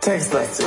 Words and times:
Textlastig. 0.00 0.66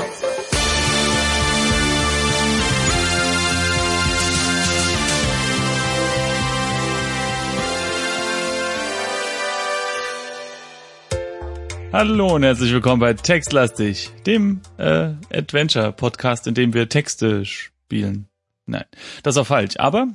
Hallo 11.94 12.36
und 12.36 12.44
herzlich 12.44 12.74
willkommen 12.74 13.00
bei 13.00 13.14
Textlastig, 13.14 14.12
dem 14.26 14.62
äh, 14.78 15.14
Adventure-Podcast, 15.32 16.48
in 16.48 16.54
dem 16.54 16.74
wir 16.74 16.90
Texte 16.90 17.46
spielen. 17.46 18.28
Nein, 18.68 18.86
das 19.24 19.38
auch 19.38 19.48
falsch. 19.48 19.78
Aber 19.78 20.08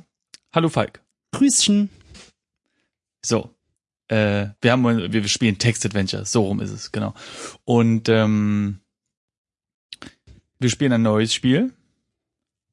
hallo 0.53 0.69
Falk. 0.69 1.01
Grüßchen. 1.31 1.89
So, 3.25 3.49
äh, 4.07 4.47
wir 4.61 4.71
haben, 4.71 5.11
wir 5.11 5.27
spielen 5.27 5.57
Text-Adventure. 5.57 6.25
So 6.25 6.43
rum 6.45 6.59
ist 6.61 6.71
es 6.71 6.91
genau. 6.91 7.13
Und 7.65 8.07
ähm, 8.09 8.79
wir 10.59 10.69
spielen 10.69 10.93
ein 10.93 11.01
neues 11.01 11.33
Spiel. 11.33 11.73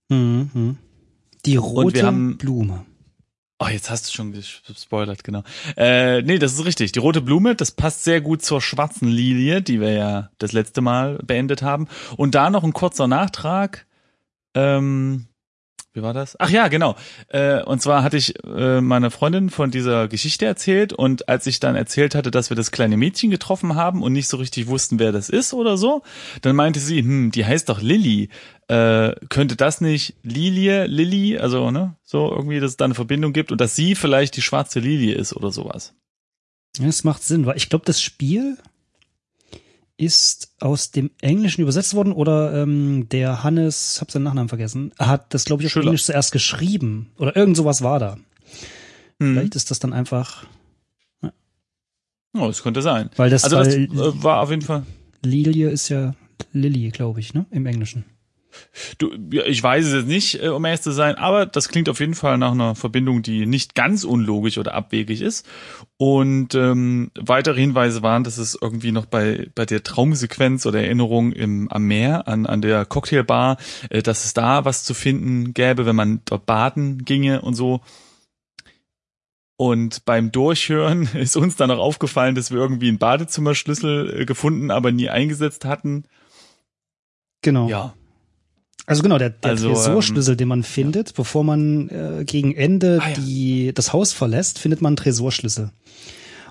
Mhm. 0.09 0.77
Die 1.47 1.57
rote 1.57 2.03
haben- 2.05 2.37
Blume. 2.37 2.85
Oh, 3.63 3.69
jetzt 3.69 3.91
hast 3.91 4.09
du 4.09 4.13
schon 4.13 4.33
gespoilert, 4.33 5.23
genau. 5.23 5.43
Äh, 5.77 6.23
nee, 6.23 6.39
das 6.39 6.55
ist 6.55 6.65
richtig. 6.65 6.93
Die 6.93 6.99
rote 6.99 7.21
Blume, 7.21 7.55
das 7.55 7.71
passt 7.73 8.05
sehr 8.05 8.23
gut 8.23 8.43
zur 8.43 8.63
schwarzen 8.63 9.09
Lilie, 9.09 9.61
die 9.61 9.81
wir 9.81 9.93
ja 9.93 10.31
das 10.39 10.53
letzte 10.53 10.81
Mal 10.81 11.19
beendet 11.19 11.61
haben. 11.61 11.87
Und 12.17 12.35
da 12.35 12.49
noch 12.49 12.65
ein 12.65 12.73
kurzer 12.73 13.07
Nachtrag. 13.07 13.87
Ähm, 14.55 15.27
wie 15.93 16.03
war 16.03 16.15
das? 16.15 16.39
Ach 16.39 16.51
ja, 16.51 16.69
genau. 16.69 16.95
Äh, 17.29 17.63
und 17.65 17.83
zwar 17.83 18.05
hatte 18.05 18.17
ich 18.17 18.35
äh, 18.45 18.81
meiner 18.81 19.11
Freundin 19.11 19.51
von 19.51 19.73
dieser 19.73 20.07
Geschichte 20.07 20.47
erzählt 20.47 20.93
und 20.93 21.29
als 21.29 21.47
ich 21.49 21.59
dann 21.59 21.75
erzählt 21.75 22.15
hatte, 22.15 22.31
dass 22.31 22.49
wir 22.49 22.57
das 22.57 22.71
kleine 22.71 22.97
Mädchen 22.97 23.31
getroffen 23.31 23.75
haben 23.75 24.03
und 24.03 24.13
nicht 24.13 24.29
so 24.29 24.37
richtig 24.37 24.69
wussten, 24.69 25.01
wer 25.01 25.11
das 25.11 25.29
ist 25.29 25.53
oder 25.53 25.77
so, 25.77 26.03
dann 26.43 26.55
meinte 26.55 26.79
sie, 26.79 27.01
hm, 27.01 27.33
die 27.33 27.45
heißt 27.45 27.69
doch 27.69 27.83
Lilly. 27.83 28.29
Äh, 28.69 29.17
könnte 29.31 29.57
das 29.57 29.81
nicht 29.81 30.15
Lilie, 30.23 30.87
Lilly, 30.87 31.39
also 31.39 31.73
ne, 31.73 31.97
so 32.05 32.31
irgendwie, 32.31 32.61
dass 32.61 32.73
es 32.73 32.77
da 32.77 32.85
eine 32.85 32.95
Verbindung 32.95 33.33
gibt 33.33 33.51
und 33.51 33.61
dass 33.61 33.75
sie 33.75 33.97
vielleicht 33.97 34.37
die 34.37 34.43
schwarze 34.43 34.79
Lilie 34.79 35.15
ist 35.17 35.35
oder 35.35 35.51
sowas. 35.51 35.95
Das 36.79 37.03
macht 37.03 37.25
Sinn, 37.25 37.47
weil 37.47 37.57
ich 37.57 37.69
glaube, 37.69 37.85
das 37.85 38.01
Spiel 38.01 38.59
ist 40.01 40.55
aus 40.61 40.91
dem 40.91 41.11
Englischen 41.21 41.63
übersetzt 41.63 41.95
worden 41.95 42.13
oder 42.13 42.63
ähm, 42.63 43.09
der 43.11 43.43
Hannes, 43.45 43.99
hab 44.01 44.11
seinen 44.11 44.23
Nachnamen 44.25 44.49
vergessen, 44.49 44.93
hat 44.99 45.33
das, 45.35 45.45
glaube 45.45 45.63
ich, 45.63 45.69
auf. 45.69 45.87
Englisch 45.89 46.05
zuerst 46.05 46.33
geschrieben 46.33 47.11
oder 47.19 47.37
irgend 47.37 47.57
sowas 47.57 47.83
war 47.83 47.99
da. 47.99 48.17
Hm. 49.21 49.35
Vielleicht 49.35 49.57
ist 49.57 49.71
das 49.71 49.79
dann 49.79 49.93
einfach, 49.93 50.47
Oh, 52.33 52.47
das 52.47 52.63
könnte 52.63 52.81
sein. 52.81 53.11
weil 53.17 53.29
das, 53.29 53.45
Also 53.45 53.57
das 53.57 53.69
weil 53.69 53.85
äh, 53.85 54.23
war 54.23 54.41
auf 54.41 54.51
jeden 54.51 54.63
Fall. 54.63 54.85
Lilie 55.23 55.69
ist 55.69 55.89
ja 55.89 56.15
Lily, 56.53 56.91
glaube 56.91 57.21
ich, 57.21 57.35
ne, 57.35 57.45
im 57.51 57.67
Englischen. 57.67 58.05
Du, 58.99 59.13
ja, 59.33 59.45
ich 59.45 59.63
weiß 59.63 59.87
es 59.87 59.93
jetzt 59.93 60.09
nicht, 60.09 60.43
äh, 60.43 60.49
um 60.49 60.65
ehrlich 60.65 60.83
zu 60.83 60.93
sein, 60.93 61.15
aber 61.17 61.47
das 61.47 61.69
klingt 61.69 61.89
auf 61.89 62.01
jeden 62.01 62.15
Fall 62.15 62.39
nach 62.39 62.53
einer 62.53 62.75
Verbindung, 62.75 63.23
die 63.23 63.47
nicht 63.47 63.75
ganz 63.75 64.05
unlogisch 64.05 64.59
oder 64.59 64.75
abwegig 64.75 65.21
ist. 65.21 65.47
Und 65.97 66.55
ähm, 66.55 67.11
weitere 67.19 67.61
Hinweise 67.61 68.03
waren, 68.03 68.25
dass 68.25 68.39
es 68.39 68.59
irgendwie 68.61 68.93
noch 68.93 69.07
bei 69.07 69.49
bei 69.55 69.67
der 69.67 69.83
Traumsequenz 69.83 70.67
oder 70.67 70.83
Erinnerung 70.83 71.33
im 71.33 71.71
am 71.71 71.87
Meer 71.87 72.29
an 72.29 72.47
an 72.47 72.63
der 72.63 72.85
Cocktailbar, 72.85 73.57
äh, 73.91 74.03
dass 74.03 74.25
es 74.25 74.35
da 74.35 74.65
was 74.65 74.85
zu 74.85 74.95
finden 74.95 75.55
gäbe, 75.55 75.87
wenn 75.87 75.97
man 75.97 76.23
dort 76.25 76.47
baden 76.47 77.05
ginge 77.05 77.43
und 77.43 77.55
so. 77.55 77.81
Und 79.61 80.07
beim 80.07 80.33
Durchhören 80.33 81.03
ist 81.15 81.37
uns 81.37 81.55
dann 81.57 81.71
auch 81.71 81.79
aufgefallen, 81.79 82.35
dass 82.35 82.51
wir 82.51 82.57
irgendwie 82.59 82.89
einen 82.89 82.97
Badezimmerschlüssel 82.97 84.23
äh, 84.23 84.25
gefunden, 84.25 84.71
aber 84.71 84.91
nie 84.91 85.11
eingesetzt 85.11 85.67
hatten. 85.67 86.05
Genau. 87.43 87.69
Ja, 87.69 87.93
Also 88.91 89.03
genau, 89.03 89.19
der, 89.19 89.31
der 89.31 89.53
Also, 89.53 89.69
ähm, 89.69 89.75
Tresorschlüssel, 89.75 90.37
den 90.37 90.49
man 90.49 90.63
findet, 90.65 91.15
bevor 91.15 91.45
man 91.45 91.89
äh, 91.91 92.25
gegen 92.25 92.55
Ende 92.55 92.99
Ah, 93.01 93.09
ja. 93.09 93.15
die, 93.15 93.73
das 93.73 93.93
Haus 93.93 94.13
verlässt, 94.13 94.59
findet 94.59 94.83
man 94.83 94.91
einen 94.91 94.97
Tresorschlüssel. 94.97 95.71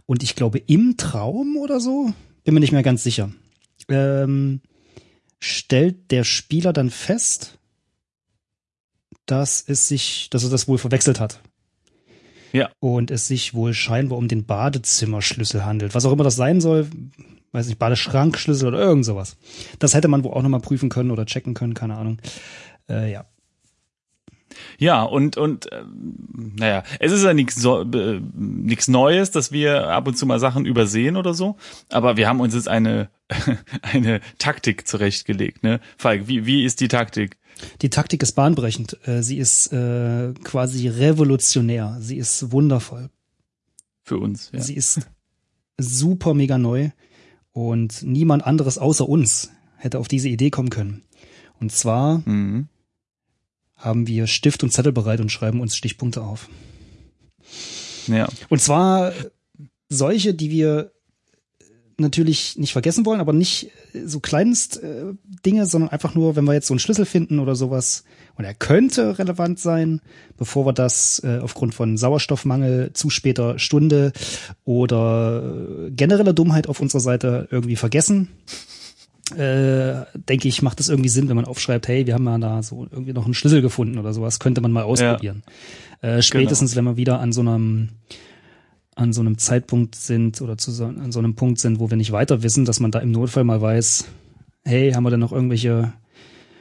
Und 0.05 0.23
ich 0.23 0.35
glaube, 0.35 0.59
im 0.59 0.95
Traum 0.97 1.57
oder 1.57 1.79
so, 1.79 2.13
bin 2.45 2.53
mir 2.53 2.61
nicht 2.61 2.72
mehr 2.72 2.81
ganz 2.81 3.03
sicher, 3.03 3.29
ähm, 3.89 4.61
stellt 5.39 6.11
der 6.11 6.23
Spieler 6.23 6.73
dann 6.73 6.89
fest, 6.89 7.59
dass 9.25 9.61
es 9.67 9.88
sich, 9.88 10.29
dass 10.29 10.44
er 10.44 10.50
das 10.50 10.67
wohl 10.67 10.77
verwechselt 10.77 11.19
hat. 11.19 11.41
Ja. 12.53 12.69
Und 12.79 13.11
es 13.11 13.27
sich 13.27 13.53
wohl 13.53 13.73
scheinbar 13.73 14.17
um 14.17 14.27
den 14.27 14.45
Badezimmerschlüssel 14.45 15.66
handelt. 15.66 15.94
Was 15.94 16.06
auch 16.06 16.11
immer 16.13 16.23
das 16.23 16.35
sein 16.35 16.61
soll, 16.61 16.88
weiß 17.51 17.67
nicht, 17.67 17.79
Badeschrankschlüssel 17.79 18.67
oder 18.67 18.79
irgend 18.79 19.05
sowas. 19.05 19.37
Das 19.79 19.93
hätte 19.93 20.07
man 20.07 20.23
wohl 20.23 20.33
auch 20.33 20.43
nochmal 20.43 20.59
prüfen 20.59 20.89
können 20.89 21.11
oder 21.11 21.25
checken 21.25 21.53
können, 21.53 21.73
keine 21.73 21.97
Ahnung. 21.97 22.19
Äh, 22.89 23.11
ja. 23.11 23.25
Ja, 24.77 25.03
und, 25.03 25.37
und 25.37 25.67
ähm, 25.71 26.55
naja, 26.57 26.83
es 26.99 27.11
ist 27.11 27.23
ja 27.23 27.33
nichts 27.33 27.55
so, 27.55 27.81
äh, 27.81 28.19
nix 28.33 28.88
Neues, 28.88 29.31
dass 29.31 29.51
wir 29.51 29.89
ab 29.89 30.07
und 30.07 30.17
zu 30.17 30.25
mal 30.25 30.39
Sachen 30.39 30.65
übersehen 30.65 31.17
oder 31.17 31.33
so, 31.33 31.57
aber 31.89 32.17
wir 32.17 32.27
haben 32.27 32.39
uns 32.39 32.55
jetzt 32.55 32.67
eine, 32.67 33.09
eine 33.81 34.21
Taktik 34.38 34.88
zurechtgelegt, 34.88 35.63
ne? 35.63 35.79
Falk, 35.97 36.27
wie, 36.27 36.45
wie 36.45 36.65
ist 36.65 36.81
die 36.81 36.88
Taktik? 36.88 37.38
Die 37.81 37.89
Taktik 37.89 38.23
ist 38.23 38.33
bahnbrechend. 38.33 38.97
Äh, 39.05 39.21
sie 39.21 39.38
ist 39.38 39.71
äh, 39.73 40.33
quasi 40.43 40.88
revolutionär. 40.88 41.97
Sie 41.99 42.17
ist 42.17 42.51
wundervoll. 42.51 43.09
Für 44.03 44.17
uns. 44.17 44.49
Ja. 44.53 44.61
Sie 44.61 44.75
ist 44.75 45.01
super 45.77 46.33
mega 46.33 46.57
neu 46.57 46.91
und 47.67 48.03
niemand 48.03 48.45
anderes 48.45 48.77
außer 48.77 49.07
uns 49.07 49.51
hätte 49.77 49.99
auf 49.99 50.07
diese 50.07 50.29
Idee 50.29 50.49
kommen 50.49 50.69
können. 50.69 51.03
Und 51.59 51.71
zwar 51.71 52.19
Mhm. 52.25 52.67
haben 53.75 54.07
wir 54.07 54.27
Stift 54.27 54.63
und 54.63 54.71
Zettel 54.71 54.91
bereit 54.91 55.19
und 55.19 55.31
schreiben 55.31 55.61
uns 55.61 55.75
Stichpunkte 55.75 56.21
auf. 56.21 56.49
ja. 58.07 58.27
Und 58.49 58.61
zwar 58.61 59.13
solche, 59.89 60.33
die 60.33 60.51
wir 60.51 60.91
natürlich 61.99 62.57
nicht 62.57 62.73
vergessen 62.73 63.05
wollen, 63.05 63.19
aber 63.19 63.33
nicht 63.33 63.71
so 64.05 64.19
kleinst 64.19 64.81
äh, 64.81 65.13
Dinge, 65.45 65.65
sondern 65.65 65.89
einfach 65.89 66.15
nur, 66.15 66.35
wenn 66.35 66.45
wir 66.45 66.53
jetzt 66.53 66.67
so 66.67 66.73
einen 66.73 66.79
Schlüssel 66.79 67.05
finden 67.05 67.39
oder 67.39 67.55
sowas, 67.55 68.03
und 68.35 68.45
er 68.45 68.53
könnte 68.53 69.19
relevant 69.19 69.59
sein, 69.59 69.99
bevor 70.38 70.65
wir 70.65 70.71
das 70.71 71.21
äh, 71.25 71.39
aufgrund 71.39 71.75
von 71.75 71.97
Sauerstoffmangel 71.97 72.93
zu 72.93 73.09
später 73.09 73.59
Stunde 73.59 74.13
oder 74.63 75.43
äh, 75.88 75.91
genereller 75.91 76.31
Dummheit 76.31 76.67
auf 76.67 76.79
unserer 76.79 77.01
Seite 77.01 77.49
irgendwie 77.51 77.75
vergessen. 77.75 78.29
Äh, 79.35 80.05
denke 80.15 80.47
ich, 80.47 80.61
macht 80.61 80.79
es 80.79 80.89
irgendwie 80.89 81.09
Sinn, 81.09 81.27
wenn 81.27 81.35
man 81.35 81.45
aufschreibt, 81.45 81.88
hey, 81.88 82.07
wir 82.07 82.13
haben 82.13 82.25
ja 82.25 82.38
da 82.38 82.63
so 82.63 82.88
irgendwie 82.89 83.13
noch 83.13 83.25
einen 83.25 83.33
Schlüssel 83.33 83.61
gefunden 83.61 83.99
oder 83.99 84.13
sowas, 84.13 84.39
könnte 84.39 84.61
man 84.61 84.71
mal 84.71 84.83
ausprobieren. 84.83 85.43
Äh, 86.01 86.21
spätestens, 86.21 86.75
wenn 86.75 86.85
wir 86.85 86.97
wieder 86.97 87.19
an 87.19 87.33
so 87.33 87.41
einem 87.41 87.89
an 88.99 89.13
so 89.13 89.21
einem 89.21 89.37
Zeitpunkt 89.37 89.95
sind 89.95 90.41
oder 90.41 90.57
zu 90.57 90.71
so, 90.71 90.85
an 90.85 91.11
so 91.11 91.19
einem 91.19 91.35
Punkt 91.35 91.59
sind, 91.59 91.79
wo 91.79 91.89
wir 91.89 91.97
nicht 91.97 92.11
weiter 92.11 92.43
wissen, 92.43 92.65
dass 92.65 92.79
man 92.79 92.91
da 92.91 92.99
im 92.99 93.11
Notfall 93.11 93.43
mal 93.43 93.61
weiß, 93.61 94.05
hey, 94.65 94.91
haben 94.91 95.03
wir 95.03 95.09
denn 95.09 95.19
noch 95.19 95.31
irgendwelche 95.31 95.93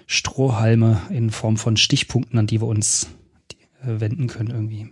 Strohhalme 0.06 1.00
in 1.10 1.30
Form 1.30 1.56
von 1.56 1.76
Stichpunkten, 1.76 2.38
an 2.38 2.46
die 2.46 2.60
wir 2.60 2.68
uns 2.68 3.08
äh, 3.82 4.00
wenden 4.00 4.28
können 4.28 4.50
irgendwie. 4.50 4.88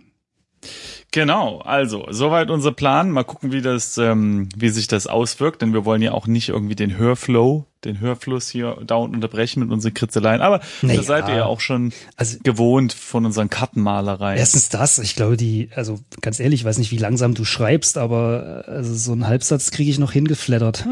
Genau, 1.11 1.59
also 1.59 2.05
soweit 2.09 2.49
unser 2.51 2.71
Plan. 2.73 3.09
Mal 3.11 3.23
gucken, 3.23 3.51
wie 3.51 3.61
das, 3.61 3.97
ähm, 3.97 4.49
wie 4.55 4.69
sich 4.69 4.87
das 4.87 5.07
auswirkt, 5.07 5.61
denn 5.61 5.73
wir 5.73 5.85
wollen 5.85 6.01
ja 6.01 6.11
auch 6.11 6.27
nicht 6.27 6.49
irgendwie 6.49 6.75
den 6.75 6.97
Hörflow, 6.97 7.65
den 7.85 7.99
Hörfluss 8.01 8.49
hier 8.49 8.77
dauernd 8.85 9.15
unterbrechen 9.15 9.61
mit 9.61 9.71
unseren 9.71 9.93
Kritzeleien. 9.93 10.41
Aber 10.41 10.59
Naja. 10.81 10.97
das 10.97 11.05
seid 11.07 11.29
ihr 11.29 11.35
ja 11.35 11.45
auch 11.45 11.61
schon 11.61 11.93
Also 12.17 12.37
gewohnt 12.43 12.91
von 12.93 13.25
unseren 13.25 13.49
Kartenmalereien. 13.49 14.37
erstens 14.37 14.67
das, 14.69 14.99
ich 14.99 15.15
glaube, 15.15 15.37
die, 15.37 15.69
also 15.75 15.99
ganz 16.21 16.39
ehrlich, 16.41 16.61
ich 16.61 16.65
weiß 16.65 16.77
nicht, 16.77 16.91
wie 16.91 16.97
langsam 16.97 17.33
du 17.33 17.45
schreibst, 17.45 17.97
aber 17.97 18.65
also 18.67 18.93
so 18.93 19.13
einen 19.13 19.27
Halbsatz 19.27 19.71
kriege 19.71 19.89
ich 19.89 19.99
noch 19.99 20.11
hingeflattert. 20.11 20.85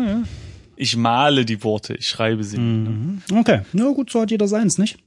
Ich 0.77 0.95
male 0.97 1.45
die 1.45 1.63
Worte, 1.63 1.93
ich 1.95 2.07
schreibe 2.07 2.43
sie. 2.43 2.57
Mhm. 2.57 3.21
Okay, 3.33 3.61
na 3.73 3.89
gut, 3.91 4.09
so 4.11 4.21
hat 4.21 4.31
jeder 4.31 4.47
seins, 4.47 4.77
nicht? 4.77 4.97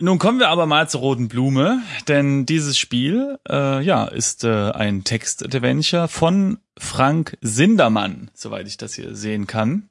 Nun 0.00 0.18
kommen 0.18 0.38
wir 0.38 0.48
aber 0.48 0.66
mal 0.66 0.88
zur 0.88 1.02
roten 1.02 1.28
Blume, 1.28 1.82
denn 2.08 2.46
dieses 2.46 2.78
Spiel, 2.78 3.38
äh, 3.48 3.84
ja, 3.84 4.06
ist 4.06 4.42
äh, 4.42 4.70
ein 4.70 5.04
Text-Adventure 5.04 6.08
von 6.08 6.58
Frank 6.78 7.36
Sindermann, 7.42 8.30
soweit 8.32 8.66
ich 8.66 8.78
das 8.78 8.94
hier 8.94 9.14
sehen 9.14 9.46
kann. 9.46 9.90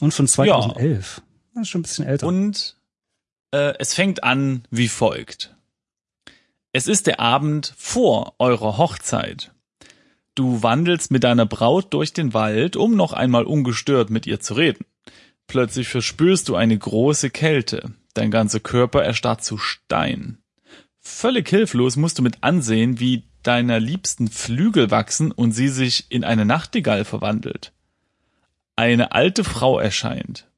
Und 0.00 0.12
von 0.12 0.28
2011. 0.28 1.22
Das 1.54 1.62
ist 1.62 1.68
schon 1.68 1.80
ein 1.80 1.82
bisschen 1.82 2.06
älter. 2.06 2.26
Und 2.26 2.76
äh, 3.52 3.74
es 3.78 3.94
fängt 3.94 4.22
an 4.22 4.64
wie 4.70 4.88
folgt. 4.88 5.56
Es 6.72 6.86
ist 6.86 7.06
der 7.06 7.20
Abend 7.20 7.74
vor 7.76 8.34
eurer 8.38 8.76
Hochzeit. 8.76 9.52
Du 10.34 10.62
wandelst 10.62 11.10
mit 11.10 11.24
deiner 11.24 11.46
Braut 11.46 11.92
durch 11.92 12.12
den 12.12 12.32
Wald, 12.34 12.76
um 12.76 12.96
noch 12.96 13.12
einmal 13.12 13.44
ungestört 13.44 14.10
mit 14.10 14.26
ihr 14.26 14.40
zu 14.40 14.54
reden. 14.54 14.84
Plötzlich 15.48 15.88
verspürst 15.88 16.48
du 16.48 16.54
eine 16.54 16.78
große 16.78 17.30
Kälte. 17.30 17.92
Dein 18.14 18.30
ganzer 18.30 18.60
Körper 18.60 19.04
erstarrt 19.04 19.44
zu 19.44 19.58
Stein. 19.58 20.38
Völlig 20.98 21.48
hilflos 21.48 21.96
musst 21.96 22.18
du 22.18 22.22
mit 22.22 22.42
ansehen, 22.42 23.00
wie 23.00 23.24
deiner 23.42 23.80
Liebsten 23.80 24.28
Flügel 24.28 24.90
wachsen 24.90 25.32
und 25.32 25.52
sie 25.52 25.68
sich 25.68 26.10
in 26.10 26.24
eine 26.24 26.44
Nachtigall 26.44 27.04
verwandelt. 27.04 27.72
Eine 28.76 29.12
alte 29.12 29.44
Frau 29.44 29.78
erscheint. 29.78 30.48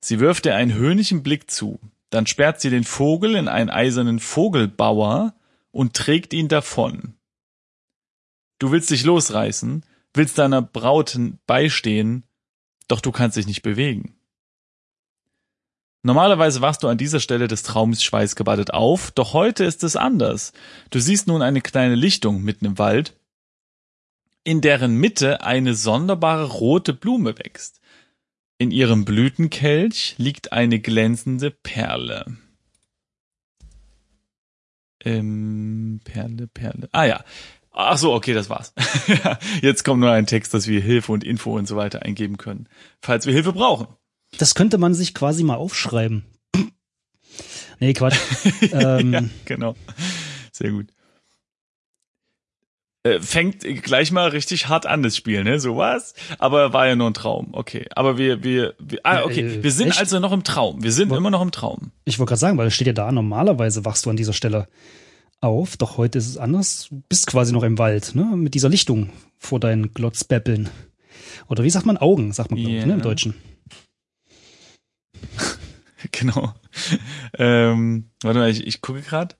Sie 0.00 0.20
wirft 0.20 0.44
dir 0.44 0.54
einen 0.54 0.74
höhnischen 0.74 1.22
Blick 1.22 1.50
zu. 1.50 1.80
Dann 2.10 2.26
sperrt 2.26 2.60
sie 2.60 2.70
den 2.70 2.84
Vogel 2.84 3.34
in 3.34 3.48
einen 3.48 3.70
eisernen 3.70 4.20
Vogelbauer 4.20 5.34
und 5.70 5.94
trägt 5.94 6.32
ihn 6.32 6.48
davon. 6.48 7.14
Du 8.58 8.70
willst 8.70 8.90
dich 8.90 9.04
losreißen, 9.04 9.84
willst 10.14 10.38
deiner 10.38 10.62
Braut 10.62 11.18
beistehen, 11.46 12.24
doch 12.88 13.00
du 13.00 13.12
kannst 13.12 13.36
dich 13.36 13.46
nicht 13.46 13.62
bewegen. 13.62 14.15
Normalerweise 16.06 16.60
wachst 16.60 16.84
du 16.84 16.88
an 16.88 16.98
dieser 16.98 17.18
Stelle 17.18 17.48
des 17.48 17.64
Traums 17.64 18.04
schweißgebadet 18.04 18.72
auf, 18.72 19.10
doch 19.10 19.32
heute 19.32 19.64
ist 19.64 19.82
es 19.82 19.96
anders. 19.96 20.52
Du 20.90 21.00
siehst 21.00 21.26
nun 21.26 21.42
eine 21.42 21.60
kleine 21.60 21.96
Lichtung 21.96 22.44
mitten 22.44 22.64
im 22.64 22.78
Wald, 22.78 23.16
in 24.44 24.60
deren 24.60 24.94
Mitte 24.94 25.42
eine 25.42 25.74
sonderbare 25.74 26.44
rote 26.44 26.94
Blume 26.94 27.36
wächst. 27.36 27.80
In 28.56 28.70
ihrem 28.70 29.04
Blütenkelch 29.04 30.14
liegt 30.16 30.52
eine 30.52 30.78
glänzende 30.78 31.50
Perle. 31.50 32.36
Ähm, 35.04 36.00
Perle, 36.04 36.46
Perle. 36.46 36.88
Ah 36.92 37.06
ja. 37.06 37.24
Ach 37.72 37.98
so, 37.98 38.14
okay, 38.14 38.32
das 38.32 38.48
war's. 38.48 38.72
Jetzt 39.60 39.82
kommt 39.82 40.02
nur 40.02 40.12
ein 40.12 40.26
Text, 40.26 40.54
dass 40.54 40.68
wir 40.68 40.80
Hilfe 40.80 41.10
und 41.10 41.24
Info 41.24 41.58
und 41.58 41.66
so 41.66 41.74
weiter 41.74 42.02
eingeben 42.02 42.36
können, 42.36 42.68
falls 43.00 43.26
wir 43.26 43.34
Hilfe 43.34 43.52
brauchen. 43.52 43.88
Das 44.38 44.54
könnte 44.54 44.78
man 44.78 44.94
sich 44.94 45.14
quasi 45.14 45.42
mal 45.44 45.56
aufschreiben. 45.56 46.24
nee, 47.80 47.92
Quatsch. 47.92 48.18
ähm, 48.72 49.12
ja, 49.12 49.22
genau. 49.44 49.76
Sehr 50.52 50.70
gut. 50.70 50.88
Äh, 53.06 53.20
fängt 53.20 53.60
gleich 53.60 54.10
mal 54.10 54.28
richtig 54.30 54.68
hart 54.68 54.86
an, 54.86 55.02
das 55.02 55.16
Spiel, 55.16 55.44
ne? 55.44 55.60
So 55.60 55.76
was. 55.76 56.14
Aber 56.38 56.72
war 56.72 56.88
ja 56.88 56.96
nur 56.96 57.08
ein 57.08 57.14
Traum. 57.14 57.50
Okay. 57.52 57.86
Aber 57.94 58.18
wir, 58.18 58.42
wir, 58.42 58.74
wir 58.78 59.00
ah, 59.04 59.22
okay. 59.22 59.42
Äh, 59.42 59.62
wir 59.62 59.70
sind 59.70 59.90
Echt? 59.90 60.00
also 60.00 60.18
noch 60.18 60.32
im 60.32 60.42
Traum. 60.42 60.82
Wir 60.82 60.90
sind 60.90 61.10
Wo, 61.10 61.16
immer 61.16 61.30
noch 61.30 61.42
im 61.42 61.52
Traum. 61.52 61.92
Ich 62.04 62.18
wollte 62.18 62.30
gerade 62.30 62.40
sagen, 62.40 62.58
weil 62.58 62.66
es 62.66 62.74
steht 62.74 62.88
ja 62.88 62.92
da, 62.92 63.12
normalerweise 63.12 63.84
wachst 63.84 64.06
du 64.06 64.10
an 64.10 64.16
dieser 64.16 64.32
Stelle 64.32 64.66
auf, 65.40 65.76
doch 65.76 65.98
heute 65.98 66.18
ist 66.18 66.28
es 66.28 66.36
anders. 66.36 66.88
Du 66.90 67.02
bist 67.08 67.26
quasi 67.28 67.52
noch 67.52 67.62
im 67.62 67.78
Wald, 67.78 68.14
ne? 68.14 68.24
Mit 68.24 68.54
dieser 68.54 68.68
Lichtung 68.68 69.10
vor 69.38 69.60
deinen 69.60 69.92
Glotzbäppeln. 69.92 70.68
Oder 71.48 71.62
wie 71.62 71.70
sagt 71.70 71.86
man 71.86 71.98
Augen, 71.98 72.32
sagt 72.32 72.50
man, 72.50 72.58
yeah. 72.58 72.80
ich, 72.80 72.86
ne, 72.86 72.94
im 72.94 73.02
Deutschen. 73.02 73.34
genau. 76.12 76.54
Ähm, 77.38 78.10
warte 78.22 78.38
mal, 78.38 78.50
ich, 78.50 78.66
ich 78.66 78.80
gucke 78.80 79.02
gerade. 79.02 79.34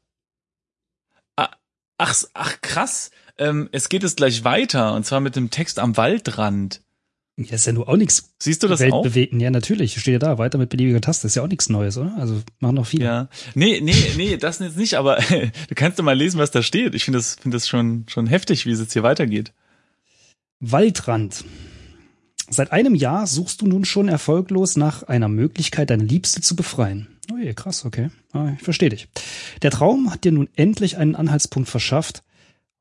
Ah, 1.36 1.50
ach, 1.98 2.14
ach, 2.34 2.60
krass. 2.60 3.10
Ähm, 3.38 3.68
es 3.72 3.88
geht 3.88 4.04
es 4.04 4.16
gleich 4.16 4.44
weiter, 4.44 4.94
und 4.94 5.04
zwar 5.04 5.20
mit 5.20 5.36
dem 5.36 5.50
Text 5.50 5.78
am 5.78 5.96
Waldrand. 5.96 6.82
Ja, 7.38 7.54
ist 7.54 7.66
ja 7.66 7.72
nur 7.72 7.86
auch 7.86 7.98
nichts. 7.98 8.34
Siehst 8.38 8.62
du 8.62 8.68
das 8.68 8.80
Weltbewegen. 8.80 9.38
auch? 9.38 9.42
Ja, 9.42 9.50
natürlich. 9.50 10.00
Steht 10.00 10.12
ja 10.12 10.18
da, 10.18 10.38
weiter 10.38 10.56
mit 10.56 10.70
beliebiger 10.70 11.02
Taste. 11.02 11.26
Ist 11.26 11.34
ja 11.34 11.42
auch 11.42 11.48
nichts 11.48 11.68
Neues, 11.68 11.98
oder? 11.98 12.16
Also 12.18 12.40
machen 12.60 12.76
noch 12.76 12.86
viele. 12.86 13.04
Ja. 13.04 13.28
Nee, 13.54 13.80
nee, 13.82 13.94
nee, 14.16 14.38
das 14.38 14.58
jetzt 14.58 14.78
nicht, 14.78 14.94
aber 14.94 15.16
du 15.68 15.74
kannst 15.74 15.98
doch 15.98 16.04
mal 16.04 16.16
lesen, 16.16 16.38
was 16.38 16.50
da 16.50 16.62
steht. 16.62 16.94
Ich 16.94 17.04
finde 17.04 17.18
das, 17.18 17.34
finde 17.34 17.56
das 17.56 17.68
schon, 17.68 18.06
schon 18.08 18.26
heftig, 18.26 18.64
wie 18.64 18.70
es 18.70 18.80
jetzt 18.80 18.94
hier 18.94 19.02
weitergeht. 19.02 19.52
Waldrand. 20.60 21.44
Seit 22.48 22.72
einem 22.72 22.94
Jahr 22.94 23.26
suchst 23.26 23.60
du 23.60 23.66
nun 23.66 23.84
schon 23.84 24.08
erfolglos 24.08 24.76
nach 24.76 25.02
einer 25.02 25.28
Möglichkeit, 25.28 25.90
deine 25.90 26.04
Liebste 26.04 26.40
zu 26.40 26.54
befreien. 26.54 27.08
Oh 27.32 27.36
je, 27.36 27.54
krass, 27.54 27.84
okay. 27.84 28.10
Ah, 28.32 28.52
ich 28.56 28.62
verstehe 28.62 28.88
dich. 28.88 29.08
Der 29.62 29.70
Traum 29.70 30.12
hat 30.12 30.24
dir 30.24 30.32
nun 30.32 30.48
endlich 30.54 30.96
einen 30.96 31.16
Anhaltspunkt 31.16 31.68
verschafft. 31.68 32.22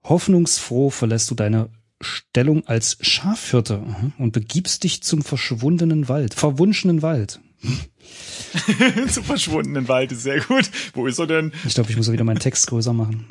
Hoffnungsfroh 0.03 0.91
verlässt 0.91 1.31
du 1.31 1.35
deine 1.35 1.69
Stellung 1.99 2.67
als 2.67 2.97
Schafhirte 3.01 3.83
und 4.19 4.33
begibst 4.33 4.83
dich 4.83 5.01
zum 5.01 5.23
verschwundenen 5.23 6.07
Wald, 6.09 6.35
verwunschenen 6.35 7.01
Wald. 7.01 7.39
zum 9.09 9.23
verschwundenen 9.23 9.87
Wald 9.87 10.11
ist 10.11 10.23
sehr 10.23 10.41
gut. 10.41 10.69
Wo 10.93 11.07
ist 11.07 11.17
er 11.17 11.27
denn? 11.27 11.51
Ich 11.65 11.73
glaube, 11.73 11.89
ich 11.89 11.97
muss 11.97 12.11
wieder 12.11 12.23
meinen 12.23 12.39
Text 12.39 12.67
größer 12.67 12.93
machen. 12.93 13.27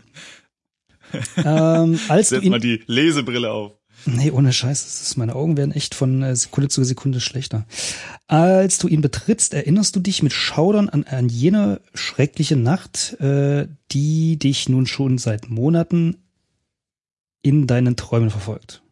ähm, 1.36 2.00
als 2.08 2.30
Setz 2.30 2.44
mal 2.44 2.58
die 2.58 2.82
Lesebrille 2.86 3.52
auf. 3.52 3.72
Nee, 4.06 4.30
ohne 4.30 4.52
Scheiß. 4.52 5.02
Ist, 5.02 5.16
meine 5.16 5.34
Augen 5.34 5.56
werden 5.56 5.72
echt 5.72 5.94
von 5.94 6.22
äh, 6.22 6.36
Sekunde 6.36 6.68
zu 6.68 6.84
Sekunde 6.84 7.20
schlechter. 7.20 7.66
Als 8.26 8.78
du 8.78 8.88
ihn 8.88 9.00
betrittst, 9.00 9.54
erinnerst 9.54 9.96
du 9.96 10.00
dich 10.00 10.22
mit 10.22 10.32
Schaudern 10.32 10.88
an, 10.88 11.04
an 11.04 11.28
jene 11.28 11.80
schreckliche 11.94 12.56
Nacht, 12.56 13.18
äh, 13.20 13.68
die 13.92 14.38
dich 14.38 14.68
nun 14.68 14.86
schon 14.86 15.18
seit 15.18 15.48
Monaten 15.48 16.16
in 17.42 17.66
deinen 17.66 17.96
Träumen 17.96 18.30
verfolgt. 18.30 18.82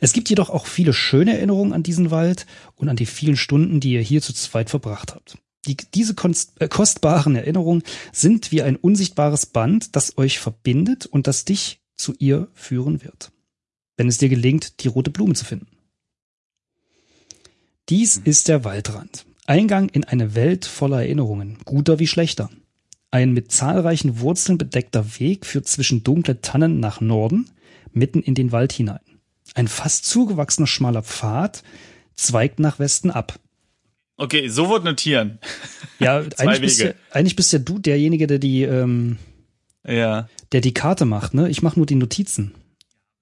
Es 0.00 0.12
gibt 0.12 0.28
jedoch 0.28 0.50
auch 0.50 0.66
viele 0.66 0.92
schöne 0.92 1.36
Erinnerungen 1.36 1.72
an 1.72 1.82
diesen 1.82 2.10
Wald 2.10 2.46
und 2.74 2.88
an 2.88 2.96
die 2.96 3.06
vielen 3.06 3.36
Stunden, 3.36 3.80
die 3.80 3.92
ihr 3.92 4.00
hier 4.02 4.20
zu 4.20 4.32
zweit 4.32 4.70
verbracht 4.70 5.14
habt. 5.14 5.38
Die, 5.66 5.76
diese 5.76 6.14
äh, 6.58 6.68
kostbaren 6.68 7.34
Erinnerungen 7.34 7.82
sind 8.12 8.52
wie 8.52 8.62
ein 8.62 8.76
unsichtbares 8.76 9.46
Band, 9.46 9.96
das 9.96 10.16
euch 10.18 10.38
verbindet 10.38 11.06
und 11.06 11.26
das 11.26 11.44
dich 11.44 11.80
zu 11.96 12.14
ihr 12.18 12.48
führen 12.54 13.02
wird, 13.02 13.32
wenn 13.96 14.08
es 14.08 14.18
dir 14.18 14.28
gelingt, 14.28 14.82
die 14.82 14.88
rote 14.88 15.10
Blume 15.10 15.34
zu 15.34 15.44
finden. 15.44 15.68
Dies 17.88 18.18
mhm. 18.18 18.24
ist 18.24 18.48
der 18.48 18.64
Waldrand, 18.64 19.26
Eingang 19.46 19.88
in 19.88 20.04
eine 20.04 20.34
Welt 20.34 20.64
voller 20.64 20.98
Erinnerungen, 20.98 21.58
guter 21.64 21.98
wie 21.98 22.06
schlechter. 22.06 22.50
Ein 23.10 23.32
mit 23.32 23.52
zahlreichen 23.52 24.20
Wurzeln 24.20 24.58
bedeckter 24.58 25.18
Weg 25.18 25.46
führt 25.46 25.68
zwischen 25.68 26.02
dunkle 26.02 26.40
Tannen 26.40 26.80
nach 26.80 27.00
Norden, 27.00 27.48
mitten 27.92 28.20
in 28.20 28.34
den 28.34 28.52
Wald 28.52 28.72
hinein. 28.72 29.00
Ein 29.54 29.68
fast 29.68 30.04
zugewachsener 30.04 30.66
schmaler 30.66 31.02
Pfad 31.02 31.62
zweigt 32.16 32.58
nach 32.58 32.78
Westen 32.78 33.10
ab. 33.10 33.38
Okay, 34.16 34.48
so 34.48 34.68
wird 34.70 34.84
notieren. 34.84 35.38
Ja, 36.00 36.18
eigentlich 36.38 36.60
bist, 36.60 36.80
ja, 36.80 36.92
eigentlich 37.10 37.36
bist 37.36 37.52
ja 37.52 37.58
du 37.58 37.78
derjenige, 37.78 38.26
der 38.26 38.38
die 38.38 38.62
ähm, 38.62 39.18
ja. 39.86 40.28
der 40.52 40.60
die 40.60 40.74
Karte 40.74 41.04
macht, 41.04 41.34
ne? 41.34 41.48
Ich 41.48 41.62
mache 41.62 41.78
nur 41.78 41.86
die 41.86 41.94
Notizen. 41.94 42.54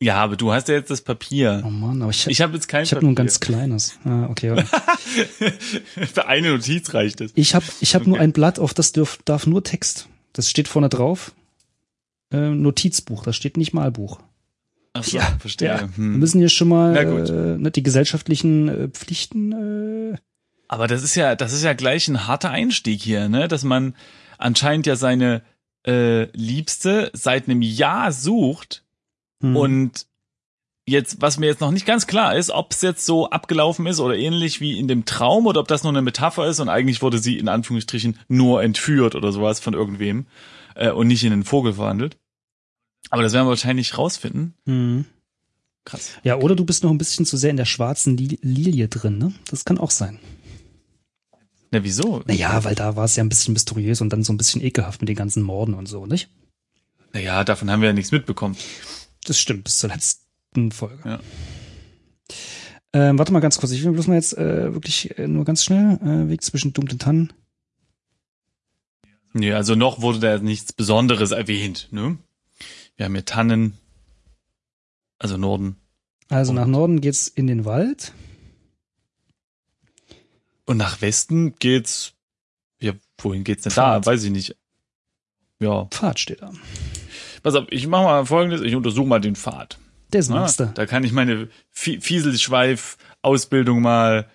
Ja, 0.00 0.16
aber 0.16 0.36
du 0.36 0.52
hast 0.52 0.68
ja 0.68 0.74
jetzt 0.74 0.90
das 0.90 1.00
Papier. 1.00 1.62
Oh 1.64 1.70
Mann, 1.70 2.02
aber 2.02 2.10
ich, 2.10 2.26
ich 2.26 2.40
habe 2.42 2.54
jetzt 2.54 2.68
kein 2.68 2.84
Ich 2.84 2.92
habe 2.92 3.02
nur 3.02 3.12
ein 3.12 3.14
ganz 3.14 3.40
kleines. 3.40 3.98
Ah, 4.04 4.26
okay. 4.28 4.62
Für 6.12 6.26
eine 6.26 6.50
Notiz 6.50 6.92
reicht 6.92 7.20
es. 7.20 7.32
Ich 7.34 7.54
habe 7.54 7.64
ich 7.80 7.94
hab 7.94 8.02
okay. 8.02 8.10
nur 8.10 8.20
ein 8.20 8.32
Blatt, 8.32 8.58
auf 8.58 8.74
das 8.74 8.92
dürf, 8.92 9.20
darf 9.24 9.46
nur 9.46 9.62
Text. 9.62 10.08
Das 10.32 10.50
steht 10.50 10.68
vorne 10.68 10.88
drauf. 10.88 11.32
Äh, 12.32 12.50
Notizbuch, 12.50 13.22
da 13.22 13.32
steht 13.32 13.56
nicht 13.56 13.72
Malbuch. 13.72 14.20
Ach 14.92 15.04
so, 15.04 15.16
ja, 15.16 15.36
verstehe. 15.38 15.68
Ja. 15.68 15.80
Hm. 15.80 15.90
Wir 15.96 16.18
müssen 16.18 16.38
hier 16.38 16.48
schon 16.48 16.68
mal 16.68 16.96
äh, 16.96 17.58
ne, 17.58 17.70
die 17.70 17.82
gesellschaftlichen 17.82 18.68
äh, 18.68 18.88
Pflichten. 18.88 20.12
Äh 20.12 20.18
aber 20.68 20.86
das 20.86 21.02
ist 21.02 21.14
ja, 21.14 21.34
das 21.34 21.52
ist 21.52 21.62
ja 21.62 21.72
gleich 21.72 22.08
ein 22.08 22.26
harter 22.26 22.50
Einstieg 22.50 23.00
hier, 23.00 23.28
ne? 23.28 23.48
Dass 23.48 23.64
man 23.64 23.94
anscheinend 24.38 24.86
ja 24.86 24.96
seine 24.96 25.42
äh, 25.86 26.24
Liebste 26.36 27.10
seit 27.12 27.48
einem 27.48 27.62
Jahr 27.62 28.12
sucht 28.12 28.84
hm. 29.40 29.56
und 29.56 30.06
jetzt, 30.86 31.20
was 31.20 31.38
mir 31.38 31.46
jetzt 31.46 31.60
noch 31.60 31.70
nicht 31.70 31.86
ganz 31.86 32.06
klar 32.06 32.36
ist, 32.36 32.50
ob 32.50 32.72
es 32.72 32.82
jetzt 32.82 33.06
so 33.06 33.30
abgelaufen 33.30 33.86
ist 33.86 34.00
oder 34.00 34.16
ähnlich 34.16 34.60
wie 34.60 34.78
in 34.78 34.88
dem 34.88 35.04
Traum 35.04 35.46
oder 35.46 35.60
ob 35.60 35.68
das 35.68 35.82
nur 35.82 35.92
eine 35.92 36.02
Metapher 36.02 36.46
ist 36.46 36.60
und 36.60 36.68
eigentlich 36.68 37.02
wurde 37.02 37.18
sie 37.18 37.38
in 37.38 37.48
Anführungsstrichen 37.48 38.18
nur 38.28 38.62
entführt 38.62 39.14
oder 39.14 39.32
sowas 39.32 39.60
von 39.60 39.74
irgendwem 39.74 40.26
äh, 40.74 40.90
und 40.90 41.08
nicht 41.08 41.24
in 41.24 41.32
einen 41.32 41.44
Vogel 41.44 41.74
verwandelt. 41.74 42.16
Aber 43.10 43.22
das 43.22 43.32
werden 43.32 43.46
wir 43.46 43.50
wahrscheinlich 43.50 43.96
rausfinden. 43.98 44.54
Hm. 44.66 45.04
Krass. 45.84 46.12
Ja, 46.22 46.36
oder 46.36 46.56
du 46.56 46.64
bist 46.64 46.82
noch 46.82 46.90
ein 46.90 46.98
bisschen 46.98 47.26
zu 47.26 47.36
sehr 47.36 47.50
in 47.50 47.58
der 47.58 47.66
schwarzen 47.66 48.16
Lilie 48.16 48.88
drin, 48.88 49.18
ne? 49.18 49.34
Das 49.50 49.66
kann 49.66 49.76
auch 49.76 49.90
sein. 49.90 50.18
Na, 51.74 51.82
wieso? 51.82 52.22
Naja, 52.26 52.62
weil 52.62 52.76
da 52.76 52.94
war 52.94 53.04
es 53.04 53.16
ja 53.16 53.24
ein 53.24 53.28
bisschen 53.28 53.52
mysteriös 53.52 54.00
und 54.00 54.10
dann 54.10 54.22
so 54.22 54.32
ein 54.32 54.36
bisschen 54.36 54.62
ekelhaft 54.62 55.00
mit 55.00 55.08
den 55.08 55.16
ganzen 55.16 55.42
Morden 55.42 55.74
und 55.74 55.86
so, 55.86 56.06
nicht? 56.06 56.28
Naja, 57.12 57.42
davon 57.42 57.68
haben 57.68 57.80
wir 57.80 57.88
ja 57.88 57.92
nichts 57.92 58.12
mitbekommen. 58.12 58.56
Das 59.24 59.40
stimmt, 59.40 59.64
bis 59.64 59.78
zur 59.78 59.90
letzten 59.90 60.70
Folge. 60.70 61.00
Ja. 61.04 61.20
Ähm, 62.92 63.18
warte 63.18 63.32
mal 63.32 63.40
ganz 63.40 63.58
kurz, 63.58 63.72
ich 63.72 63.82
will 63.82 63.90
bloß 63.90 64.06
mal 64.06 64.14
jetzt 64.14 64.38
äh, 64.38 64.72
wirklich 64.72 65.18
äh, 65.18 65.26
nur 65.26 65.44
ganz 65.44 65.64
schnell 65.64 65.98
äh, 66.00 66.28
Weg 66.28 66.44
zwischen 66.44 66.72
dunklen 66.72 67.00
Tannen. 67.00 67.32
Nee, 69.32 69.52
also 69.52 69.74
noch 69.74 70.00
wurde 70.00 70.20
da 70.20 70.38
nichts 70.38 70.72
Besonderes 70.72 71.32
erwähnt, 71.32 71.88
ne? 71.90 72.18
Wir 72.96 73.06
haben 73.06 73.14
hier 73.14 73.24
Tannen, 73.24 73.76
also 75.18 75.36
Norden. 75.36 75.74
Also 76.28 76.52
nach 76.52 76.68
Norden 76.68 77.00
geht's 77.00 77.26
in 77.26 77.48
den 77.48 77.64
Wald. 77.64 78.12
Und 80.66 80.76
nach 80.76 81.00
Westen 81.00 81.54
geht's. 81.58 82.12
Ja, 82.80 82.92
wohin 83.18 83.44
geht's 83.44 83.62
denn 83.62 83.72
Pfad. 83.72 84.06
da? 84.06 84.10
Weiß 84.10 84.24
ich 84.24 84.30
nicht. 84.30 84.56
Ja. 85.60 85.84
Pfad 85.86 86.18
steht 86.18 86.42
da. 86.42 86.52
Pass 87.42 87.54
auf, 87.54 87.64
ich 87.70 87.86
mache 87.86 88.04
mal 88.04 88.26
folgendes, 88.26 88.60
ich 88.62 88.74
untersuche 88.74 89.06
mal 89.06 89.20
den 89.20 89.36
Pfad. 89.36 89.78
Der 90.12 90.20
ist 90.20 90.30
ah, 90.30 90.46
Da 90.74 90.86
kann 90.86 91.04
ich 91.04 91.12
meine 91.12 91.48
Fieselschweif-Ausbildung 91.70 93.82
mal 93.82 94.26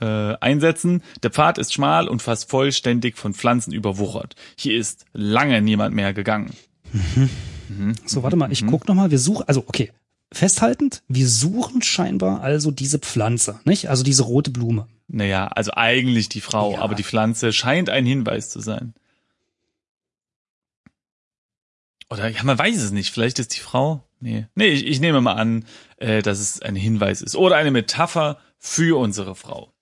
äh, 0.00 0.34
einsetzen. 0.40 1.02
Der 1.22 1.30
Pfad 1.30 1.58
ist 1.58 1.74
schmal 1.74 2.08
und 2.08 2.22
fast 2.22 2.50
vollständig 2.50 3.18
von 3.18 3.34
Pflanzen 3.34 3.72
überwuchert. 3.72 4.34
Hier 4.56 4.76
ist 4.78 5.04
lange 5.12 5.60
niemand 5.62 5.94
mehr 5.94 6.12
gegangen. 6.14 6.52
So, 8.06 8.22
warte 8.22 8.36
mal, 8.36 8.50
ich 8.52 8.66
guck 8.66 8.88
noch 8.88 8.94
mal. 8.94 9.10
Wir 9.10 9.18
suchen, 9.18 9.46
also 9.46 9.64
okay, 9.66 9.92
festhaltend, 10.32 11.02
wir 11.08 11.28
suchen 11.28 11.82
scheinbar 11.82 12.40
also 12.40 12.70
diese 12.70 12.98
Pflanze, 12.98 13.60
nicht? 13.64 13.90
Also 13.90 14.02
diese 14.04 14.22
rote 14.22 14.50
Blume. 14.50 14.86
Naja, 15.08 15.48
also 15.48 15.72
eigentlich 15.74 16.28
die 16.28 16.40
Frau, 16.40 16.72
Ja. 16.72 16.80
aber 16.80 16.94
die 16.94 17.04
Pflanze 17.04 17.52
scheint 17.52 17.90
ein 17.90 18.06
Hinweis 18.06 18.48
zu 18.50 18.60
sein. 18.60 18.94
Oder 22.10 22.28
ja, 22.28 22.42
man 22.44 22.58
weiß 22.58 22.82
es 22.82 22.90
nicht. 22.92 23.10
Vielleicht 23.10 23.38
ist 23.38 23.54
die 23.56 23.60
Frau. 23.60 24.06
Nee. 24.20 24.46
Nee, 24.54 24.68
ich, 24.68 24.86
ich 24.86 25.00
nehme 25.00 25.20
mal 25.20 25.34
an, 25.34 25.64
äh, 25.96 26.22
dass 26.22 26.38
es 26.38 26.62
ein 26.62 26.76
Hinweis 26.76 27.22
ist. 27.22 27.36
Oder 27.36 27.56
eine 27.56 27.70
Metapher 27.70 28.38
für 28.58 28.98
unsere 28.98 29.34
Frau. 29.34 29.72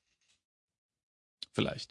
Vielleicht. 1.52 1.90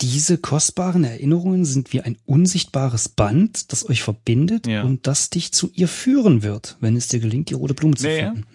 Diese 0.00 0.38
kostbaren 0.38 1.04
Erinnerungen 1.04 1.64
sind 1.64 1.92
wie 1.92 2.00
ein 2.00 2.16
unsichtbares 2.24 3.08
Band, 3.08 3.70
das 3.72 3.88
euch 3.88 4.02
verbindet 4.02 4.66
Ja. 4.66 4.82
und 4.82 5.06
das 5.06 5.30
dich 5.30 5.52
zu 5.52 5.70
ihr 5.74 5.86
führen 5.86 6.42
wird, 6.42 6.76
wenn 6.80 6.96
es 6.96 7.06
dir 7.08 7.20
gelingt, 7.20 7.50
die 7.50 7.54
rote 7.54 7.74
Blume 7.74 7.94
zu 7.94 8.06
Nee, 8.06 8.20
ja. 8.20 8.32
finden. 8.32 8.46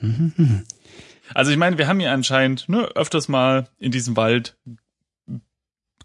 Mhm, 0.00 0.08
mhm, 0.10 0.32
mhm. 0.36 0.64
Also 1.34 1.50
ich 1.50 1.56
meine, 1.56 1.78
wir 1.78 1.86
haben 1.88 2.00
hier 2.00 2.12
anscheinend 2.12 2.68
ne, 2.68 2.84
öfters 2.94 3.28
mal 3.28 3.68
in 3.78 3.92
diesem 3.92 4.16
Wald 4.16 4.56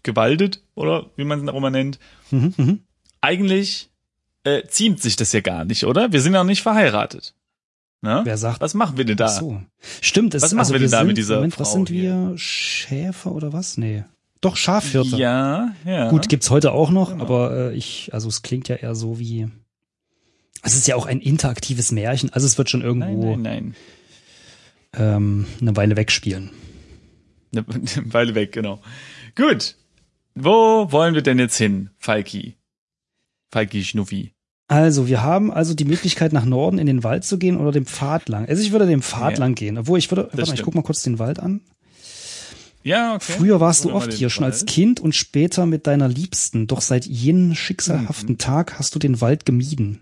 gewaldet, 0.02 0.62
oder 0.74 1.10
wie 1.16 1.24
man 1.24 1.42
es 1.42 1.52
auch 1.52 1.56
immer 1.56 1.70
nennt. 1.70 1.98
Mhm, 2.30 2.54
mhm. 2.56 2.80
Eigentlich 3.20 3.90
äh, 4.44 4.62
ziemt 4.68 5.00
sich 5.00 5.16
das 5.16 5.32
ja 5.32 5.40
gar 5.40 5.64
nicht, 5.64 5.84
oder? 5.84 6.12
Wir 6.12 6.20
sind 6.20 6.32
ja 6.34 6.40
noch 6.40 6.48
nicht 6.48 6.62
verheiratet. 6.62 7.34
Ne? 8.02 8.20
Wer 8.24 8.36
sagt 8.38 8.60
Was 8.60 8.74
machen 8.74 8.96
wir 8.98 9.04
denn 9.04 9.16
da? 9.16 9.26
Ach 9.26 9.40
so. 9.40 9.60
Stimmt, 10.00 10.34
es 10.34 10.42
Was 10.42 10.52
machen 10.52 10.60
also 10.60 10.74
wir 10.74 10.80
denn 10.80 10.90
da 10.90 10.98
sind, 10.98 11.06
mit 11.08 11.16
dieser 11.16 11.36
Moment, 11.36 11.58
was 11.58 11.70
Frau 11.70 11.76
sind 11.76 11.88
hier? 11.88 12.28
wir? 12.30 12.38
Schäfer 12.38 13.32
oder 13.32 13.52
was? 13.52 13.78
Nee. 13.78 14.04
Doch, 14.40 14.56
Schafhirte. 14.56 15.16
Ja, 15.16 15.72
ja. 15.84 16.08
Gut, 16.10 16.28
gibt's 16.28 16.50
heute 16.50 16.70
auch 16.72 16.90
noch, 16.90 17.10
Genau. 17.10 17.24
aber 17.24 17.56
äh, 17.56 17.74
ich, 17.74 18.10
also 18.12 18.28
es 18.28 18.42
klingt 18.42 18.68
ja 18.68 18.76
eher 18.76 18.94
so 18.94 19.18
wie. 19.18 19.48
Es 20.62 20.76
ist 20.76 20.86
ja 20.86 20.94
auch 20.94 21.06
ein 21.06 21.20
interaktives 21.20 21.90
Märchen, 21.90 22.32
also 22.32 22.46
es 22.46 22.58
wird 22.58 22.70
schon 22.70 22.80
Nein, 22.80 22.88
irgendwo 22.88 23.30
nein, 23.32 23.42
nein. 23.42 23.74
Ähm, 24.94 25.46
eine 25.60 25.76
Weile 25.76 25.96
wegspielen. 25.96 26.50
Eine, 27.52 27.64
Weile 28.12 28.34
weg, 28.34 28.52
genau. 28.52 28.80
Gut. 29.34 29.76
Wo 30.34 30.90
wollen 30.92 31.14
wir 31.14 31.22
denn 31.22 31.38
jetzt 31.38 31.56
hin, 31.56 31.90
Falki? 31.98 32.56
Falki 33.50 33.84
Schnuffi. 33.84 34.32
Also, 34.68 35.06
wir 35.06 35.22
haben 35.22 35.52
also 35.52 35.74
die 35.74 35.84
Möglichkeit, 35.84 36.32
nach 36.32 36.44
Norden 36.44 36.78
in 36.78 36.86
den 36.86 37.04
Wald 37.04 37.24
zu 37.24 37.38
gehen 37.38 37.56
oder 37.56 37.70
dem 37.72 37.86
Pfad 37.86 38.28
lang. 38.28 38.46
Also 38.48 38.62
ich 38.62 38.72
würde 38.72 38.86
dem 38.86 39.00
Pfad 39.02 39.34
Ja. 39.34 39.38
lang 39.38 39.54
gehen. 39.54 39.78
Obwohl 39.78 39.98
ich 39.98 40.10
würde, 40.10 40.24
warte 40.24 40.36
mal, 40.38 40.42
ich 40.42 40.48
stimmt. 40.50 40.64
guck 40.64 40.74
mal 40.74 40.82
kurz 40.82 41.02
den 41.02 41.18
Wald 41.20 41.38
an. 41.38 41.60
Ja, 42.82 43.14
okay. 43.14 43.32
Früher 43.38 43.60
warst 43.60 43.84
du 43.84 43.92
oft 43.92 44.12
hier 44.12 44.26
den 44.26 44.30
schon 44.30 44.44
als 44.44 44.60
Wald. 44.62 44.70
Kind 44.70 45.00
und 45.00 45.14
später 45.14 45.66
mit 45.66 45.86
deiner 45.86 46.08
Liebsten. 46.08 46.66
Doch 46.66 46.80
seit 46.80 47.06
jenem 47.06 47.54
schicksalhaften 47.54 48.32
Mhm. 48.34 48.38
Tag 48.38 48.78
hast 48.78 48.94
du 48.94 48.98
den 48.98 49.20
Wald 49.20 49.44
gemieden. 49.46 50.00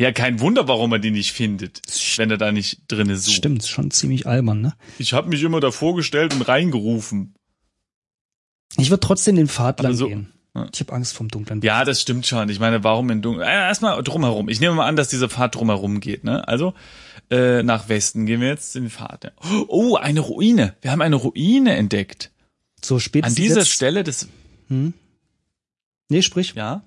Ja, 0.00 0.12
kein 0.12 0.38
Wunder, 0.40 0.68
warum 0.68 0.92
er 0.92 0.98
die 1.00 1.10
nicht 1.10 1.32
findet, 1.32 1.80
wenn 2.16 2.30
er 2.30 2.36
da 2.38 2.52
nicht 2.52 2.82
drinne 2.86 3.16
sucht. 3.16 3.34
stimmt, 3.36 3.62
ist 3.64 3.68
schon 3.68 3.90
ziemlich 3.90 4.26
albern, 4.28 4.60
ne? 4.60 4.74
Ich 4.98 5.12
habe 5.12 5.28
mich 5.28 5.42
immer 5.42 5.58
davor 5.60 5.96
gestellt 5.96 6.32
und 6.34 6.42
reingerufen. 6.42 7.34
Ich 8.76 8.90
würde 8.90 9.00
trotzdem 9.00 9.36
den 9.36 9.48
Pfad 9.48 9.80
lang 9.80 9.94
so- 9.94 10.08
gehen. 10.08 10.32
Ja. 10.54 10.66
Ich 10.72 10.80
habe 10.80 10.92
Angst 10.92 11.14
vom 11.14 11.28
dunklen. 11.28 11.60
Ja, 11.62 11.84
das 11.84 12.00
stimmt 12.00 12.26
schon. 12.26 12.48
Ich 12.48 12.58
meine, 12.58 12.82
warum 12.82 13.10
in 13.10 13.22
Dunkel? 13.22 13.42
Erstmal 13.42 14.02
drumherum. 14.02 14.48
Ich 14.48 14.60
nehme 14.60 14.74
mal 14.74 14.86
an, 14.86 14.96
dass 14.96 15.08
dieser 15.08 15.28
Pfad 15.28 15.54
drumherum 15.54 16.00
geht. 16.00 16.24
Ne? 16.24 16.46
Also 16.48 16.74
äh, 17.30 17.62
nach 17.62 17.88
Westen 17.88 18.24
gehen 18.26 18.40
wir 18.40 18.48
jetzt 18.48 18.74
den 18.74 18.88
Pfad. 18.90 19.24
ja. 19.24 19.30
Oh, 19.68 19.96
eine 19.96 20.20
Ruine. 20.20 20.74
Wir 20.80 20.90
haben 20.90 21.02
eine 21.02 21.16
Ruine 21.16 21.76
entdeckt. 21.76 22.30
So 22.82 22.94
An 22.94 23.00
spätestens 23.00 23.36
dieser 23.36 23.58
jetzt, 23.60 23.68
Stelle 23.70 24.04
des 24.04 24.28
Hm? 24.68 24.94
Nee, 26.08 26.22
sprich. 26.22 26.54
Ja. 26.54 26.82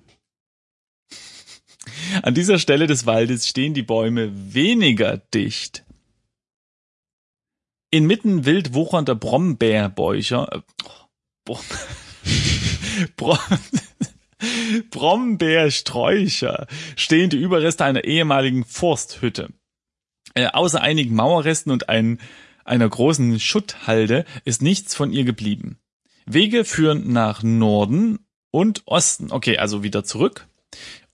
An 2.22 2.34
dieser 2.34 2.58
Stelle 2.58 2.86
des 2.86 3.06
Waldes 3.06 3.48
stehen 3.48 3.74
die 3.74 3.82
Bäume 3.82 4.30
weniger 4.54 5.16
dicht. 5.16 5.84
Inmitten 7.90 8.44
wild 8.46 8.72
wuchernder 8.72 9.14
Brombeerbäucher, 9.14 10.48
äh, 10.52 10.60
Brom, 11.44 11.60
Brom, 13.16 13.38
Brombeersträucher 14.90 16.66
stehen 16.96 17.30
die 17.30 17.38
Überreste 17.38 17.84
einer 17.84 18.04
ehemaligen 18.04 18.64
Forsthütte. 18.64 19.50
Äh, 20.34 20.46
außer 20.46 20.80
einigen 20.80 21.14
Mauerresten 21.14 21.70
und 21.70 21.88
ein, 21.88 22.18
einer 22.64 22.88
großen 22.88 23.38
Schutthalde 23.40 24.24
ist 24.44 24.62
nichts 24.62 24.94
von 24.94 25.12
ihr 25.12 25.24
geblieben. 25.24 25.78
Wege 26.24 26.64
führen 26.64 27.12
nach 27.12 27.42
Norden 27.42 28.20
und 28.50 28.82
Osten. 28.86 29.32
Okay, 29.32 29.58
also 29.58 29.82
wieder 29.82 30.04
zurück. 30.04 30.46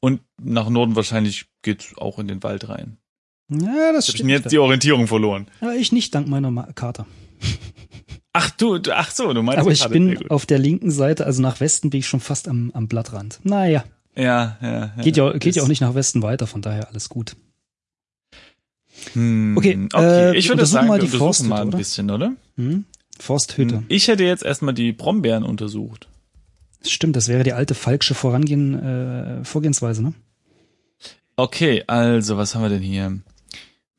Und 0.01 0.21
nach 0.41 0.69
Norden 0.69 0.95
wahrscheinlich 0.97 1.47
geht's 1.63 1.93
auch 1.97 2.19
in 2.19 2.29
den 2.29 2.43
Wald 2.43 2.69
rein. 2.69 2.99
Ja, 3.51 3.93
das 3.93 4.09
Ich 4.09 4.15
stimmt. 4.15 4.27
mir 4.29 4.37
jetzt 4.39 4.53
die 4.53 4.59
Orientierung 4.59 5.07
verloren. 5.07 5.47
Aber 5.61 5.75
ich 5.75 5.91
nicht, 5.93 6.15
dank 6.15 6.29
meiner 6.29 6.51
Ma 6.51 6.71
Karte. 6.75 7.07
Ach 8.33 8.51
du, 8.51 8.79
du- 8.79 8.95
ach 8.97 9.11
so, 9.11 9.33
du 9.33 9.43
meinst 9.43 9.61
Aber 9.61 9.73
ich 9.73 9.85
bin 9.89 10.31
auf 10.31 10.47
der 10.47 10.59
linken 10.59 10.91
Seite, 10.91 11.27
also 11.27 11.43
nach 11.43 11.59
Westen 11.61 11.91
bin 11.91 12.01
ich 12.01 12.07
schon 12.07 12.21
fast 12.21 12.47
am, 12.47 12.71
am 12.75 12.87
Blattrand. 12.87 13.41
Naja, 13.43 13.85
ja, 14.15 14.59
ja, 14.61 14.93
ja. 14.97 15.03
geht 15.03 15.17
ja, 15.17 15.33
geht 15.37 15.57
ja 15.57 15.63
auch 15.63 15.69
nicht 15.69 15.81
nach 15.81 15.95
Westen 15.95 16.23
weiter, 16.23 16.47
von 16.47 16.63
daher 16.63 16.89
alles 16.91 17.09
gut. 17.09 17.35
Hm, 19.15 19.57
Okay, 19.57 19.79
okay. 19.93 20.05
äh, 20.33 20.37
ich 20.37 20.45
wir 20.47 20.51
würde 20.51 20.67
sagen, 20.67 20.89
mal 20.89 20.95
wir 20.95 20.99
die 21.01 21.07
untersuchen 21.07 21.19
Forsthütte, 21.27 21.49
mal 21.51 21.63
ein 21.63 21.69
oder? 21.69 21.79
bisschen, 21.79 22.11
oder? 22.11 22.33
Hm? 22.57 22.85
Forsthütte. 23.19 23.83
Ich 23.89 24.09
hätte 24.09 24.25
jetzt 24.25 24.45
erstmal 24.45 24.75
die 24.75 24.93
Brombeeren 24.93 25.43
untersucht. 25.45 26.08
Stimmt, 26.85 27.17
das 27.17 27.29
wäre 27.29 27.45
die 27.45 27.53
alte 27.53 27.75
falsche 27.75 28.15
Vorangehen, 28.15 28.75
äh, 28.75 29.45
Vorgehensweise, 29.45 30.03
ne? 30.03 30.15
Okay, 31.37 31.85
also 31.87 32.37
was 32.37 32.55
haben 32.55 32.63
wir 32.63 32.69
denn 32.69 32.83
hier? 32.83 33.21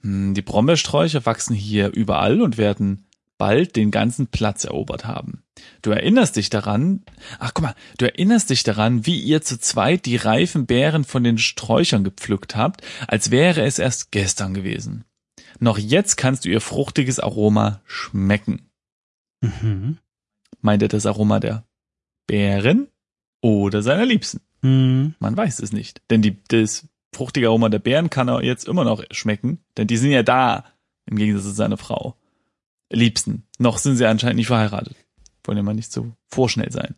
Hm, 0.01 0.33
Die 0.33 0.41
Brombeersträucher 0.41 1.25
wachsen 1.25 1.55
hier 1.55 1.91
überall 1.93 2.41
und 2.41 2.57
werden 2.57 3.05
bald 3.37 3.75
den 3.77 3.89
ganzen 3.89 4.27
Platz 4.27 4.65
erobert 4.65 5.05
haben. 5.05 5.43
Du 5.81 5.91
erinnerst 5.91 6.35
dich 6.35 6.49
daran, 6.49 7.03
ach 7.39 7.53
guck 7.53 7.63
mal, 7.63 7.75
du 7.97 8.05
erinnerst 8.05 8.49
dich 8.49 8.63
daran, 8.63 9.05
wie 9.05 9.19
ihr 9.19 9.41
zu 9.41 9.57
zweit 9.57 10.05
die 10.05 10.17
reifen 10.17 10.65
Beeren 10.65 11.05
von 11.05 11.23
den 11.23 11.37
Sträuchern 11.37 12.03
gepflückt 12.03 12.55
habt, 12.55 12.81
als 13.07 13.31
wäre 13.31 13.61
es 13.61 13.79
erst 13.79 14.11
gestern 14.11 14.53
gewesen. 14.53 15.05
Noch 15.59 15.77
jetzt 15.77 16.17
kannst 16.17 16.45
du 16.45 16.49
ihr 16.49 16.61
fruchtiges 16.61 17.19
Aroma 17.19 17.81
schmecken. 17.85 18.69
Mhm. 19.41 19.97
Meint 20.61 20.81
er 20.81 20.89
das 20.89 21.05
Aroma 21.05 21.39
der 21.39 21.63
Beeren 22.29 22.87
oder 23.41 23.81
seiner 23.81 24.05
Liebsten? 24.05 24.41
Mhm. 24.61 25.15
Man 25.19 25.35
weiß 25.35 25.59
es 25.59 25.73
nicht. 25.73 26.03
Denn 26.11 26.21
die, 26.21 26.37
das 26.47 26.87
fruchtige 27.11 27.47
Aroma 27.47 27.69
der 27.69 27.79
Beeren 27.79 28.11
kann 28.11 28.27
er 28.27 28.43
jetzt 28.43 28.67
immer 28.67 28.83
noch 28.83 29.03
schmecken, 29.09 29.59
denn 29.77 29.87
die 29.87 29.97
sind 29.97 30.11
ja 30.11 30.21
da, 30.21 30.65
im 31.07 31.17
Gegensatz 31.17 31.45
zu 31.45 31.51
seiner 31.55 31.77
Frau. 31.77 32.15
Liebsten. 32.91 33.43
Noch 33.57 33.79
sind 33.79 33.97
sie 33.97 34.05
anscheinend 34.05 34.37
nicht 34.37 34.47
verheiratet. 34.47 34.95
Wollen 35.43 35.57
ja 35.57 35.63
mal 35.63 35.73
nicht 35.73 35.91
so 35.91 36.11
vorschnell 36.27 36.71
sein. 36.71 36.95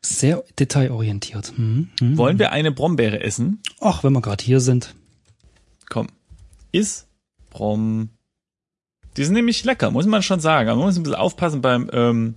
Sehr 0.00 0.42
detailorientiert. 0.58 1.56
Mhm. 1.56 1.90
Mhm. 2.00 2.18
Wollen 2.18 2.38
wir 2.40 2.50
eine 2.50 2.72
Brombeere 2.72 3.20
essen? 3.22 3.62
Ach, 3.80 4.02
wenn 4.02 4.12
wir 4.12 4.22
gerade 4.22 4.44
hier 4.44 4.60
sind. 4.60 4.94
Komm. 5.88 6.08
Is 6.72 7.06
Brom. 7.50 8.10
Die 9.16 9.24
sind 9.24 9.34
nämlich 9.34 9.64
lecker, 9.64 9.92
muss 9.92 10.06
man 10.06 10.22
schon 10.22 10.40
sagen. 10.40 10.68
Aber 10.68 10.78
man 10.78 10.86
muss 10.86 10.96
ein 10.96 11.04
bisschen 11.04 11.18
aufpassen 11.18 11.60
beim, 11.60 11.90
ähm, 11.92 12.34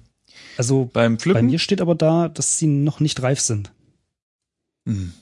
Also 0.57 0.89
beim 0.91 1.15
bei 1.15 1.21
Pflücken. 1.21 1.45
mir 1.47 1.59
steht 1.59 1.81
aber 1.81 1.95
da, 1.95 2.27
dass 2.27 2.57
sie 2.57 2.67
noch 2.67 2.99
nicht 2.99 3.21
reif 3.21 3.39
sind. 3.39 3.71
Hm. 4.85 5.13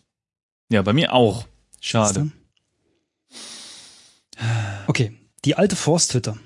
Ja, 0.72 0.82
bei 0.82 0.94
mir 0.94 1.14
auch. 1.14 1.46
Schade. 1.82 2.32
Okay, 4.88 5.14
die 5.46 5.56
alte 5.56 5.76
Forsthütte. 5.76 6.38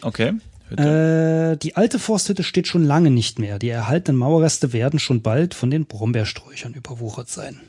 Okay. 0.00 0.34
Äh, 0.70 1.56
die 1.58 1.76
alte 1.76 1.98
Forsthütte 1.98 2.42
steht 2.42 2.66
schon 2.66 2.84
lange 2.84 3.10
nicht 3.10 3.38
mehr. 3.38 3.58
Die 3.58 3.68
erhaltenen 3.68 4.18
Mauerreste 4.18 4.72
werden 4.72 4.98
schon 4.98 5.22
bald 5.22 5.54
von 5.54 5.70
den 5.70 5.86
Brombeersträuchern 5.86 6.74
überwuchert 6.74 7.28
sein. 7.28 7.60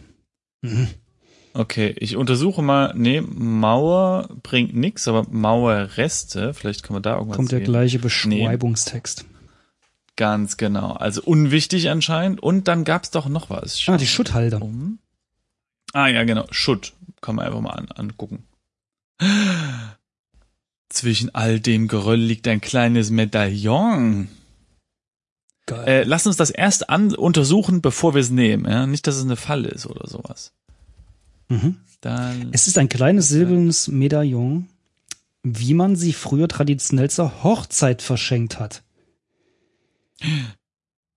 Mhm. 0.62 0.88
Okay, 1.54 1.96
ich 1.98 2.18
untersuche 2.18 2.62
mal. 2.62 2.94
Nee, 2.96 3.22
Mauer 3.22 4.28
bringt 4.44 4.76
nix, 4.76 5.08
aber 5.08 5.26
Mauerreste, 5.30 6.54
vielleicht 6.54 6.84
kann 6.84 6.96
man 6.96 7.04
da 7.04 7.16
irgendwas 7.16 7.38
Kommt 7.38 7.52
der 7.52 7.60
sehen. 7.60 7.66
gleiche 7.66 8.00
Beschreibungstext. 8.00 9.26
Ganz 10.16 10.58
genau. 10.58 10.94
Also 10.94 11.22
unwichtig 11.24 11.90
anscheinend. 11.90 12.42
Und 12.42 12.68
dann 12.68 12.84
gab's 12.84 13.12
doch 13.12 13.28
noch 13.28 13.50
was. 13.50 13.82
Ah, 13.88 13.98
die 13.98 14.08
Schutthalde. 14.08 14.60
um. 14.60 15.00
Ah 15.94 16.08
ja, 16.08 16.24
genau. 16.24 16.46
Schutt. 16.52 16.94
Kann 17.22 17.36
man 17.36 17.46
einfach 17.46 17.62
mal 17.62 17.72
an, 17.72 17.90
angucken. 17.92 18.44
Zwischen 20.90 21.34
all 21.34 21.60
dem 21.60 21.88
Geröll 21.88 22.20
liegt 22.20 22.48
ein 22.48 22.62
kleines 22.62 23.10
Medaillon. 23.10 24.30
Geil. 25.66 25.88
Äh, 25.88 26.04
lass 26.04 26.28
uns 26.28 26.38
das 26.38 26.52
erst 26.52 26.90
an 26.90 27.14
untersuchen, 27.16 27.82
bevor 27.82 28.14
wir 28.14 28.22
es 28.22 28.30
nehmen. 28.30 28.66
Ja? 28.66 28.86
Nicht, 28.86 29.08
dass 29.08 29.16
es 29.16 29.24
eine 29.24 29.36
Falle 29.36 29.70
ist 29.70 29.86
oder 29.88 30.08
sowas. 30.08 30.54
mhm. 31.50 31.78
Dann. 32.02 32.50
Es 32.52 32.68
ist 32.68 32.78
ein 32.78 32.88
kleines 32.90 33.30
silbernes 33.30 33.88
Medaillon, 33.88 34.68
wie 35.42 35.74
man 35.74 35.96
sie 35.96 36.14
früher 36.14 36.48
traditionell 36.48 37.10
zur 37.10 37.44
Hochzeit 37.44 38.04
verschenkt 38.04 38.60
hat. 38.60 38.84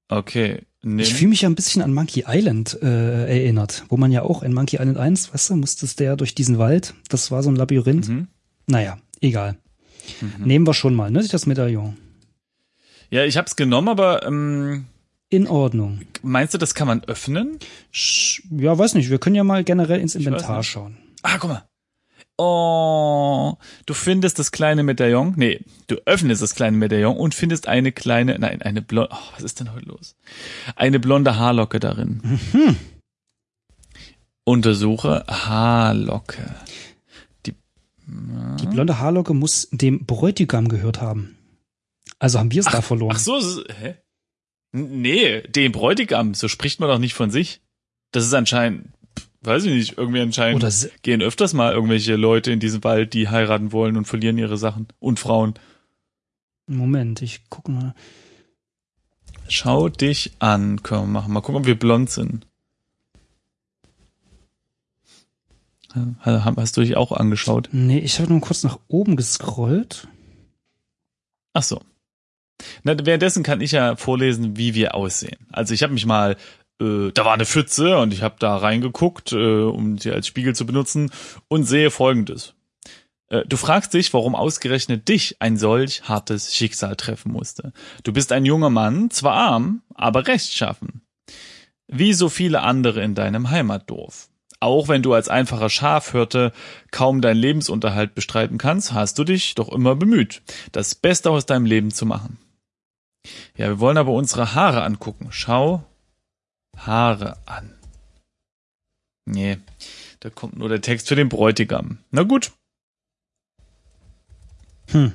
Okay. 0.09 0.63
Nee. 0.83 1.03
Ich 1.03 1.15
fühle 1.15 1.31
mich 1.31 1.43
ja 1.43 1.49
ein 1.49 1.55
bisschen 1.55 1.83
an 1.83 1.93
Monkey 1.93 2.25
Island 2.27 2.79
äh, 2.83 3.27
erinnert, 3.29 3.85
wo 3.89 3.97
man 3.97 4.13
ja 4.13 4.23
auch 4.23 4.43
in 4.43 4.55
Monkey 4.55 4.77
Island 4.77 4.97
1, 4.97 5.35
weißt 5.35 5.51
du, 5.51 5.57
musstest 5.57 5.99
der 6.01 6.17
durch 6.17 6.35
diesen 6.35 6.59
Wald, 6.59 6.95
das 7.09 7.31
war 7.31 7.43
so 7.43 7.51
ein 7.51 7.57
Labyrinth. 7.57 8.09
Mhm. 8.09 8.29
Naja, 8.67 8.99
egal. 9.21 9.59
Mhm. 10.21 10.47
Nehmen 10.47 10.67
wir 10.67 10.75
schon 10.75 10.95
mal, 10.95 11.11
ne, 11.11 11.27
das 11.27 11.47
Medaillon. 11.47 11.97
Ja, 13.11 13.25
ich 13.25 13.37
hab's 13.37 13.57
genommen, 13.57 13.89
aber 13.89 14.25
ähm, 14.25 14.87
In 15.31 15.47
Ordnung. 15.49 16.03
meinst 16.23 16.55
du, 16.55 16.59
das 16.59 16.75
kann 16.75 16.87
man 16.87 17.03
öffnen? 17.05 17.59
Sch 17.91 18.43
ja, 18.51 18.79
weiß 18.79 18.95
nicht, 18.95 19.11
wir 19.11 19.19
können 19.19 19.37
ja 19.37 19.45
mal 19.45 19.65
generell 19.65 20.01
ins 20.01 20.15
Inventar 20.15 20.63
schauen. 20.63 20.97
Ah, 21.23 21.39
guck 21.39 21.51
mal. 21.51 21.68
Oh, 22.41 23.57
du 23.87 23.95
findest 23.95 24.39
das 24.39 24.53
kleine 24.53 24.85
Medaillon. 24.85 25.35
Nee, 25.37 25.61
du 25.89 25.97
öffnest 26.07 26.41
das 26.41 26.55
kleine 26.55 26.77
Medaillon 26.77 27.17
und 27.17 27.35
findest 27.35 27.67
eine 27.67 27.91
kleine, 27.91 28.39
nein, 28.39 28.63
eine 28.63 28.81
blonde, 28.81 29.11
oh, 29.13 29.33
was 29.35 29.43
ist 29.43 29.59
denn 29.59 29.73
heute 29.73 29.87
los? 29.87 30.15
Eine 30.77 31.01
blonde 31.01 31.37
Haarlocke 31.37 31.81
darin. 31.81 32.39
Untersuche 34.45 35.25
Haarlocke. 35.29 36.55
Die, 37.45 37.55
Die 38.07 38.67
blonde 38.67 38.99
Haarlocke 39.01 39.35
muss 39.35 39.69
dem 39.73 40.07
Bräutigam 40.07 40.69
gehört 40.69 41.01
haben. 41.01 41.37
Also 42.21 42.39
haben 42.39 42.53
wir 42.53 42.61
es 42.61 42.67
da 42.67 42.83
verloren. 42.83 43.17
ach 43.17 43.21
so, 43.21 43.41
hä? 43.81 43.97
Nee, 44.73 45.43
den 45.43 45.73
Bräutigam, 45.73 46.35
so 46.35 46.47
spricht 46.47 46.79
man 46.79 46.89
doch 46.89 46.99
nicht 46.99 47.15
von 47.15 47.31
sich. 47.31 47.61
Das 48.13 48.25
ist 48.25 48.35
anscheinend, 48.35 48.91
weiß 49.49 49.65
ich 49.65 49.73
nicht, 49.73 49.99
irgendwie 49.99 50.21
anscheinend 50.21 50.63
Oder 50.63 50.73
gehen 51.03 51.23
öfters 51.23 51.55
mal 51.55 51.73
irgendwelche 51.73 52.17
Leute 52.17 52.53
in 52.53 52.61
diesen 52.61 52.85
Wald, 52.85 53.15
die 53.15 53.29
heiraten 53.29 53.73
wollen 53.73 53.97
und 53.97 54.05
verlieren 54.05 54.39
ihre 54.39 54.59
Sachen. 54.59 54.89
Und 55.01 55.19
Frauen. 55.19 55.55
Moment, 56.67 57.23
ich 57.23 57.49
gucke 57.49 57.71
mal. 57.71 57.95
Schau 59.49 59.89
dich 59.89 60.33
an, 60.39 60.83
können 60.83 61.03
wir 61.03 61.07
machen. 61.07 61.33
Mal 61.33 61.41
gucken, 61.41 61.63
ob 61.63 61.67
wir 61.67 61.79
blond 61.79 62.11
sind. 62.11 62.47
Hast 66.21 66.77
du 66.77 66.83
dich 66.83 66.97
auch 66.97 67.13
angeschaut? 67.13 67.71
Nee, 67.73 67.99
ich 67.99 68.21
habe 68.21 68.31
nur 68.31 68.43
kurz 68.43 68.63
nach 68.63 68.79
oben 68.89 69.17
gescrollt. 69.17 70.07
Ach 71.55 71.63
so. 71.63 71.81
Na, 72.83 72.95
währenddessen 73.05 73.43
kann 73.43 73.61
ich 73.61 73.73
ja 73.73 73.97
vorlesen, 73.97 74.57
wie 74.57 74.75
wir 74.75 74.95
aussehen. 74.95 75.39
Also 75.51 75.75
ich 75.75 75.83
habe 75.83 75.95
mich 75.95 76.07
mal, 76.07 76.37
äh, 76.81 77.11
da 77.13 77.25
war 77.25 77.35
eine 77.35 77.47
Pfütze 77.47 77.99
und 77.99 78.13
ich 78.13 78.23
habe 78.23 78.37
da 78.39 78.57
reingeguckt, 78.57 79.33
äh, 79.33 79.63
um 79.63 79.99
sie 79.99 80.11
als 80.11 80.27
Spiegel 80.27 80.55
zu 80.55 80.67
benutzen 80.67 81.11
und 81.49 81.65
sehe 81.65 81.91
Folgendes. 81.91 82.55
Äh, 83.29 83.45
Du 83.47 83.57
fragst 83.57 83.95
dich, 83.95 84.13
warum 84.15 84.35
ausgerechnet 84.35 85.09
dich 85.09 85.37
ein 85.41 85.57
solch 85.57 86.03
hartes 86.05 86.55
Schicksal 86.55 86.97
treffen 86.97 87.33
musste. 87.33 87.73
Du 88.03 88.13
bist 88.13 88.33
ein 88.33 88.45
junger 88.45 88.71
Mann, 88.71 89.11
zwar 89.11 89.35
arm, 89.35 89.83
aber 89.95 90.27
rechtschaffen. 90.27 91.03
Wie 91.87 92.13
so 92.13 92.29
viele 92.29 92.63
andere 92.63 93.03
in 93.03 93.15
deinem 93.15 93.51
Heimatdorf. 93.51 94.29
Auch 94.61 94.89
wenn 94.89 95.03
du 95.03 95.15
als 95.15 95.29
einfacher 95.29 95.71
Schafhirte 95.71 96.53
kaum 96.91 97.21
deinen 97.21 97.39
Lebensunterhalt 97.39 98.15
bestreiten 98.15 98.59
kannst, 98.59 98.93
hast 98.93 99.19
du 99.19 99.25
dich 99.25 99.55
doch 99.55 99.69
immer 99.69 99.95
bemüht, 99.95 100.43
das 100.73 100.97
Beste 100.97 101.31
aus 101.31 101.47
deinem 101.47 101.65
Leben 101.65 101.93
zu 101.93 102.07
machen. 102.07 102.39
Ja, 103.57 103.69
wir 103.69 103.79
wollen 103.79 103.99
aber 103.99 104.13
unsere 104.13 104.55
Haare 104.55 104.83
angucken. 104.83 105.29
Schau 105.31 105.85
Haare 106.79 107.37
an. 107.47 107.75
Nee, 109.25 109.59
da 110.21 110.31
kommt 110.31 110.57
nur 110.57 110.69
der 110.69 110.81
Text 110.81 111.09
für 111.09 111.17
den 111.17 111.29
Bräutigam. 111.29 111.99
Na 112.11 112.23
gut. 112.23 112.53
Hm. 114.89 115.13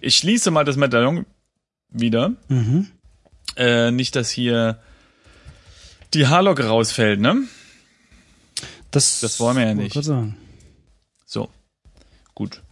Ich 0.00 0.16
schließe 0.16 0.50
mal 0.50 0.64
das 0.64 0.76
Medaillon 0.76 1.26
wieder. 1.90 2.32
Mhm. 2.48 2.90
Äh, 3.56 3.90
nicht, 3.92 4.16
dass 4.16 4.30
hier 4.30 4.80
die 6.12 6.26
Haarlocke 6.26 6.66
rausfällt, 6.66 7.20
ne? 7.20 7.42
Das, 8.90 9.20
Das 9.20 9.38
wollen 9.40 9.56
wir 9.56 9.66
ja 9.66 9.74
nicht. 9.74 9.94
So. 11.24 11.50
Gut. 12.34 12.62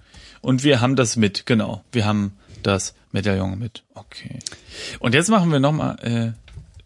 Und 0.41 0.65
wir 0.65 0.81
haben 0.81 0.97
das 0.97 1.17
mit, 1.17 1.47
genau. 1.47 1.85
Wir 1.93 2.05
haben 2.05 2.37
das 2.63 2.95
Medaillon 3.13 3.59
mit. 3.59 3.85
Okay. 3.95 4.39
Und 4.99 5.15
jetzt 5.15 5.29
machen 5.29 5.51
wir 5.53 5.61
nochmal, 5.61 5.99
äh, 6.01 6.33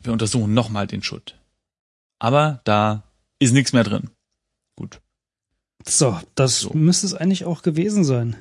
wir 0.06 0.12
untersuchen 0.12 0.54
nochmal 0.54 0.86
den 0.86 1.02
Schutt. 1.02 1.38
Aber 2.18 2.60
da 2.64 3.02
ist 3.38 3.52
nichts 3.52 3.72
mehr 3.72 3.84
drin. 3.84 4.10
Gut. 4.76 5.00
So, 5.84 6.18
das 6.34 6.60
So. 6.60 6.70
müsste 6.72 7.06
es 7.06 7.14
eigentlich 7.14 7.44
auch 7.44 7.62
gewesen 7.62 8.04
sein. 8.04 8.36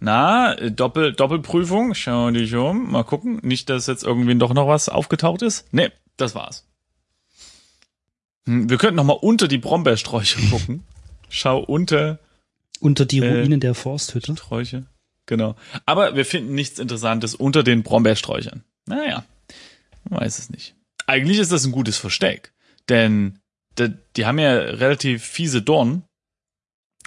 Na, 0.00 0.52
äh, 0.54 0.70
Doppel, 0.70 1.12
Doppelprüfung. 1.12 1.94
Schau 1.94 2.30
dich 2.30 2.54
um. 2.54 2.90
Mal 2.90 3.04
gucken. 3.04 3.38
Nicht, 3.42 3.70
dass 3.70 3.86
jetzt 3.86 4.02
irgendwie 4.04 4.34
doch 4.36 4.52
noch 4.52 4.66
was 4.68 4.88
aufgetaucht 4.88 5.42
ist. 5.42 5.66
Nee, 5.72 5.90
das 6.16 6.34
war's. 6.34 6.66
Hm, 8.46 8.68
wir 8.68 8.76
könnten 8.78 8.96
noch 8.96 9.04
mal 9.04 9.12
unter 9.14 9.48
die 9.48 9.58
Brombeersträuche 9.58 10.40
gucken. 10.50 10.84
Schau 11.28 11.58
unter 11.60 12.18
Unter 12.80 13.06
die 13.06 13.18
Äh, 13.20 13.40
Ruinen 13.40 13.60
der 13.60 13.74
Forsthütte. 13.74 14.32
Sträuche. 14.36 14.84
Genau. 15.26 15.56
Aber 15.86 16.16
wir 16.16 16.26
finden 16.26 16.54
nichts 16.54 16.78
Interessantes 16.78 17.34
unter 17.34 17.62
den 17.62 17.82
Brombeersträuchern. 17.82 18.62
Naja, 18.86 19.24
man 20.10 20.20
weiß 20.20 20.38
es 20.38 20.50
nicht. 20.50 20.74
Eigentlich 21.06 21.38
ist 21.38 21.52
das 21.52 21.64
ein 21.64 21.72
gutes 21.72 21.98
Versteck, 21.98 22.52
denn 22.88 23.38
die, 23.78 23.92
die 24.16 24.26
haben 24.26 24.38
ja 24.38 24.52
relativ 24.52 25.24
fiese 25.24 25.62
Dornen 25.62 26.04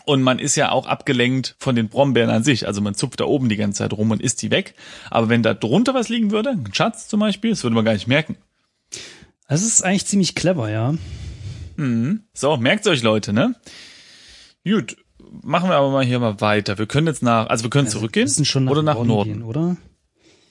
und 0.06 0.22
man 0.22 0.40
ist 0.40 0.56
ja 0.56 0.72
auch 0.72 0.86
abgelenkt 0.86 1.56
von 1.60 1.76
den 1.76 1.90
Brombeeren 1.90 2.30
an 2.30 2.44
sich. 2.44 2.66
Also 2.68 2.82
man 2.82 2.96
zupft 2.96 3.20
da 3.20 3.26
oben 3.26 3.50
die 3.50 3.58
ganze 3.58 3.80
Zeit 3.80 3.94
rum 3.94 4.12
und 4.12 4.22
isst 4.22 4.42
die 4.42 4.52
weg. 4.52 4.74
Aber 5.10 5.28
wenn 5.30 5.44
da 5.44 5.54
drunter 5.54 5.94
was 5.94 6.10
liegen 6.10 6.32
würde, 6.32 6.52
ein 6.52 6.74
Schatz 6.74 7.08
zum 7.08 7.20
Beispiel, 7.20 7.50
das 7.52 7.64
würde 7.64 7.76
man 7.76 7.86
gar 7.86 7.94
nicht 7.94 8.08
merken. 8.08 8.38
Das 9.50 9.64
ist 9.64 9.84
eigentlich 9.84 10.06
ziemlich 10.06 10.36
clever, 10.36 10.70
ja. 10.70 10.96
Mhm. 11.76 12.24
So, 12.34 12.58
merkt's 12.58 12.88
euch 12.88 13.04
Leute, 13.04 13.34
ne? 13.34 13.56
Gut, 14.64 14.98
machen 15.42 15.70
wir 15.70 15.76
aber 15.76 15.92
mal 15.92 16.06
hier 16.06 16.20
mal 16.20 16.40
weiter. 16.42 16.78
Wir 16.78 16.86
können 16.86 17.08
jetzt 17.08 17.24
nach, 17.24 17.48
also 17.48 17.64
wir 17.64 17.70
können 17.70 17.88
Wir 17.88 17.92
zurückgehen 17.92 18.28
schon 18.46 18.66
nach 18.66 18.72
oder 18.72 18.84
nach 18.84 19.04
Norden. 19.04 19.34
gehen, 19.34 19.44
oder? 19.44 19.78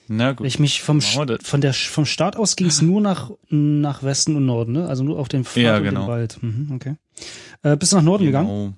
Na 0.09 0.33
gut. 0.33 0.47
ich 0.47 0.59
mich 0.59 0.83
vom, 0.83 1.01
von 1.01 1.61
der, 1.61 1.75
vom 1.75 2.07
Start 2.07 2.37
aus 2.37 2.57
ging 2.57 2.69
es 2.69 2.81
nur 2.81 3.01
nach, 3.01 3.31
nach 3.49 4.03
Westen 4.03 4.37
und 4.37 4.47
Norden, 4.47 4.73
ne? 4.73 4.89
Also 4.89 5.03
nur 5.03 5.19
auf 5.19 5.29
den 5.29 5.45
Pfad 5.45 5.63
Ja, 5.63 5.77
und 5.79 5.85
genau. 5.85 6.03
den 6.03 6.09
Wald. 6.09 6.39
Mhm, 6.43 6.73
okay. 6.75 6.95
Äh, 7.63 7.77
bist 7.77 7.93
du 7.93 7.97
nach 7.97 8.05
Norden 8.05 8.25
gegangen? 8.25 8.77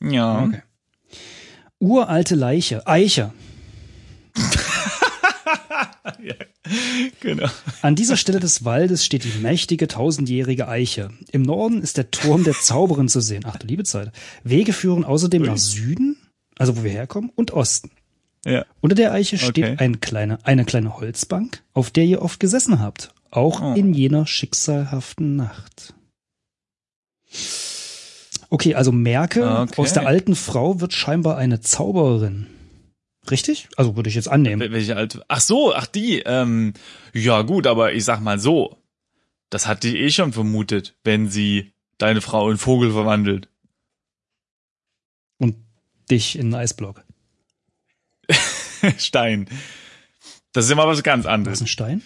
Genau. 0.00 0.12
Ja. 0.12 0.44
Okay. 0.44 0.62
Uralte 1.78 2.34
Leiche, 2.34 2.86
Eiche. 2.86 3.32
Genau. 7.20 7.48
An 7.82 7.96
dieser 7.96 8.16
Stelle 8.16 8.40
des 8.40 8.64
Waldes 8.64 9.04
steht 9.04 9.24
die 9.24 9.38
mächtige 9.40 9.88
tausendjährige 9.88 10.68
Eiche. 10.68 11.10
Im 11.32 11.42
Norden 11.42 11.82
ist 11.82 11.96
der 11.96 12.10
Turm 12.10 12.44
der 12.44 12.54
Zauberin 12.54 13.08
zu 13.08 13.20
sehen. 13.20 13.42
Ach 13.46 13.56
du 13.56 13.66
liebe 13.66 13.84
Zeit. 13.84 14.12
Wege 14.44 14.72
führen 14.72 15.04
außerdem 15.04 15.42
nach 15.42 15.56
Süden, 15.56 16.16
also 16.58 16.76
wo 16.76 16.84
wir 16.84 16.90
herkommen, 16.90 17.30
und 17.34 17.50
Osten. 17.52 17.90
Ja. 18.44 18.64
Unter 18.80 18.94
der 18.96 19.12
Eiche 19.12 19.36
steht 19.38 19.64
Okay. 19.64 19.76
ein 19.78 20.00
kleine, 20.00 20.38
eine 20.44 20.64
kleine 20.64 20.96
Holzbank, 20.96 21.62
auf 21.74 21.90
der 21.90 22.04
ihr 22.04 22.22
oft 22.22 22.40
gesessen 22.40 22.80
habt. 22.80 23.12
Auch 23.30 23.60
Oh. 23.60 23.74
in 23.74 23.92
jener 23.94 24.26
schicksalhaften 24.26 25.36
Nacht. 25.36 25.94
Okay, 28.48 28.74
also 28.74 28.90
merke, 28.92 29.48
Okay. 29.48 29.80
aus 29.80 29.92
der 29.92 30.06
alten 30.06 30.34
Frau 30.34 30.80
wird 30.80 30.92
scheinbar 30.92 31.36
eine 31.36 31.60
Zauberin. 31.60 32.46
Richtig? 33.30 33.68
Also 33.76 33.94
würde 33.96 34.08
ich 34.08 34.16
jetzt 34.16 34.28
annehmen. 34.28 34.60
Wel- 34.62 34.72
Welche 34.72 34.96
alte? 34.96 35.22
Ach 35.28 35.40
so, 35.40 35.72
ach 35.74 35.86
die. 35.86 36.20
Ähm, 36.20 36.72
ja 37.12 37.42
gut, 37.42 37.66
aber 37.66 37.92
ich 37.92 38.04
sag 38.04 38.20
mal 38.20 38.40
so, 38.40 38.78
das 39.50 39.66
hatte 39.68 39.88
ich 39.88 39.94
eh 39.96 40.10
schon 40.10 40.32
vermutet, 40.32 40.96
wenn 41.04 41.28
sie 41.28 41.72
deine 41.98 42.22
Frau 42.22 42.50
in 42.50 42.56
Vogel 42.56 42.90
verwandelt. 42.92 43.48
Und 45.38 45.56
dich 46.10 46.36
in 46.36 46.46
einen 46.46 46.54
Eisblock. 46.54 47.04
Stein. 48.98 49.48
Das 50.52 50.64
ist 50.64 50.70
immer 50.70 50.86
was 50.86 51.02
ganz 51.02 51.24
Was 51.24 51.30
ist 51.30 51.32
anderes. 51.34 51.60
ein 51.60 51.66
Stein? 51.66 52.02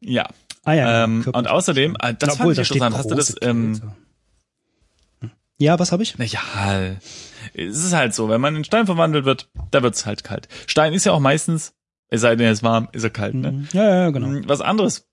Ja. 0.00 0.28
Ah 0.64 0.72
ja. 0.74 1.04
Ähm, 1.04 1.24
und 1.32 1.48
außerdem, 1.48 1.96
äh, 2.00 2.14
das 2.18 2.34
Obwohl, 2.34 2.54
fand 2.54 2.66
ich 2.66 2.74
interessant. 2.74 2.96
Hast 2.96 3.10
du 3.10 3.14
das? 3.14 3.36
Ähm. 3.42 3.80
Hm. 5.20 5.30
Ja, 5.58 5.78
was 5.78 5.92
habe 5.92 6.02
ich? 6.02 6.16
naja, 6.18 6.40
es 7.54 7.84
ist 7.84 7.92
halt 7.92 8.14
so, 8.14 8.28
wenn 8.28 8.40
man 8.40 8.56
in 8.56 8.64
Stein 8.64 8.86
verwandelt 8.86 9.24
wird, 9.24 9.50
da 9.70 9.82
wird's 9.82 10.06
halt 10.06 10.24
kalt. 10.24 10.48
Stein 10.66 10.94
ist 10.94 11.04
ja 11.04 11.12
auch 11.12 11.20
meistens, 11.20 11.74
es 12.08 12.22
sei 12.22 12.34
denn, 12.34 12.46
er 12.46 12.52
ist 12.52 12.62
warm, 12.62 12.88
ist 12.92 13.04
er 13.04 13.10
kalt, 13.10 13.34
ne? 13.34 13.52
Mhm. 13.52 13.68
Ja, 13.72 13.84
ja, 13.84 13.94
ja, 14.04 14.10
genau. 14.10 14.28
Mm, 14.28 14.48
Was 14.48 14.60
anderes. 14.60 15.06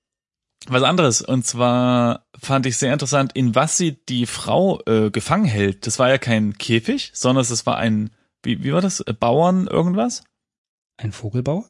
Was 0.67 0.83
anderes. 0.83 1.21
Und 1.21 1.45
zwar 1.45 2.25
fand 2.39 2.65
ich 2.65 2.77
sehr 2.77 2.93
interessant, 2.93 3.31
in 3.35 3.55
was 3.55 3.77
sie 3.77 4.03
die 4.09 4.25
Frau 4.25 4.81
äh, 4.85 5.11
gefangen 5.11 5.45
hält. 5.45 5.85
Das 5.85 5.99
war 5.99 6.09
ja 6.09 6.17
kein 6.17 6.57
Käfig, 6.57 7.11
sondern 7.13 7.43
es 7.43 7.65
war 7.65 7.77
ein, 7.77 8.09
wie, 8.43 8.63
wie 8.63 8.73
war 8.73 8.81
das? 8.81 9.03
Bauern 9.19 9.67
irgendwas? 9.67 10.23
Ein 10.97 11.11
Vogelbauer? 11.11 11.65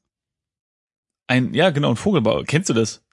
Ein, 1.28 1.54
ja, 1.54 1.70
genau, 1.72 1.90
ein 1.92 1.96
Vogelbauer. 1.98 2.46
Kennst 2.46 2.70
du 2.70 2.74
das? 2.74 3.04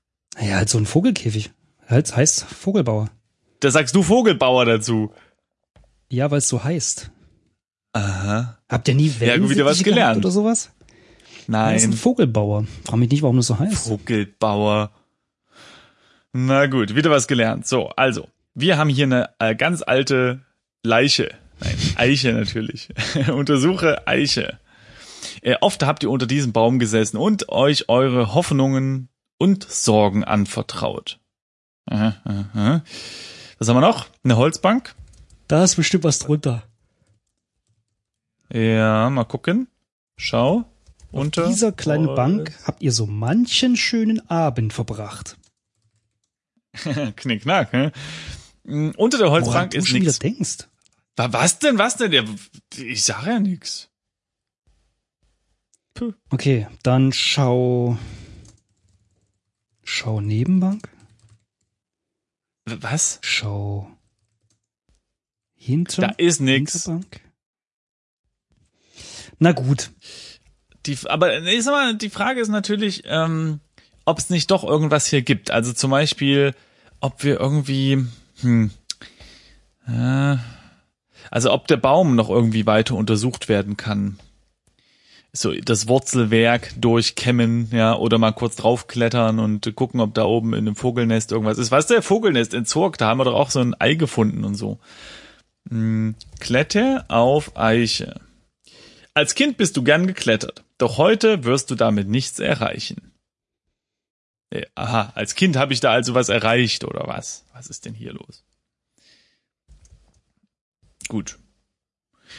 Ja, 0.40 0.57
halt 0.57 0.68
so 0.68 0.79
ein 0.79 0.87
Vogelkäfig. 0.87 1.50
Halt 1.88 2.16
heißt 2.16 2.44
Vogelbauer. 2.44 3.11
Da 3.61 3.70
sagst 3.70 3.94
du 3.94 4.03
Vogelbauer 4.03 4.64
dazu. 4.64 5.12
Ja, 6.09 6.31
weil 6.31 6.38
es 6.38 6.48
so 6.48 6.62
heißt. 6.62 7.11
Aha. 7.92 8.59
Habt 8.68 8.88
ihr 8.88 8.94
nie 8.94 9.12
Ja, 9.20 9.37
gut, 9.38 9.50
wieder 9.50 9.64
was 9.64 9.83
gelernt. 9.83 10.18
oder 10.18 10.31
sowas? 10.31 10.70
Er 11.48 11.74
ist 11.77 11.85
ein 11.85 11.90
Nein. 11.90 11.92
Vogelbauer. 11.92 12.66
Frag 12.85 12.96
mich 12.96 13.11
nicht, 13.11 13.22
warum 13.22 13.37
das 13.37 13.48
so 13.48 13.59
heißt. 13.59 13.88
Vogelbauer. 13.88 14.90
Na 16.33 16.66
gut, 16.66 16.94
wieder 16.94 17.11
was 17.11 17.29
gelernt. 17.29 17.66
So, 17.66 17.88
also, 17.90 18.29
wir 18.55 18.77
haben 18.79 18.88
hier 18.88 19.05
eine 19.05 19.31
äh, 19.38 19.55
ganz 19.55 19.83
alte 19.83 20.40
Leiche. 20.83 21.31
Nein, 21.61 21.77
Eiche 21.96 22.33
natürlich. 22.33 22.88
Untersuche 23.33 24.07
Eiche. 24.09 24.59
Äh, 25.44 25.57
oft 25.61 25.83
habt 25.83 26.02
ihr 26.02 26.11
unter 26.11 26.26
diesem 26.26 26.52
Baum 26.52 26.78
gesessen 26.78 27.18
und 27.18 27.50
euch 27.50 27.88
eure 27.90 28.33
Hoffnungen 28.35 29.11
und 29.38 29.62
Sorgen 29.68 30.24
anvertraut. 30.24 31.20
Aha, 31.87 32.16
aha. 32.24 32.83
Was 33.59 33.68
haben 33.68 33.76
wir 33.76 33.83
noch? 33.83 34.07
Eine 34.24 34.38
Holzbank? 34.38 34.94
Da 35.46 35.62
ist 35.62 35.76
bestimmt 35.76 36.04
was 36.04 36.18
drunter. 36.18 36.62
Ja, 38.50 39.11
mal 39.11 39.24
gucken. 39.24 39.68
Schau. 40.16 40.64
Unter 41.12 41.46
Dieser 41.46 41.72
kleinen 41.72 42.07
Holz. 42.09 42.16
Bank 42.16 42.59
habt 42.66 42.83
ihr 42.83 42.92
so 42.92 43.07
manchen 43.07 43.76
schönen 43.76 44.28
Abend 44.30 44.72
verbracht. 44.72 45.37
Knickknack, 47.16 47.72
hä? 47.72 47.90
Mm, 48.64 48.90
Unter 48.96 49.18
der 49.18 49.28
Woran 49.28 49.44
Holzbank 49.44 49.70
du 49.72 49.78
ist 49.78 49.92
nichts. 49.92 50.18
denkst. 50.18 50.68
Was 51.16 51.59
denn, 51.59 51.78
was 51.78 51.96
denn? 51.96 52.38
Ich 52.76 53.04
sag 53.04 53.26
ja 53.26 53.38
nix. 55.94 56.14
Okay, 56.30 56.66
dann 56.83 57.12
schau. 57.12 57.96
Schau 59.83 60.20
Nebenbank. 60.20 60.88
Was? 62.66 63.18
Schau. 63.22 63.90
Hinter. 65.54 66.02
Da 66.02 66.09
ist 66.16 66.40
nix. 66.40 66.72
Hinterbank. 66.85 67.20
Na 69.38 69.52
gut. 69.52 69.90
Die, 70.87 70.98
aber 71.07 71.42
ich 71.42 71.64
sag 71.64 71.72
mal, 71.72 71.96
die 71.96 72.11
Frage 72.11 72.40
ist 72.40 72.48
natürlich, 72.48 73.04
ähm, 73.07 73.61
ob 74.04 74.18
es 74.18 74.30
nicht 74.30 74.50
doch 74.50 74.64
irgendwas 74.64 75.07
hier 75.07 75.22
gibt. 75.22 75.50
Also 75.50 75.72
zum 75.72 75.90
Beispiel, 75.90 76.54
ob 77.00 77.22
wir 77.24 77.40
irgendwie, 77.40 78.07
hm, 78.40 78.70
äh, 79.87 80.37
also 81.30 81.52
ob 81.52 81.66
der 81.68 81.78
Baum 81.78 82.16
noch 82.16 82.28
irgendwie 82.28 82.66
weiter 82.66 82.94
untersucht 82.96 83.48
werden 83.48 83.76
kann. 83.76 84.18
So 85.37 85.53
das 85.53 85.88
Wurzelwerk 85.88 86.73
durchkämmen, 86.81 87.68
ja, 87.73 87.97
oder 87.97 88.18
mal 88.18 88.31
kurz 88.31 88.55
draufklettern 88.55 89.40
und 89.40 89.75
gucken, 89.75 90.01
ob 90.01 90.14
da 90.14 90.25
oben 90.25 90.53
in 90.53 90.61
einem 90.61 90.77
Vogelnest 90.77 91.33
irgendwas 91.33 91.59
ist. 91.59 91.73
Was 91.73 91.85
ist 91.85 91.90
der 91.90 92.03
Vogelnest 92.03 92.55
in 92.55 92.66
Zurg? 92.66 92.99
Da 92.99 93.09
haben 93.09 93.18
wir 93.18 93.25
doch 93.25 93.35
auch 93.35 93.51
so 93.51 93.59
ein 93.59 93.75
Ei 93.81 93.94
gefunden 93.94 94.44
und 94.44 94.55
so. 94.55 94.79
Hm, 95.68 96.14
Kletter 96.38 97.05
auf 97.09 97.57
Eiche. 97.57 98.20
Als 99.12 99.35
Kind 99.35 99.57
bist 99.57 99.77
du 99.77 99.83
gern 99.83 100.07
geklettert, 100.07 100.64
doch 100.79 100.99
heute 100.99 101.42
wirst 101.44 101.70
du 101.70 101.75
damit 101.75 102.09
nichts 102.09 102.38
erreichen. 102.38 103.12
Äh, 104.51 104.66
Aha, 104.77 105.12
als 105.16 105.35
Kind 105.35 105.57
habe 105.57 105.73
ich 105.73 105.81
da 105.81 105.90
also 105.90 106.14
was 106.14 106.29
erreicht, 106.29 106.85
oder 106.85 107.09
was? 107.09 107.44
Was 107.53 107.66
ist 107.66 107.87
denn 107.87 107.94
hier 107.94 108.12
los? 108.12 108.44
Gut. 111.09 111.38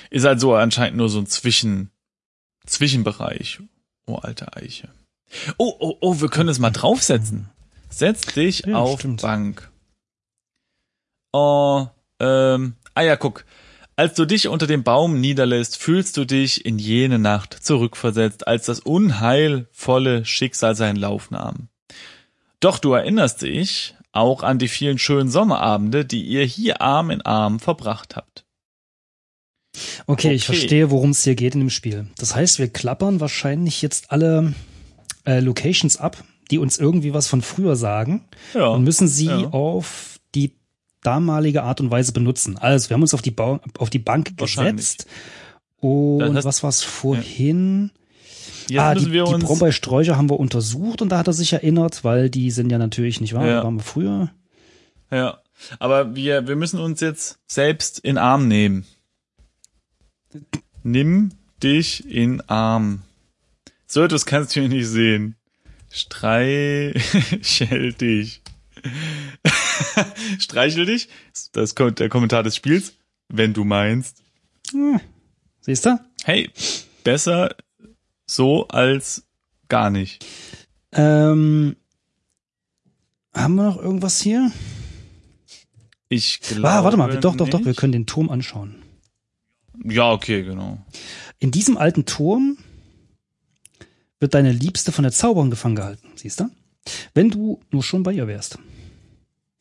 Ist 0.10 0.26
also 0.26 0.56
anscheinend 0.56 0.98
nur 0.98 1.10
so 1.10 1.20
ein 1.20 1.28
Zwischen, 1.28 1.92
Zwischenbereich. 2.66 3.60
Oh, 4.08 4.16
alte 4.16 4.56
Eiche. 4.56 4.90
Oh, 5.58 5.74
oh, 5.80 5.98
oh, 6.02 6.22
wir 6.22 6.30
können 6.30 6.50
es 6.50 6.60
mal 6.60 6.72
draufsetzen. 6.72 7.50
Setz 7.90 8.22
dich 8.34 8.66
Ja, 8.66 8.78
auf 8.78 9.00
stimmt. 9.00 9.22
Bank. 9.22 9.72
Oh, 11.32 11.88
ähm, 12.20 12.76
ah 12.94 13.02
ja, 13.02 13.16
guck. 13.16 13.46
Als 13.98 14.14
du 14.16 14.26
dich 14.26 14.48
unter 14.50 14.68
dem 14.68 14.84
Baum 14.84 15.22
niederlässt, 15.22 15.78
fühlst 15.78 16.18
du 16.18 16.26
dich 16.26 16.66
in 16.66 16.80
jene 16.80 17.18
Nacht 17.18 17.54
zurückversetzt, 17.54 18.48
als 18.48 18.66
das 18.66 18.82
unheilvolle 18.82 20.26
Schicksal 20.26 20.76
seinen 20.76 20.98
Lauf 20.98 21.32
nahm. 21.32 21.70
Doch 22.60 22.80
du 22.80 22.94
erinnerst 22.94 23.42
dich 23.42 23.96
auch 24.12 24.44
an 24.44 24.60
die 24.60 24.68
vielen 24.68 24.98
schönen 24.98 25.30
Sommerabende, 25.30 26.06
die 26.06 26.24
ihr 26.24 26.44
hier 26.46 26.82
Arm 26.82 27.10
in 27.10 27.22
Arm 27.22 27.60
verbracht 27.60 28.16
habt. 28.16 28.45
Okay, 30.08 30.34
ich 30.34 30.44
Okay. 30.50 30.58
verstehe, 30.58 30.92
worum 30.92 31.12
es 31.12 31.24
hier 31.24 31.36
geht 31.36 31.54
in 31.56 31.62
dem 31.62 31.70
Spiel. 31.70 32.08
Das 32.18 32.36
heißt, 32.36 32.60
wir 32.60 32.68
klappern 32.68 33.20
wahrscheinlich 33.20 33.82
jetzt 33.82 34.12
alle 34.12 34.54
äh, 35.26 35.40
Locations 35.40 35.98
ab, 35.98 36.24
die 36.52 36.58
uns 36.60 36.78
irgendwie 36.78 37.14
was 37.14 37.28
von 37.28 37.42
früher 37.42 37.76
sagen 37.76 38.26
Ja. 38.54 38.68
und 38.68 38.84
müssen 38.84 39.08
sie 39.08 39.26
ja. 39.28 39.50
auf 39.50 40.20
die 40.36 40.54
damalige 41.04 41.64
Art 41.64 41.82
und 41.82 41.92
Weise 41.92 42.12
benutzen. 42.12 42.58
Also, 42.58 42.90
wir 42.90 42.96
haben 42.96 43.02
uns 43.02 43.14
auf 43.14 43.22
die, 43.22 43.32
ba 43.32 43.60
auf 43.78 43.90
die 43.90 44.00
Bank 44.00 44.38
gesetzt. 44.38 45.06
Und 45.80 46.44
was 46.44 46.64
war's 46.64 46.82
vorhin? 46.84 47.92
Jetzt 48.68 48.80
ah, 48.82 48.96
die, 48.96 49.12
wir 49.12 49.26
die. 49.26 49.44
Brombeersträucher 49.44 50.18
haben 50.18 50.30
wir 50.32 50.40
untersucht 50.40 51.02
und 51.04 51.10
da 51.10 51.20
hat 51.20 51.28
er 51.28 51.34
sich 51.34 51.54
erinnert, 51.54 52.04
weil 52.04 52.32
die 52.32 52.50
sind 52.50 52.72
ja 52.72 52.80
natürlich 52.80 53.22
nicht 53.22 53.34
wahr, 53.36 53.46
Ja. 53.48 53.64
waren 53.64 53.76
wir 53.76 53.84
früher. 53.84 54.32
ja. 55.12 55.40
Aber 55.80 56.16
wir, 56.18 56.48
wir 56.50 56.58
müssen 56.58 56.80
uns 56.82 57.00
jetzt 57.00 57.40
selbst 57.48 58.00
in 58.00 58.18
Arm 58.18 58.48
nehmen. 58.50 58.86
Nimm 60.84 61.32
dich 61.64 62.06
in 62.10 62.42
Arm. 62.50 63.02
So 63.88 64.04
etwas 64.04 64.26
kannst 64.26 64.56
du 64.56 64.62
hier 64.62 64.70
nicht 64.70 64.88
sehen. 64.88 65.36
Streichel 65.92 67.94
dich. 67.94 68.42
Streichel 70.40 70.86
dich. 70.86 71.10
Das 71.54 71.76
kommt 71.76 72.00
der 72.00 72.10
Kommentar 72.10 72.44
des 72.44 72.56
Spiels. 72.56 72.94
Wenn 73.30 73.54
du 73.54 73.64
meinst. 73.64 74.22
Hm. 74.72 75.00
Siehst 75.62 75.86
du? 75.86 76.00
Hey, 76.24 76.50
besser 77.04 77.56
so 78.28 78.68
als 78.68 79.24
gar 79.70 79.90
nicht. 79.90 80.26
Ähm, 80.92 81.76
haben 83.34 83.56
wir 83.56 83.64
noch 83.64 83.78
irgendwas 83.78 84.22
hier? 84.22 84.52
Ich 86.10 86.40
glaube. 86.42 86.70
Ah, 86.70 86.84
warte 86.84 86.98
mal, 86.98 87.12
wir- 87.12 87.20
doch, 87.20 87.36
doch, 87.36 87.50
doch, 87.50 87.66
wir 87.66 87.74
können 87.74 87.94
den 87.94 88.06
Turm 88.06 88.30
anschauen. 88.30 88.76
Ja, 89.84 90.12
okay, 90.12 90.44
genau. 90.44 90.80
In 91.40 91.52
diesem 91.52 91.78
alten 91.78 92.06
Turm 92.06 92.58
wird 94.20 94.34
deine 94.34 94.52
Liebste 94.52 94.92
von 94.92 95.04
der 95.04 95.12
Zauberin 95.12 95.50
gefangen 95.50 95.76
gehalten, 95.76 96.08
siehst 96.16 96.40
du? 96.40 96.50
Wenn 97.14 97.30
du 97.30 97.60
nur 97.72 97.84
schon 97.84 98.04
bei 98.04 98.14
ihr 98.14 98.28
wärst. 98.28 98.60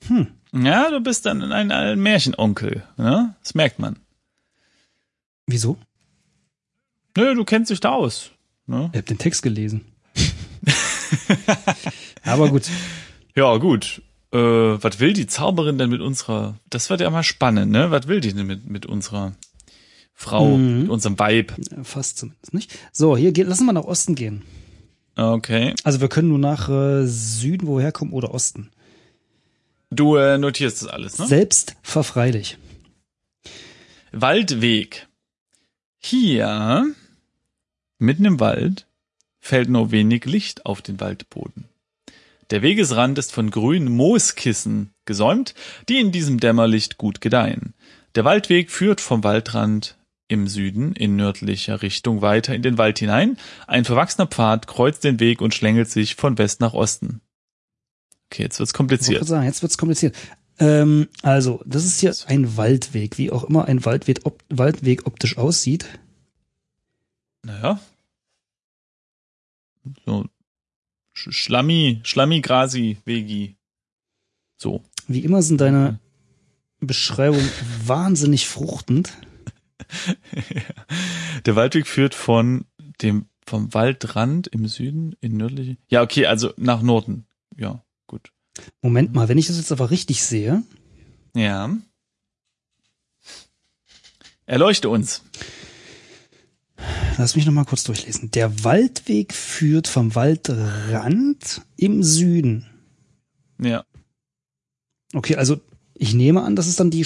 Hm. 0.06 0.28
Ja, 0.52 0.90
du 0.90 1.00
bist 1.00 1.26
dann 1.26 1.52
ein, 1.52 1.72
ein 1.72 1.98
Märchenonkel, 1.98 2.84
ne? 2.96 3.34
Das 3.42 3.54
merkt 3.54 3.78
man. 3.78 3.96
Wieso? 5.46 5.78
Nö, 7.16 7.34
du 7.34 7.44
kennst 7.44 7.70
dich 7.70 7.80
da 7.80 7.90
aus. 7.90 8.30
Ne? 8.66 8.90
Ich 8.92 8.98
hab 8.98 9.06
den 9.06 9.18
Text 9.18 9.42
gelesen. 9.42 9.84
Aber 12.24 12.48
gut. 12.48 12.64
Ja, 13.34 13.56
gut. 13.56 14.02
Äh, 14.32 14.38
was 14.38 15.00
will 15.00 15.12
die 15.12 15.26
Zauberin 15.26 15.78
denn 15.78 15.90
mit 15.90 16.00
unserer, 16.00 16.56
das 16.70 16.90
wird 16.90 17.00
ja 17.00 17.10
mal 17.10 17.22
spannend, 17.22 17.70
ne? 17.70 17.90
Was 17.90 18.08
will 18.08 18.20
die 18.20 18.32
denn 18.32 18.46
mit, 18.46 18.68
mit 18.68 18.86
unserer 18.86 19.32
Frau, 20.14 20.56
Mhm. 20.56 20.82
mit 20.82 20.90
unserem 20.90 21.18
Weib? 21.18 21.52
Fast 21.82 22.18
zumindest 22.18 22.54
nicht. 22.54 22.78
So, 22.92 23.16
hier 23.16 23.32
geht, 23.32 23.46
lassen 23.46 23.66
wir 23.66 23.72
nach 23.72 23.84
Osten 23.84 24.14
gehen. 24.14 24.42
Okay. 25.16 25.74
Also 25.84 26.00
wir 26.00 26.08
können 26.08 26.28
nur 26.28 26.38
nach 26.38 26.68
äh, 26.68 27.06
Süden, 27.06 27.66
woher 27.66 27.92
kommen, 27.92 28.12
oder 28.12 28.32
Osten. 28.32 28.70
Du 29.90 30.16
äh, 30.16 30.38
notierst 30.38 30.82
das 30.82 30.88
alles, 30.88 31.18
ne? 31.18 31.26
Selbst 31.26 31.76
verfreilich. 31.82 32.58
Waldweg. 34.12 35.06
Hier, 35.98 36.86
mitten 37.98 38.24
im 38.24 38.40
Wald, 38.40 38.86
fällt 39.40 39.68
nur 39.68 39.90
wenig 39.90 40.24
Licht 40.26 40.66
auf 40.66 40.82
den 40.82 41.00
Waldboden. 41.00 41.64
Der 42.50 42.62
Wegesrand 42.62 43.18
ist 43.18 43.32
von 43.32 43.50
grünen 43.50 43.88
Mooskissen 43.88 44.90
gesäumt, 45.06 45.54
die 45.88 45.98
in 45.98 46.12
diesem 46.12 46.38
Dämmerlicht 46.40 46.98
gut 46.98 47.20
gedeihen. 47.20 47.72
Der 48.14 48.24
Waldweg 48.24 48.70
führt 48.70 49.00
vom 49.00 49.24
Waldrand 49.24 49.96
im 50.28 50.48
Süden 50.48 50.92
in 50.94 51.16
nördlicher 51.16 51.82
Richtung 51.82 52.22
weiter 52.22 52.54
in 52.54 52.62
den 52.62 52.78
Wald 52.78 52.98
hinein. 52.98 53.36
Ein 53.66 53.84
verwachsener 53.84 54.26
Pfad 54.26 54.66
kreuzt 54.66 55.04
den 55.04 55.20
Weg 55.20 55.40
und 55.40 55.54
schlängelt 55.54 55.90
sich 55.90 56.14
von 56.14 56.38
West 56.38 56.60
nach 56.60 56.72
Osten. 56.72 57.20
Okay, 58.30 58.42
jetzt 58.42 58.58
wird's 58.58 58.70
Ich 58.72 58.76
kompliziert. 58.76 59.18
gerade 59.18 59.28
sagen, 59.28 59.44
jetzt 59.46 59.62
wird's 59.62 59.78
kompliziert. 59.78 60.16
Ähm, 60.58 61.08
also, 61.22 61.60
das 61.66 61.84
ist 61.84 62.00
hier 62.00 62.14
ein 62.26 62.56
Waldweg, 62.56 63.18
wie 63.18 63.30
auch 63.30 63.44
immer 63.44 63.66
ein 63.66 63.84
Waldweg, 63.84 64.20
op 64.24 64.42
Waldweg 64.48 65.06
optisch 65.06 65.36
aussieht. 65.36 65.86
Naja. 67.42 67.78
So. 70.06 70.24
Sch- 71.14 71.32
Schlammi, 71.32 72.00
Schlammi, 72.04 72.40
Grasi, 72.40 72.96
Vegi. 73.04 73.56
So. 74.56 74.82
Wie 75.06 75.20
immer 75.20 75.42
sind 75.42 75.60
deine 75.60 75.98
Beschreibungen 76.80 77.50
wahnsinnig 77.84 78.48
fruchtend. 78.48 79.12
Der 81.46 81.56
Waldweg 81.56 81.86
führt 81.86 82.14
von 82.14 82.64
dem, 83.02 83.26
vom 83.46 83.72
Waldrand 83.74 84.46
im 84.48 84.66
Süden 84.68 85.16
in 85.20 85.36
nördliche. 85.36 85.76
Ja, 85.88 86.02
okay, 86.02 86.26
also 86.26 86.52
nach 86.56 86.82
Norden. 86.82 87.26
Ja, 87.56 87.82
gut. 88.06 88.32
Moment 88.82 89.14
mal, 89.14 89.28
wenn 89.28 89.38
ich 89.38 89.46
das 89.48 89.56
jetzt 89.56 89.72
aber 89.72 89.90
richtig 89.90 90.22
sehe, 90.24 90.62
Ja. 91.34 91.70
Erleuchte 94.46 94.90
uns. 94.90 95.22
lass 97.16 97.34
mich 97.34 97.46
noch 97.46 97.52
mal 97.52 97.64
kurz 97.64 97.82
durchlesen. 97.84 98.30
Der 98.30 98.62
Waldweg 98.64 99.32
führt 99.32 99.88
vom 99.88 100.14
Waldrand 100.14 101.62
im 101.76 102.02
Süden. 102.02 102.66
Ja. 103.60 103.84
Okay, 105.14 105.36
also 105.36 105.60
ich 105.94 106.12
nehme 106.12 106.42
an, 106.42 106.56
das 106.56 106.66
ist 106.66 106.78
dann 106.80 106.90
die 106.90 107.04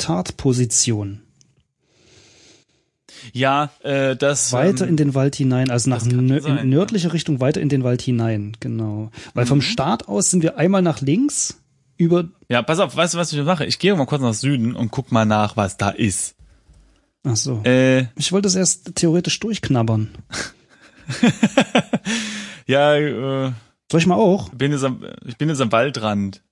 Startposition. 0.00 1.22
Ja, 3.32 3.70
äh, 3.82 4.16
das. 4.16 4.52
Weiter 4.52 4.84
ähm, 4.84 4.90
in 4.90 4.96
den 4.96 5.14
Wald 5.14 5.36
hinein, 5.36 5.70
also 5.70 5.88
nach 5.90 6.04
nö 6.04 6.40
sein, 6.40 6.58
in 6.58 6.68
nördliche 6.70 7.12
Richtung 7.12 7.40
weiter 7.40 7.60
in 7.60 7.68
den 7.68 7.84
Wald 7.84 8.02
hinein, 8.02 8.56
genau. 8.58 9.10
Weil 9.34 9.44
Mhm. 9.44 9.48
vom 9.48 9.60
Start 9.62 10.08
aus 10.08 10.30
sind 10.30 10.42
wir 10.42 10.56
einmal 10.56 10.82
nach 10.82 11.00
links 11.00 11.60
über, 11.96 12.28
Ja, 12.48 12.62
pass 12.62 12.80
auf, 12.80 12.96
weißt 12.96 13.14
du, 13.14 13.18
was 13.18 13.32
ich 13.32 13.40
mache? 13.44 13.64
Ich 13.64 13.78
gehe 13.78 13.94
mal 13.94 14.06
kurz 14.06 14.22
nach 14.22 14.34
Süden 14.34 14.74
und 14.74 14.90
guck 14.90 15.12
mal 15.12 15.24
nach, 15.24 15.56
was 15.56 15.76
da 15.76 15.90
ist. 15.90 16.34
ach 17.24 17.36
so. 17.36 17.62
Äh, 17.64 18.06
Ich 18.16 18.32
wollte 18.32 18.46
das 18.46 18.56
erst 18.56 18.96
theoretisch 18.96 19.38
durchknabbern. 19.38 20.10
ja, 22.66 22.96
äh, 22.96 23.52
Soll 23.90 24.00
ich 24.00 24.06
mal 24.06 24.16
auch? 24.16 24.48
bin 24.50 24.72
jetzt 24.72 24.82
am, 24.84 25.04
ich 25.26 25.36
bin 25.36 25.48
jetzt 25.48 25.60
am 25.60 25.70
Waldrand. 25.70 26.42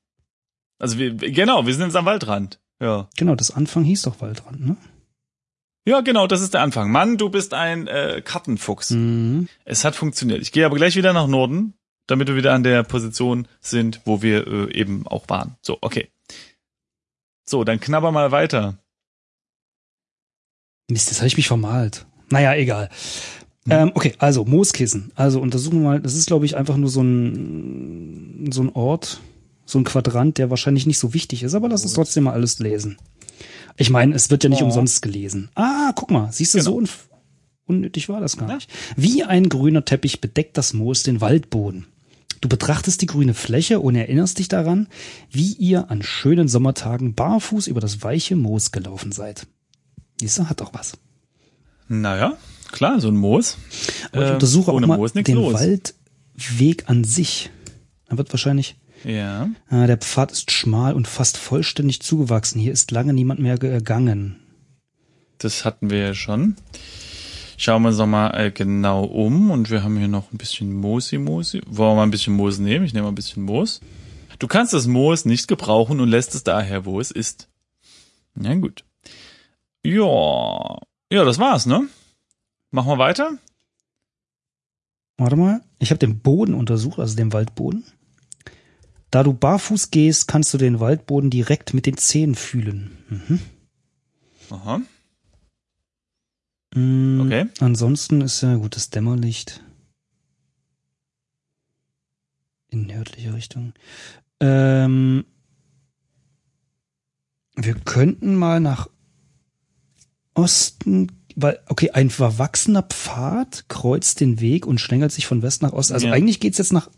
Also 0.79 0.99
wir, 0.99 1.15
genau, 1.15 1.67
wir 1.67 1.75
sind 1.75 1.83
jetzt 1.85 1.97
am 1.97 2.05
Waldrand. 2.07 2.61
Ja. 2.81 3.09
Genau, 3.17 3.35
das 3.35 3.51
Anfang 3.51 3.85
hieß 3.85 4.03
doch 4.03 4.21
Waldrand, 4.21 4.67
ne? 4.67 4.77
Ja, 5.87 6.03
genau, 6.03 6.27
das 6.27 6.41
ist 6.41 6.55
der 6.55 6.63
Anfang. 6.63 6.91
Mann, 6.91 7.17
du 7.17 7.31
bist 7.31 7.55
ein 7.55 7.87
äh, 7.87 8.23
Kartenfuchs. 8.25 8.91
Mhm. 8.91 9.49
Es 9.65 9.85
hat 9.85 9.97
funktioniert. 9.97 10.43
Ich 10.43 10.53
gehe 10.53 10.67
aber 10.67 10.77
gleich 10.77 10.97
wieder 10.97 11.13
nach 11.13 11.27
Norden, 11.27 11.75
damit 12.07 12.29
wir 12.29 12.37
wieder 12.37 12.53
an 12.53 12.63
der 12.63 12.83
Position 12.83 13.49
sind, 13.61 14.01
wo 14.05 14.23
wir 14.23 14.47
äh, 14.47 14.75
eben 14.75 15.07
auch 15.07 15.29
waren. 15.29 15.57
So, 15.63 15.79
okay. 15.81 16.09
So, 17.49 17.65
dann 17.65 17.81
knabber 17.81 18.13
mal 18.13 18.31
weiter. 18.31 18.79
Mist, 20.91 21.09
jetzt 21.11 21.19
habe 21.19 21.29
ich 21.29 21.37
mich 21.37 21.49
vermalt. 21.49 22.07
Naja, 22.29 22.55
egal. 22.55 22.91
Ähm, 23.69 23.93
okay, 23.95 24.15
also 24.19 24.45
Mooskissen. 24.45 25.13
Also 25.15 25.41
untersuchen 25.41 25.81
wir 25.81 25.89
mal, 25.89 26.01
das 26.01 26.15
ist, 26.15 26.27
glaube 26.27 26.47
ich, 26.47 26.57
einfach 26.57 26.77
nur 26.77 26.89
so 26.89 27.03
ein, 27.03 28.51
so 28.53 28.63
ein 28.63 28.71
Ort, 28.71 29.21
so 29.71 29.79
ein 29.79 29.85
Quadrant, 29.85 30.39
der 30.39 30.51
wahrscheinlich 30.51 30.87
nicht 30.87 30.99
so 30.99 31.15
wichtig 31.15 31.43
ist, 31.43 31.55
aber 31.55 31.69
lass 31.69 31.83
uns 31.83 31.93
trotzdem 31.95 32.25
mal 32.25 32.33
alles 32.33 32.59
lesen. 32.59 32.99
Ich 33.77 33.91
meine, 33.91 34.15
es 34.15 34.31
wird 34.31 34.45
ja 34.45 34.51
nicht 34.51 34.63
Oh. 34.63 34.67
umsonst 34.67 35.01
gelesen. 35.03 35.49
Ah, 35.55 35.93
guck 35.95 36.11
mal, 36.11 36.31
siehst 36.33 36.55
du, 36.55 36.59
Genau. 36.59 36.71
so 36.71 36.77
unf 36.77 37.09
unnötig 37.67 38.09
war 38.09 38.21
das 38.21 38.37
gar 38.37 38.53
nicht. 38.55 38.69
Wie 38.97 39.23
ein 39.23 39.49
grüner 39.49 39.85
Teppich 39.85 40.21
bedeckt 40.21 40.59
das 40.59 40.73
Moos 40.73 41.05
den 41.05 41.21
Waldboden. 41.21 41.87
Du 42.41 42.49
betrachtest 42.49 43.01
die 43.01 43.07
grüne 43.07 43.33
Fläche 43.33 43.79
und 43.81 43.95
erinnerst 43.95 44.39
dich 44.41 44.49
daran, 44.49 44.89
wie 45.31 45.53
ihr 45.53 45.89
an 45.91 46.03
schönen 46.03 46.49
Sommertagen 46.49 47.15
barfuß 47.15 47.69
über 47.69 47.81
das 47.81 48.03
weiche 48.03 48.35
Moos 48.35 48.73
gelaufen 48.73 49.13
seid. 49.13 49.47
Diese 50.21 50.49
hat 50.51 50.61
doch 50.61 50.75
was. 50.75 50.95
Naja, 51.89 52.37
klar, 52.73 53.01
so 53.01 53.09
ein 53.09 53.17
Moos. 53.17 53.57
Aber 54.11 54.23
ich 54.23 54.29
Ähm, 54.29 54.35
untersuche 54.35 54.71
auch 54.73 54.77
ohne 54.77 54.87
mal 54.89 54.97
Moos 54.99 55.13
den 55.13 55.25
los. 55.37 55.55
Waldweg 55.55 56.89
an 56.89 57.05
sich. 57.05 57.51
Da 58.09 58.19
wird 58.19 58.33
wahrscheinlich, 58.33 58.77
Ja. 59.05 59.49
ah, 59.69 59.87
der 59.87 59.97
Pfad 59.97 60.33
ist 60.33 60.51
schmal 60.51 60.95
und 60.95 61.09
fast 61.09 61.37
vollständig 61.37 62.01
zugewachsen. 62.01 62.61
Hier 62.61 62.73
ist 62.73 62.91
lange 62.91 63.13
niemand 63.13 63.41
mehr 63.41 63.57
gegangen. 63.57 64.37
Das 65.39 65.65
hatten 65.65 65.91
wir 65.91 65.99
ja 65.99 66.15
schon. 66.15 66.57
Schauen 67.57 67.83
wir 67.83 67.89
uns 67.89 67.99
noch 67.99 68.07
mal 68.07 68.31
äh, 68.31 68.51
genau 68.51 69.05
um 69.05 69.51
und 69.51 69.71
wir 69.71 69.83
haben 69.83 69.97
hier 69.99 70.09
noch 70.09 70.33
ein 70.33 70.39
bisschen 70.39 70.73
Moosi 70.73 71.19
Moosi. 71.19 71.61
Wollen 71.67 71.93
wir 71.93 71.97
mal 71.97 72.03
ein 72.05 72.11
bisschen 72.11 72.35
Moos 72.35 72.59
nehmen? 72.59 72.85
Ich 72.85 72.95
nehme 72.95 73.05
mal 73.05 73.13
ein 73.13 73.15
bisschen 73.15 73.43
Moos. 73.43 73.81
Du 74.39 74.47
kannst 74.47 74.73
das 74.73 74.87
Moos 74.87 75.25
nicht 75.25 75.49
gebrauchen 75.49 76.01
und 76.01 76.09
lässt 76.09 76.35
es 76.35 76.43
daher, 76.43 76.87
wo 76.87 77.01
es 77.01 77.11
ist. 77.11 77.49
Ja, 78.41 78.55
gut. 78.55 78.85
Ja. 79.85 80.79
Ja, 81.13 81.25
das 81.25 81.39
war's, 81.39 81.67
ne? 81.67 81.87
Machen 82.71 82.89
wir 82.89 82.99
weiter? 82.99 83.33
Warte 85.19 85.37
mal, 85.37 85.61
ich 85.79 85.91
habe 85.91 85.99
den 85.99 86.21
Boden 86.21 86.55
untersucht, 86.55 86.99
also 86.99 87.15
den 87.15 87.33
Waldboden. 87.33 87.85
Da 89.11 89.23
du 89.23 89.33
barfuß 89.33 89.91
gehst, 89.91 90.29
kannst 90.29 90.55
du 90.55 90.59
den 90.59 90.79
Waldboden 90.81 91.31
direkt 91.31 91.75
mit 91.75 91.87
den 91.87 91.97
Zehen 91.97 92.35
fühlen. 92.35 92.97
Mhm. 93.09 93.41
Aha. 94.51 94.81
Mm, 96.75 97.21
Okay. 97.23 97.47
Ansonsten 97.59 98.21
ist 98.21 98.43
ja 98.43 98.55
gut 98.57 98.77
das 98.77 98.91
Dämmerlicht 98.91 99.63
in 102.69 102.87
nördliche 102.87 103.35
Richtung. 103.35 103.73
Ähm, 104.39 105.25
wir 107.57 107.75
könnten 107.75 108.37
mal 108.37 108.61
nach 108.61 108.89
Osten, 110.35 111.11
weil, 111.35 111.59
okay, 111.67 111.91
ein 111.91 112.11
verwachsener 112.11 112.83
Pfad 112.83 113.69
kreuzt 113.69 114.21
den 114.21 114.41
Weg 114.41 114.67
und 114.67 114.81
schlängelt 114.81 115.11
sich 115.11 115.27
von 115.27 115.43
West 115.43 115.63
nach 115.63 115.73
Ost. 115.73 115.91
Also 115.91 116.07
Ja. 116.07 116.13
eigentlich 116.13 116.39
geht's 116.39 116.59
jetzt 116.59 116.73
nach, 116.73 116.89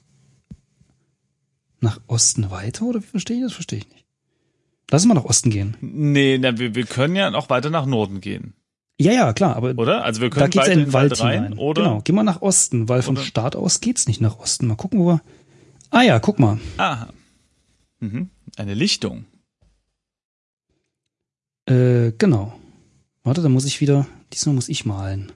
nach 1.82 2.00
Osten 2.06 2.50
weiter, 2.50 2.84
oder 2.86 3.02
wie 3.02 3.06
verstehe 3.06 3.36
ich 3.38 3.42
das? 3.44 3.52
Verstehe 3.52 3.78
ich 3.80 3.88
nicht. 3.88 4.04
Lass 4.90 5.02
uns 5.02 5.08
mal 5.08 5.14
nach 5.20 5.24
Osten 5.28 5.50
gehen. 5.50 5.76
Nee, 5.80 6.38
na, 6.38 6.58
wir, 6.58 6.74
wir 6.74 6.86
können 6.86 7.16
ja 7.16 7.32
auch 7.34 7.48
weiter 7.50 7.70
nach 7.70 7.86
Norden 7.86 8.20
gehen, 8.20 8.54
Ja, 9.00 9.12
ja, 9.12 9.32
klar, 9.32 9.56
aber 9.56 9.70
oder? 9.76 10.04
Also 10.04 10.20
wir 10.20 10.28
da 10.30 10.36
können 10.36 10.50
geht's 10.50 10.64
weiter 10.66 10.72
ja 10.74 10.78
in 10.78 10.84
den 10.86 10.92
Wald 10.92 11.20
rein, 11.20 11.42
hinein. 11.44 11.58
oder? 11.58 11.82
Genau, 11.82 12.00
geh 12.04 12.12
mal 12.12 12.22
nach 12.24 12.42
Osten, 12.42 12.88
weil 12.88 13.02
vom 13.02 13.16
Oder- 13.16 13.24
Start 13.24 13.56
aus 13.56 13.80
geht's 13.80 14.06
nicht 14.06 14.20
nach 14.20 14.38
Osten. 14.38 14.66
Mal 14.66 14.76
gucken, 14.76 15.00
wo 15.00 15.06
wir. 15.06 15.22
Ah 15.90 16.02
ja, 16.02 16.18
guck 16.20 16.38
mal. 16.38 16.60
Aha. 16.76 17.08
Mhm. 18.00 18.30
Eine 18.56 18.74
Lichtung. 18.74 19.24
Äh, 21.66 22.12
genau. 22.18 22.58
Warte, 23.24 23.40
da 23.42 23.48
muss 23.48 23.64
ich 23.64 23.80
wieder. 23.80 24.06
Diesmal 24.32 24.54
muss 24.54 24.68
ich 24.68 24.84
malen. 24.84 25.32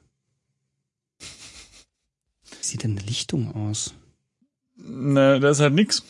Wie 1.21 2.65
sieht 2.67 2.83
denn 2.83 2.93
eine 2.99 3.07
Lichtung 3.07 3.55
aus? 3.55 3.95
Na, 4.77 5.39
das 5.39 5.59
ist 5.59 5.63
halt 5.63 5.75
nix. 5.75 6.03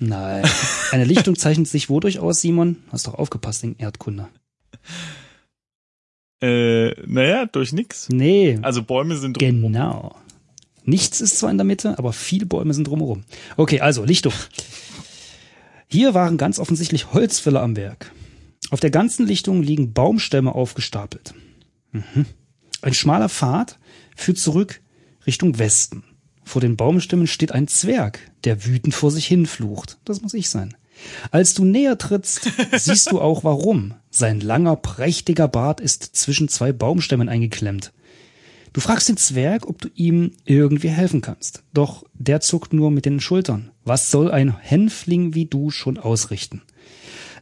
Nein. 0.00 0.42
Eine 0.92 1.04
Lichtung 1.04 1.36
zeichnet 1.36 1.68
sich 1.68 1.88
wodurch 1.90 2.18
aus, 2.18 2.40
Simon? 2.40 2.76
Hast 2.90 3.06
doch 3.06 3.14
aufgepasst 3.14 3.62
in 3.64 3.76
Erdkunde. 3.76 4.28
Äh, 6.42 6.92
naja, 7.06 7.46
durch 7.46 7.72
nix. 7.72 8.08
Nee, 8.08 8.58
Also 8.62 8.82
Bäume 8.82 9.16
sind 9.16 9.34
drumherum. 9.40 9.60
genau. 9.72 10.16
Nichts 10.84 11.20
ist 11.20 11.38
zwar 11.38 11.50
in 11.50 11.58
der 11.58 11.66
Mitte, 11.66 11.98
aber 11.98 12.12
viele 12.14 12.46
Bäume 12.46 12.72
sind 12.72 12.86
drumherum. 12.86 13.24
Okay, 13.58 13.80
also 13.80 14.04
Lichtung. 14.04 14.32
Hier 15.86 16.14
waren 16.14 16.38
ganz 16.38 16.58
offensichtlich 16.58 17.12
Holzfäller 17.12 17.60
am 17.62 17.76
Werk. 17.76 18.10
Auf 18.70 18.80
der 18.80 18.90
ganzen 18.90 19.26
Lichtung 19.26 19.62
liegen 19.62 19.92
Baumstämme 19.92 20.54
aufgestapelt. 20.54 21.34
Mhm. 21.92 22.24
Ein 22.80 22.94
schmaler 22.94 23.28
Pfad 23.28 23.78
führt 24.16 24.38
zurück 24.38 24.80
Richtung 25.26 25.58
Westen. 25.58 26.02
Vor 26.44 26.60
den 26.60 26.76
Baumstämmen 26.76 27.26
steht 27.26 27.52
ein 27.52 27.68
Zwerg, 27.68 28.18
der 28.44 28.64
wütend 28.64 28.94
vor 28.94 29.10
sich 29.10 29.26
hin 29.26 29.46
flucht. 29.46 29.98
Das 30.04 30.22
muss 30.22 30.34
ich 30.34 30.48
sein. 30.48 30.76
Als 31.30 31.54
du 31.54 31.64
näher 31.64 31.98
trittst, 31.98 32.50
siehst 32.76 33.10
du 33.10 33.20
auch 33.20 33.44
warum. 33.44 33.94
Sein 34.10 34.40
langer, 34.40 34.76
prächtiger 34.76 35.48
Bart 35.48 35.80
ist 35.80 36.16
zwischen 36.16 36.48
zwei 36.48 36.72
Baumstämmen 36.72 37.28
eingeklemmt. 37.28 37.92
Du 38.72 38.80
fragst 38.80 39.08
den 39.08 39.16
Zwerg, 39.16 39.68
ob 39.68 39.80
du 39.80 39.88
ihm 39.94 40.32
irgendwie 40.44 40.90
helfen 40.90 41.20
kannst. 41.20 41.64
Doch 41.74 42.04
der 42.14 42.40
zuckt 42.40 42.72
nur 42.72 42.90
mit 42.90 43.04
den 43.04 43.20
Schultern. 43.20 43.70
Was 43.84 44.10
soll 44.10 44.30
ein 44.30 44.56
Hänfling 44.56 45.34
wie 45.34 45.46
du 45.46 45.70
schon 45.70 45.98
ausrichten? 45.98 46.62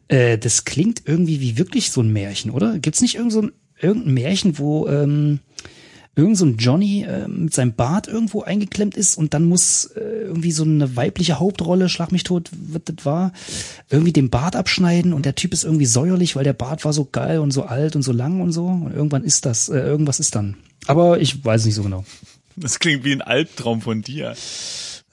Äh, 0.09 0.39
das 0.39 0.65
klingt 0.65 1.03
irgendwie 1.05 1.41
wie 1.41 1.59
wirklich 1.59 1.91
so 1.91 2.01
ein 2.01 2.13
Märchen, 2.13 2.51
oder? 2.51 2.79
Gibt's 2.79 3.03
nicht 3.03 3.17
irgend 3.17 3.33
so 3.33 3.43
ein, 3.43 3.53
irgendein 3.79 4.15
Märchen, 4.15 4.59
wo 4.59 4.89
ähm, 4.89 5.41
irgend 6.19 6.37
so 6.37 6.45
ein 6.45 6.57
Johnny 6.59 7.05
äh, 7.05 7.29
mit 7.29 7.55
seinem 7.55 7.73
Bart 7.75 8.09
irgendwo 8.09 8.43
eingeklemmt 8.43 8.97
ist 8.97 9.17
und 9.17 9.33
dann 9.35 9.45
muss 9.45 9.85
äh, 9.97 10.01
irgendwie 10.01 10.51
so 10.53 10.65
eine 10.65 10.97
weibliche 10.97 11.39
Hauptrolle, 11.39 11.89
schlag 11.89 12.13
mich 12.13 12.25
tot, 12.25 12.51
was 12.53 12.83
das 12.85 13.07
war, 13.07 13.33
irgendwie 13.89 14.13
den 14.13 14.29
Bart 14.29 14.57
abschneiden 14.57 15.13
und 15.13 15.25
der 15.25 15.37
Typ 15.37 15.53
ist 15.53 15.65
irgendwie 15.65 15.87
säuerlich, 15.87 16.35
weil 16.37 16.45
der 16.45 16.53
Bart 16.53 16.85
war 16.85 16.93
so 16.93 17.07
geil 17.11 17.39
und 17.39 17.53
so 17.53 17.63
alt 17.63 17.95
und 17.97 18.03
so 18.03 18.13
lang 18.13 18.41
und 18.41 18.53
so 18.53 18.67
und 18.67 18.93
irgendwann 18.93 19.25
ist 19.25 19.47
das, 19.47 19.69
äh, 19.69 19.79
irgendwas 19.79 20.21
ist 20.21 20.35
dann. 20.35 20.57
Aber 20.87 21.21
ich 21.21 21.45
weiß 21.45 21.65
nicht 21.65 21.75
so 21.77 21.83
genau. 21.85 22.05
Das 22.57 22.81
klingt 22.81 23.05
wie 23.05 23.13
ein 23.13 23.23
Albtraum 23.23 23.81
von 23.81 24.03
dir. 24.03 24.35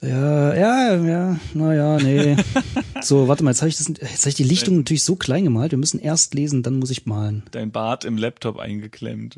Ja, 0.02 0.54
ja, 0.54 0.96
ja, 1.04 1.40
naja, 1.54 1.96
nee. 1.98 2.36
so, 3.00 3.28
warte 3.28 3.44
mal, 3.44 3.50
jetzt 3.50 3.62
habe 3.62 3.68
ich, 3.68 3.76
das- 3.78 3.88
jetzt 3.88 4.22
hab 4.22 4.26
ich 4.28 4.34
die 4.34 4.42
Lichtung 4.42 4.76
natürlich 4.76 5.04
so 5.04 5.16
klein 5.16 5.44
gemalt. 5.44 5.70
Wir 5.70 5.78
müssen 5.78 6.00
erst 6.00 6.34
lesen, 6.34 6.62
dann 6.62 6.78
muss 6.80 6.90
ich 6.90 7.06
malen. 7.06 7.44
Dein 7.52 7.70
Bart 7.70 8.04
im 8.04 8.18
Laptop 8.18 8.58
eingeklemmt. 8.58 9.36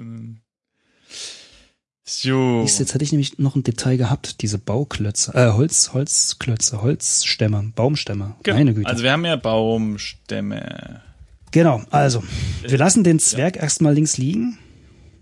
So. 2.09 2.63
Siehst 2.65 2.81
Jetzt 2.81 2.95
hätte 2.95 3.05
ich 3.05 3.13
nämlich 3.13 3.39
noch 3.39 3.55
ein 3.55 3.63
Detail 3.63 3.99
gehabt, 3.99 4.41
diese 4.41 4.59
Bauklötze, 4.59 5.33
äh, 5.35 5.53
Holz, 5.53 5.91
Holzklötze, 5.93 6.81
Holzstämme, 6.81 7.73
Baumstämme. 7.77 8.35
Genau. 8.43 8.57
Meine 8.57 8.73
Güte. 8.73 8.89
Also 8.89 9.03
wir 9.03 9.13
haben 9.13 9.27
ja 9.27 9.37
Baumstämme. 9.37 11.03
genau, 11.51 11.83
also, 11.91 12.23
wir 12.67 12.79
lassen 12.79 13.05
den 13.05 13.19
Zwerg 13.19 13.57
erstmal 13.57 13.93
links 13.93 14.17
liegen. 14.17 14.59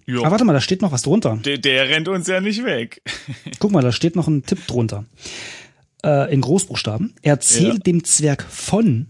Jo. 0.06 0.22
Ah, 0.24 0.30
warte 0.30 0.44
mal, 0.44 0.52
da 0.52 0.60
steht 0.60 0.80
noch 0.80 0.92
was 0.92 1.02
drunter. 1.02 1.36
der, 1.44 1.58
der 1.58 1.88
rennt 1.88 2.06
uns 2.06 2.28
ja 2.28 2.40
nicht 2.40 2.64
weg. 2.64 3.02
Guck 3.58 3.72
mal, 3.72 3.82
da 3.82 3.90
steht 3.90 4.14
noch 4.14 4.28
ein 4.28 4.44
Tipp 4.44 4.64
drunter. 4.68 5.04
Äh, 6.04 6.32
in 6.32 6.40
Großbuchstaben. 6.40 7.14
Erzähl 7.22 7.72
Ja. 7.72 7.78
dem 7.78 8.04
Zwerg 8.04 8.44
von, 8.48 9.06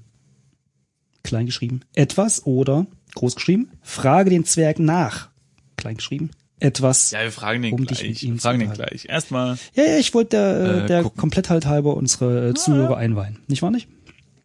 klein 1.23 1.45
geschrieben, 1.45 1.83
etwas 1.95 2.47
oder, 2.47 2.87
groß 3.15 3.35
geschrieben, 3.35 3.69
frage 3.83 4.31
den 4.31 4.47
Zwerg 4.47 4.79
nach. 4.79 5.29
klein 5.77 5.97
geschrieben, 5.99 6.31
etwas. 6.61 7.11
Ja, 7.11 7.23
wir 7.23 7.33
fragen 7.33 7.63
den 7.63 7.75
um 7.75 7.87
dich 7.87 7.99
gleich. 7.99 8.09
mit 8.11 8.23
ihm 8.23 8.35
Wir 8.35 8.41
fragen 8.41 8.61
den 8.61 8.73
gleich. 8.73 9.07
Erstmal, 9.09 9.59
Ja, 9.75 9.85
ja, 9.85 9.99
ich 9.99 10.15
wollte 10.15 10.31
der, 10.31 10.85
äh, 10.85 10.87
der 10.87 11.03
gucken. 11.03 11.21
Komplettheit 11.21 11.67
halber 11.67 11.97
unsere 11.97 12.49
äh, 12.51 12.55
Zuhörer 12.55 12.97
einweihen. 12.97 13.41
Nicht 13.49 13.63
wahr 13.63 13.71
nicht? 13.71 13.89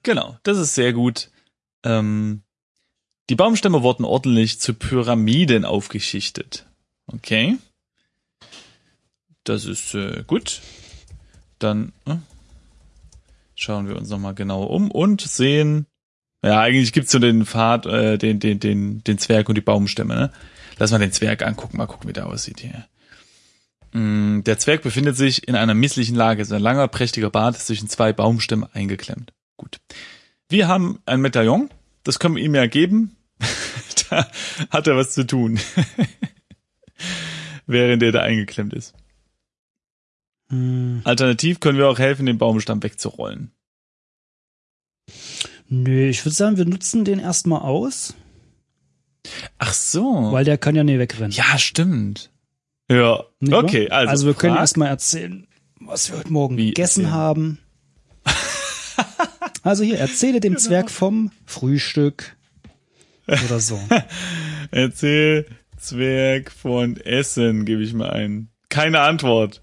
genau, 0.04 0.38
das 0.44 0.58
ist 0.58 0.74
sehr 0.76 0.94
gut. 0.94 1.30
Ähm, 1.84 2.42
die 3.30 3.36
Baumstämme 3.36 3.82
wurden 3.84 4.04
ordentlich 4.04 4.60
zu 4.60 4.74
Pyramiden 4.74 5.64
aufgeschichtet. 5.64 6.66
Okay. 7.08 7.58
Das 9.44 9.66
ist 9.66 9.94
äh, 9.94 10.24
gut. 10.28 10.62
Dann 11.60 11.94
äh, 12.06 12.16
schauen 13.56 13.88
wir 13.88 13.96
uns 13.96 14.10
nochmal 14.10 14.34
genauer 14.36 14.70
um 14.70 14.92
und 14.92 15.22
sehen. 15.22 15.86
Ja, 16.44 16.60
eigentlich 16.60 16.94
gibt's 16.94 17.12
so 17.12 17.20
den 17.20 17.46
Pfad, 17.46 17.86
äh, 17.86 18.18
den, 18.18 18.40
den, 18.40 18.60
den, 18.60 19.04
den 19.04 19.18
Zwerg 19.18 19.48
und 19.50 19.56
die 19.56 19.62
Baumstämme, 19.62 20.16
ne? 20.16 20.32
Lass 20.78 20.92
mal 20.92 21.00
den 21.00 21.12
Zwerg 21.12 21.44
angucken, 21.44 21.78
mal 21.78 21.86
gucken, 21.88 22.10
wie 22.10 22.14
der 22.14 22.28
aussieht 22.28 22.60
hier. 22.60 22.88
Mm, 23.94 24.42
Der 24.44 24.58
Zwerg 24.58 24.82
befindet 24.84 25.18
sich 25.18 25.48
in 25.48 25.56
einer 25.56 25.74
misslichen 25.74 26.16
Lage. 26.16 26.46
Sein 26.46 26.62
langer, 26.62 26.88
prächtiger 26.88 27.30
Bart 27.30 27.56
ist 27.56 27.68
zwischen 27.68 27.90
zwei 27.90 28.14
Baumstämme 28.14 28.70
eingeklemmt. 28.74 29.34
Gut. 29.58 29.80
Wir 30.50 30.68
haben 30.68 31.00
ein 31.06 31.22
Medaillon, 31.22 31.70
das 32.04 32.20
können 32.20 32.36
wir 32.36 32.44
ihm 32.44 32.56
ja 32.56 32.68
geben. 32.68 33.16
da 34.10 34.28
hat 34.70 34.88
er 34.88 34.96
was 34.98 35.14
zu 35.14 35.26
tun. 35.26 35.60
Während 37.68 38.04
er 38.04 38.12
da 38.12 38.22
eingeklemmt 38.22 38.74
ist. 38.74 38.94
Hm, 40.50 41.02
Alternativ 41.04 41.60
können 41.60 41.78
wir 41.78 41.88
auch 41.88 42.00
helfen, 42.00 42.26
den 42.26 42.38
Baumstamm 42.38 42.84
wegzurollen. 42.84 43.52
nö, 45.70 46.08
ich 46.10 46.26
würde 46.26 46.36
sagen, 46.36 46.58
wir 46.58 46.66
nutzen 46.66 47.06
den 47.06 47.20
erstmal 47.20 47.62
aus, 47.62 48.14
Ach 49.60 49.74
so. 49.74 50.32
weil 50.32 50.46
der 50.46 50.58
kann 50.58 50.76
ja 50.76 50.84
nie 50.84 50.98
wegrennen. 51.00 51.32
ja, 51.32 51.58
stimmt. 51.58 52.30
Ja, 52.90 53.24
Nicht 53.40 53.54
okay. 53.54 53.90
Also, 53.90 54.10
also 54.10 54.26
wir 54.28 54.34
können 54.34 54.56
erstmal 54.58 54.90
erzählen, 54.90 55.48
was 55.80 56.10
wir 56.12 56.18
heute 56.20 56.34
Morgen 56.34 56.58
Wie 56.58 56.68
gegessen 56.68 57.06
erzählen? 57.06 57.14
haben. 57.20 57.60
also 59.64 59.84
hier, 59.84 60.00
erzähle 60.00 60.40
dem 60.40 60.54
Genau. 60.54 60.64
Zwerg 60.66 60.92
vom 60.92 61.32
Frühstück 61.46 62.36
oder 63.28 63.60
so. 63.60 63.80
Erzähl 64.72 65.46
Zwerg 65.78 66.52
von 66.52 66.98
Essen, 66.98 67.66
gebe 67.66 67.82
ich 67.84 67.94
mal 67.94 68.10
ein. 68.10 68.50
Keine 68.70 69.00
Antwort. 69.02 69.62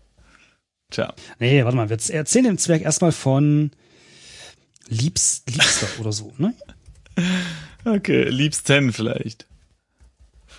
Tja. 0.91 1.13
Nee, 1.39 1.65
warte 1.65 1.77
mal, 1.77 1.91
wir 1.91 1.99
erzählen 2.15 2.45
dem 2.47 2.59
Zwerg 2.59 2.83
erstmal 2.83 3.13
von 3.13 3.71
Liebs, 4.89 5.43
Liebster 5.49 5.87
oder 6.01 6.13
so, 6.13 6.33
ne? 6.39 6.55
Okay, 7.85 8.25
Liebsten 8.29 8.93
vielleicht. 8.93 9.47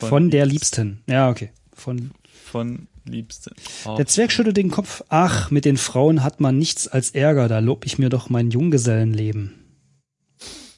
Von, 0.08 0.30
der 0.30 0.46
Liebsten. 0.46 1.02
Ja, 1.08 1.30
okay. 1.30 1.52
Von 1.74 2.12
Von 2.46 2.88
Liebsten. 3.06 3.54
Oh. 3.86 3.96
Der 3.96 4.06
Zwerg 4.06 4.32
schüttelt 4.32 4.58
den 4.58 4.72
Kopf. 4.72 5.04
Ach, 5.10 5.52
mit 5.52 5.66
den 5.66 5.78
Frauen 5.78 6.24
hat 6.24 6.40
man 6.40 6.58
nichts 6.58 6.88
als 6.88 7.12
Ärger, 7.12 7.48
da 7.48 7.60
lob 7.60 7.86
ich 7.86 7.98
mir 7.98 8.10
doch 8.10 8.30
mein 8.30 8.52
Junggesellenleben. 8.52 9.56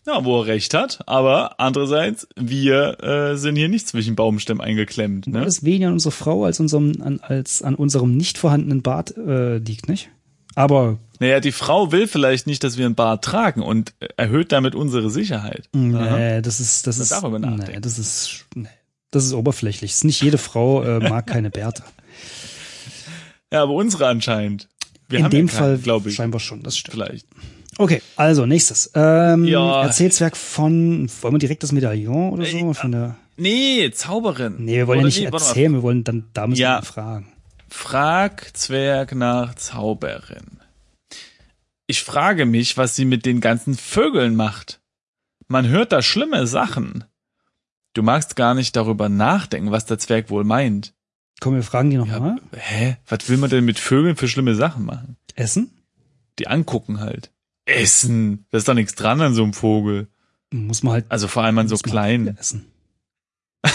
Ja, 0.07 0.25
wo 0.25 0.41
er 0.41 0.47
recht 0.47 0.73
hat, 0.73 1.01
aber 1.05 1.59
andererseits, 1.59 2.27
wir 2.35 3.03
äh, 3.03 3.37
sind 3.37 3.55
hier 3.55 3.69
nicht 3.69 3.87
zwischen 3.87 4.15
Baumstämmen 4.15 4.61
eingeklemmt. 4.61 5.27
Ne? 5.27 5.41
Alles 5.41 5.63
weniger 5.63 5.87
an 5.87 5.93
unserer 5.93 6.11
Frau 6.11 6.43
als, 6.45 6.59
unserem, 6.59 6.93
an, 7.01 7.19
als 7.19 7.61
an 7.61 7.75
unserem 7.75 8.17
nicht 8.17 8.39
vorhandenen 8.39 8.81
Bart 8.81 9.15
äh, 9.15 9.57
liegt, 9.57 9.87
nicht? 9.87 10.09
Aber 10.55 10.97
Naja, 11.19 11.39
die 11.39 11.51
Frau 11.51 11.91
will 11.91 12.07
vielleicht 12.07 12.47
nicht, 12.47 12.63
dass 12.63 12.77
wir 12.77 12.87
ein 12.87 12.95
Bart 12.95 13.23
tragen 13.23 13.61
und 13.61 13.93
erhöht 14.17 14.51
damit 14.51 14.73
unsere 14.73 15.11
Sicherheit. 15.11 15.69
Aha. 15.73 16.17
nee, 16.17 16.41
das 16.41 16.59
ist, 16.59 16.87
das 16.87 16.97
ist, 16.97 17.11
darf 17.11 17.23
aber 17.23 17.37
nee, 17.37 17.79
das 17.79 17.99
ist, 17.99 18.47
nee, 18.55 18.67
das 19.11 19.25
ist 19.25 19.33
oberflächlich. 19.33 19.91
Ist 19.91 20.03
nicht 20.03 20.21
jede 20.21 20.37
Frau 20.37 20.83
äh, 20.83 20.99
mag 20.99 21.27
keine 21.27 21.49
Bärte. 21.49 21.83
Ja, 23.53 23.63
aber 23.63 23.73
unsere 23.73 24.07
anscheinend. 24.07 24.67
Wir 25.09 25.19
In 25.19 25.29
dem 25.29 25.47
ja 25.47 25.53
Fall 25.53 25.77
glaube 25.77 26.09
ich, 26.09 26.15
scheinbar 26.15 26.39
schon, 26.39 26.63
das 26.63 26.77
stimmt. 26.77 26.93
vielleicht. 26.93 27.27
Okay, 27.77 28.01
also 28.15 28.45
nächstes. 28.45 28.91
Ähm, 28.95 29.45
Ja. 29.45 29.83
Erzählzwerg 29.83 30.37
von, 30.37 31.09
wollen 31.21 31.33
wir 31.35 31.39
direkt 31.39 31.63
das 31.63 31.71
Medaillon 31.71 32.31
oder 32.31 32.45
so? 32.45 32.73
Von 32.73 32.91
der, 32.91 33.15
Nee, 33.37 33.91
Zauberin. 33.91 34.55
nee, 34.59 34.75
wir 34.77 34.87
wollen 34.87 34.99
ja 34.99 35.01
Oder 35.01 35.07
nicht 35.07 35.19
nee, 35.19 35.25
erzählen, 35.25 35.73
wir 35.73 35.81
wollen 35.81 36.03
dann, 36.03 36.25
da 36.33 36.47
müssen 36.47 36.61
Ja. 36.61 36.79
wir 36.79 36.83
fragen. 36.85 37.27
Frag 37.69 38.55
Zwerg 38.55 39.15
nach 39.15 39.55
Zauberin. 39.55 40.59
Ich 41.87 42.03
frage 42.03 42.45
mich, 42.45 42.77
was 42.77 42.95
sie 42.95 43.05
mit 43.05 43.25
den 43.25 43.41
ganzen 43.41 43.75
Vögeln 43.75 44.35
macht. 44.35 44.79
Man 45.47 45.67
hört 45.67 45.91
da 45.91 46.01
schlimme 46.01 46.47
Sachen. 46.47 47.03
Du 47.93 48.03
magst 48.03 48.35
gar 48.35 48.53
nicht 48.53 48.75
darüber 48.75 49.09
nachdenken, 49.09 49.71
was 49.71 49.85
der 49.85 49.99
Zwerg 49.99 50.29
wohl 50.29 50.43
meint. 50.43 50.93
Komm, 51.39 51.55
wir 51.55 51.63
fragen 51.63 51.89
die 51.89 51.95
Ja, 51.97 52.05
nochmal. 52.05 52.37
hä? 52.55 52.97
Was 53.07 53.27
will 53.27 53.37
man 53.37 53.49
denn 53.49 53.65
mit 53.65 53.79
Vögeln 53.79 54.15
für 54.15 54.27
schlimme 54.27 54.55
Sachen 54.55 54.85
machen? 54.85 55.17
Essen? 55.35 55.71
Die 56.39 56.47
angucken 56.47 56.99
halt. 56.99 57.31
Essen. 57.65 58.45
Da 58.51 58.57
ist 58.59 58.67
doch 58.67 58.73
nichts 58.73 58.95
dran 58.95 59.21
an 59.21 59.33
so 59.33 59.43
einem 59.43 59.53
Vogel. 59.53 60.07
Muss 60.53 60.83
man 60.83 60.93
halt 60.93 61.05
Also 61.09 61.27
vor 61.27 61.43
allem 61.43 61.57
an 61.57 61.67
so 61.67 61.75
halt 61.75 61.83
kleinen. 61.83 62.37
essen. 62.37 62.65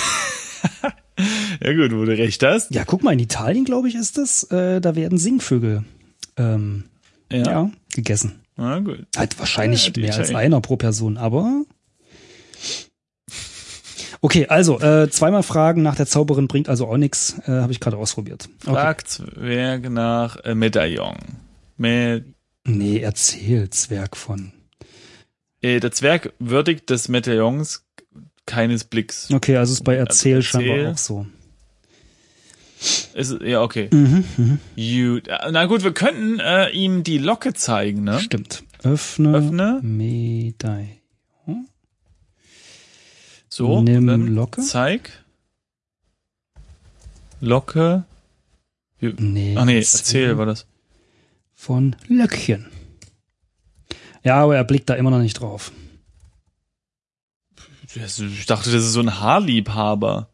Ja 1.63 1.73
gut, 1.73 1.91
wo 1.93 2.05
du 2.05 2.17
recht 2.17 2.43
hast. 2.43 2.71
Ja, 2.75 2.85
guck 2.85 3.03
mal, 3.03 3.13
in 3.15 3.19
Italien, 3.19 3.65
glaube 3.65 3.89
ich, 3.89 3.95
ist 3.95 4.19
das. 4.19 4.45
Äh, 4.51 4.81
da 4.83 4.95
werden 4.95 5.17
Singvögel 5.17 5.85
ähm, 6.37 6.85
ja. 7.33 7.39
Ja. 7.45 7.71
gegessen. 7.95 8.41
Na 8.57 8.79
gut. 8.81 9.07
Halt 9.17 9.39
wahrscheinlich 9.39 9.87
Ja, 9.87 9.93
mehr 9.97 10.09
als 10.15 10.17
Italiener. 10.29 10.39
einer 10.39 10.61
pro 10.61 10.77
Person, 10.77 11.17
aber. 11.17 11.65
Okay, 14.21 14.47
also 14.47 14.81
äh, 14.81 15.09
zweimal 15.11 15.43
Fragen 15.43 15.83
nach 15.83 15.95
der 15.97 16.07
Zauberin 16.07 16.49
bringt 16.49 16.69
also 16.69 16.87
auch 16.89 16.97
nichts. 16.97 17.39
Äh, 17.47 17.53
Habe 17.53 17.73
ich 17.73 17.81
gerade 17.81 17.97
ausprobiert. 17.99 18.49
Okay. 18.65 18.73
Frag 18.75 19.09
Zwerg 19.09 19.91
nach 19.91 20.37
äh, 20.45 20.55
Medaillon. 20.55 21.17
Me 21.77 22.25
Nee, 22.65 22.99
erzähl, 22.99 23.71
Zwerg 23.71 24.17
von. 24.17 24.53
äh, 25.63 25.79
der 25.79 25.93
Zwerg 25.93 26.33
würdigt 26.41 26.91
des 26.91 27.09
Medaillons 27.09 27.85
keines 28.47 28.85
Blicks. 28.85 29.31
Okay, 29.33 29.57
also 29.57 29.73
ist 29.75 29.85
bei 29.85 29.95
Erzähl 29.95 30.37
Also 30.37 30.59
erzähl. 30.59 30.67
scheinbar 30.69 30.93
auch 30.93 30.99
so. 30.99 31.27
Ist, 33.15 33.37
ja, 33.43 33.63
okay. 33.63 33.89
Mhm, 33.93 34.25
mhm. 34.37 34.59
Gut. 34.77 35.29
Äh, 35.29 35.51
Na 35.51 35.65
gut, 35.67 35.83
wir 35.85 35.93
könnten 35.95 36.39
äh, 36.41 36.69
ihm 36.71 37.03
die 37.05 37.19
Locke 37.19 37.55
zeigen, 37.55 38.05
ne? 38.05 38.19
Stimmt. 38.21 38.65
Öffne, 38.83 39.35
Öffne. 39.35 39.81
Medaille. 39.83 40.89
So. 43.57 43.81
Nimm 43.81 44.07
Locke. 44.35 44.61
Zeig. 44.61 45.25
Locke. 47.41 48.05
Wir- 48.99 49.15
Nee, 49.19 49.55
Ach 49.57 49.65
nee, 49.65 49.79
Erzähl. 49.79 50.37
war 50.37 50.45
das. 50.45 50.67
von 51.55 51.97
Löckchen. 52.07 52.67
Ja, 54.23 54.43
aber 54.43 54.57
er 54.57 54.65
blickt 54.65 54.91
da 54.91 54.95
immer 54.95 55.11
noch 55.11 55.21
nicht 55.21 55.41
drauf. 55.41 55.73
Ich 57.95 58.45
dachte, 58.45 58.71
das 58.71 58.85
ist 58.85 58.93
so 58.93 59.01
ein 59.01 59.21
Haarliebhaber. 59.21 60.29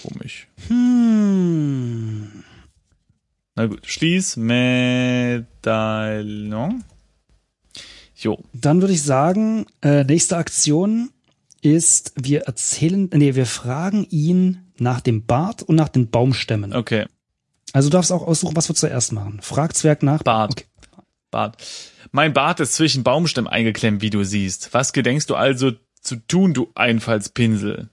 Komisch. 0.00 0.46
Hm. 0.68 2.44
Na 3.56 3.66
gut, 3.66 3.84
schließ 3.84 4.36
Medaillon. 4.36 5.44
Jo, 8.14 8.38
Dann 8.52 8.80
würde 8.80 8.94
ich 8.94 9.02
sagen, 9.02 9.66
äh, 9.82 10.04
nächste 10.04 10.36
Aktion 10.36 11.10
ist, 11.74 12.12
wir 12.16 12.42
erzählen, 12.42 13.08
nee, 13.12 13.34
wir 13.34 13.46
fragen 13.46 14.06
ihn 14.10 14.70
nach 14.78 15.00
dem 15.00 15.24
Bart 15.26 15.62
und 15.62 15.74
nach 15.76 15.88
den 15.88 16.10
Baumstämmen. 16.10 16.72
okay. 16.74 17.06
Also 17.72 17.88
du 17.90 17.94
darfst 17.94 18.12
auch 18.12 18.26
aussuchen, 18.26 18.56
was 18.56 18.68
wir 18.70 18.76
zuerst 18.76 19.12
machen. 19.12 19.40
Frag 19.42 19.76
Zwerg 19.76 20.02
nach. 20.02 20.22
Bart. 20.22 20.52
Okay. 20.52 20.64
Bart. 21.30 21.56
Mein 22.12 22.32
Bart 22.32 22.60
ist 22.60 22.74
zwischen 22.74 23.02
Baumstämmen 23.02 23.50
eingeklemmt, 23.50 24.00
wie 24.00 24.08
du 24.10 24.22
siehst. 24.24 24.72
Was 24.72 24.92
gedenkst 24.94 25.28
du 25.28 25.34
also 25.34 25.72
zu 26.00 26.16
tun, 26.16 26.54
du 26.54 26.70
Einfallspinsel? 26.74 27.90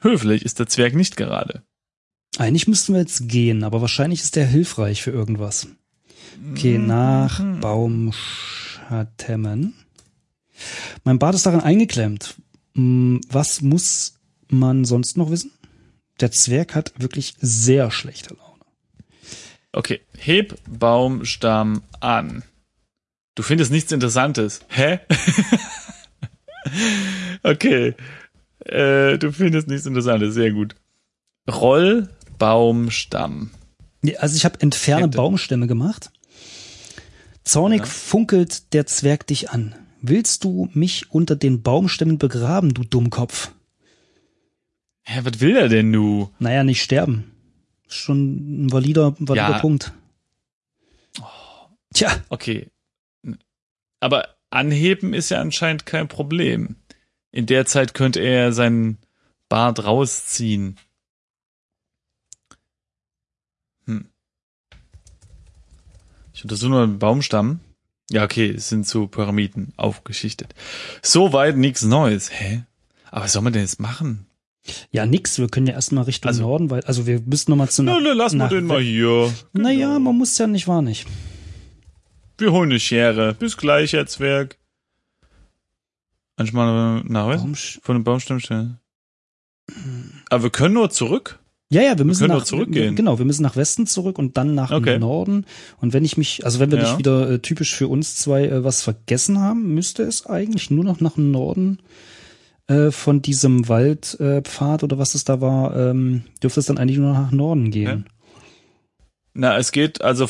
Höflich 0.00 0.44
ist 0.44 0.58
der 0.58 0.66
Zwerg 0.66 0.94
nicht 0.94 1.16
gerade. 1.16 1.62
Eigentlich 2.36 2.66
müssten 2.66 2.92
wir 2.94 3.00
jetzt 3.00 3.28
gehen, 3.28 3.62
aber 3.64 3.80
wahrscheinlich 3.80 4.20
ist 4.20 4.36
der 4.36 4.46
hilfreich 4.46 5.00
für 5.02 5.12
irgendwas. 5.12 5.68
Okay, 6.50 6.76
Mhm. 6.78 6.86
nach 6.88 7.40
Baumschatemmen. 7.60 9.74
Mein 11.04 11.18
Bart 11.18 11.34
ist 11.36 11.46
daran 11.46 11.60
eingeklemmt. 11.60 12.34
Hm, 12.74 13.20
Was 13.28 13.60
muss 13.62 14.14
man 14.48 14.84
sonst 14.84 15.16
noch 15.16 15.30
wissen? 15.30 15.50
Der 16.20 16.30
Zwerg 16.30 16.74
hat 16.74 16.92
wirklich 16.98 17.34
sehr 17.40 17.90
schlechte 17.90 18.34
Laune. 18.34 18.64
Okay, 19.72 20.00
heb 20.18 20.58
Baumstamm 20.68 21.82
an. 22.00 22.42
Du 23.34 23.42
findest 23.42 23.70
nichts 23.72 23.90
Interessantes. 23.92 24.60
Hä? 24.68 25.00
okay. 27.42 27.94
Äh, 28.64 29.18
du 29.18 29.32
findest 29.32 29.68
nichts 29.68 29.86
Interessantes, 29.86 30.34
sehr 30.34 30.52
gut. 30.52 30.74
Roll 31.50 32.08
Baumstamm. 32.38 33.50
Also 34.18 34.36
ich 34.36 34.44
habe 34.44 34.60
entferne. 34.60 35.08
Baumstämme 35.08 35.66
gemacht. 35.66 36.10
Zornig 37.44 37.80
Ja. 37.80 37.86
funkelt 37.86 38.72
der 38.72 38.86
Zwerg 38.86 39.26
dich 39.26 39.50
an. 39.50 39.74
Willst 40.04 40.42
du 40.42 40.68
mich 40.74 41.12
unter 41.12 41.36
den 41.36 41.62
Baumstämmen 41.62 42.18
begraben, 42.18 42.74
du 42.74 42.82
Dummkopf? 42.82 43.52
Hä, 45.04 45.20
was 45.22 45.40
will 45.40 45.56
er 45.56 45.68
denn 45.68 45.92
nu? 45.92 46.28
Naja, 46.40 46.64
nicht 46.64 46.82
sterben. 46.82 47.30
Ist 47.86 47.96
schon 47.96 48.64
ein 48.64 48.72
valider, 48.72 49.14
valider 49.18 49.50
Ja. 49.50 49.58
Punkt. 49.58 49.92
Tja, 51.94 52.24
Okay. 52.28 52.68
Aber 54.00 54.34
anheben 54.50 55.14
ist 55.14 55.30
ja 55.30 55.40
anscheinend 55.40 55.86
kein 55.86 56.08
Problem. 56.08 56.74
In 57.30 57.46
der 57.46 57.66
Zeit 57.66 57.94
könnte 57.94 58.18
er 58.18 58.52
seinen 58.52 58.98
Bart 59.48 59.84
rausziehen. 59.84 60.76
Hm. 63.86 64.08
Ich 66.34 66.42
untersuche 66.42 66.70
nur 66.70 66.86
den 66.86 66.98
Baumstamm. 66.98 67.60
Ja, 68.10 68.24
okay, 68.24 68.50
es 68.50 68.68
sind 68.68 68.86
so 68.86 69.06
Pyramiden 69.06 69.72
aufgeschichtet. 69.76 70.54
Soweit 71.02 71.56
nichts 71.56 71.82
Neues. 71.82 72.30
Hä? 72.30 72.64
Aber 73.10 73.24
was 73.24 73.32
soll 73.32 73.42
man 73.42 73.52
denn 73.52 73.62
jetzt 73.62 73.80
machen? 73.80 74.26
ja, 74.92 75.06
nix. 75.06 75.38
Wir 75.38 75.48
können 75.48 75.66
ja 75.66 75.74
erstmal 75.74 76.04
Richtung 76.04 76.28
Also- 76.28 76.42
Norden, 76.42 76.70
weil, 76.70 76.82
also 76.84 77.06
wir 77.06 77.20
müssen 77.20 77.50
nochmal 77.50 77.68
zu 77.68 77.82
Na, 77.82 77.98
na, 78.00 78.12
lassen 78.12 78.36
wir 78.38 78.44
nach- 78.44 78.50
den 78.50 78.66
mal 78.66 78.80
hier. 78.80 79.32
Naja, 79.52 79.98
man 79.98 80.16
muss 80.16 80.38
ja 80.38 80.46
nicht, 80.46 80.68
war 80.68 80.82
nicht. 80.82 81.06
Wir 82.38 82.52
holen 82.52 82.70
eine 82.70 82.78
Schere. 82.80 83.34
Bis 83.34 83.56
gleich, 83.56 83.92
Herr 83.92 84.06
Zwerg. 84.06 84.56
Manchmal 86.36 87.02
nach 87.04 87.28
Westen. 87.28 87.42
Warum? 87.42 87.54
Von 87.54 87.96
dem 87.96 88.04
Baumstamm 88.04 88.40
stellen. 88.40 88.78
Aber 90.30 90.44
wir 90.44 90.50
können 90.50 90.74
nur 90.74 90.90
zurück. 90.90 91.38
Ja, 91.72 91.82
ja, 91.82 91.96
wir 91.98 92.04
müssen 92.04 92.26
können 92.26 92.38
nach, 92.38 92.44
zurückgehen. 92.44 92.94
Genau, 92.96 93.18
wir 93.18 93.24
müssen 93.24 93.42
nach 93.42 93.56
Westen 93.56 93.86
zurück 93.86 94.18
und 94.18 94.36
dann 94.36 94.54
nach 94.54 94.70
Okay. 94.70 94.98
Norden. 94.98 95.46
Und 95.80 95.92
wenn 95.92 96.04
ich 96.04 96.16
mich, 96.16 96.44
also 96.44 96.60
wenn 96.60 96.70
wir 96.70 96.78
Ja. 96.78 96.84
nicht 96.84 96.98
wieder 96.98 97.30
äh, 97.30 97.38
typisch 97.38 97.74
für 97.74 97.88
uns 97.88 98.16
zwei 98.16 98.44
äh, 98.46 98.62
was 98.64 98.82
vergessen 98.82 99.38
haben, 99.40 99.74
müsste 99.74 100.02
es 100.02 100.26
eigentlich 100.26 100.70
nur 100.70 100.84
noch 100.84 101.00
nach 101.00 101.16
Norden 101.16 101.78
äh, 102.66 102.90
von 102.90 103.22
diesem 103.22 103.68
Waldpfad 103.68 104.82
äh, 104.82 104.84
oder 104.84 104.98
was 104.98 105.14
es 105.14 105.24
da 105.24 105.40
war, 105.40 105.74
ähm, 105.76 106.24
dürfte 106.42 106.60
es 106.60 106.66
dann 106.66 106.78
eigentlich 106.78 106.98
nur 106.98 107.12
noch 107.12 107.20
nach 107.20 107.32
Norden 107.32 107.70
gehen. 107.70 108.06
Na, 109.34 109.56
es 109.56 109.72
geht 109.72 110.02
also 110.02 110.28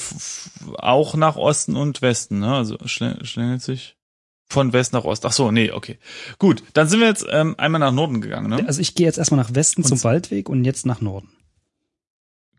auch 0.78 1.16
nach 1.16 1.34
Osten 1.36 1.74
und 1.74 2.02
Westen, 2.02 2.38
ne? 2.38 2.54
Also 2.54 2.76
schlä- 2.76 3.24
schlängelt 3.24 3.60
sich 3.62 3.96
von 4.48 4.72
West 4.72 4.92
nach 4.92 5.04
Ost. 5.04 5.26
Ach 5.26 5.32
so, 5.32 5.50
nee, 5.50 5.72
okay. 5.72 5.98
Gut, 6.38 6.62
dann 6.74 6.86
sind 6.86 7.00
wir 7.00 7.08
jetzt 7.08 7.26
ähm, 7.30 7.54
einmal 7.58 7.80
nach 7.80 7.90
Norden 7.90 8.20
gegangen, 8.20 8.48
ne? 8.50 8.64
Also 8.66 8.80
ich 8.80 8.94
gehe 8.94 9.06
jetzt 9.06 9.18
erstmal 9.18 9.40
nach 9.40 9.54
Westen 9.56 9.82
Und- 9.82 9.88
zum 9.88 10.04
Waldweg 10.04 10.48
und 10.48 10.64
jetzt 10.64 10.86
nach 10.86 11.00
Norden. 11.00 11.30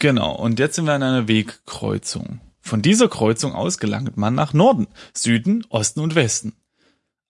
Genau, 0.04 0.36
und 0.36 0.60
jetzt 0.60 0.76
sind 0.76 0.84
wir 0.84 0.91
an 0.91 1.01
einer 1.01 1.30
Wegkreuzung. 1.30 2.41
Von 2.60 2.82
dieser 2.82 3.08
Kreuzung 3.08 3.54
aus 3.54 3.78
gelangt 3.78 4.18
man 4.18 4.36
nach 4.36 4.51
Norden, 4.51 4.88
Süden, 5.14 5.66
Osten 5.70 6.01
und 6.01 6.14
Westen. 6.14 6.58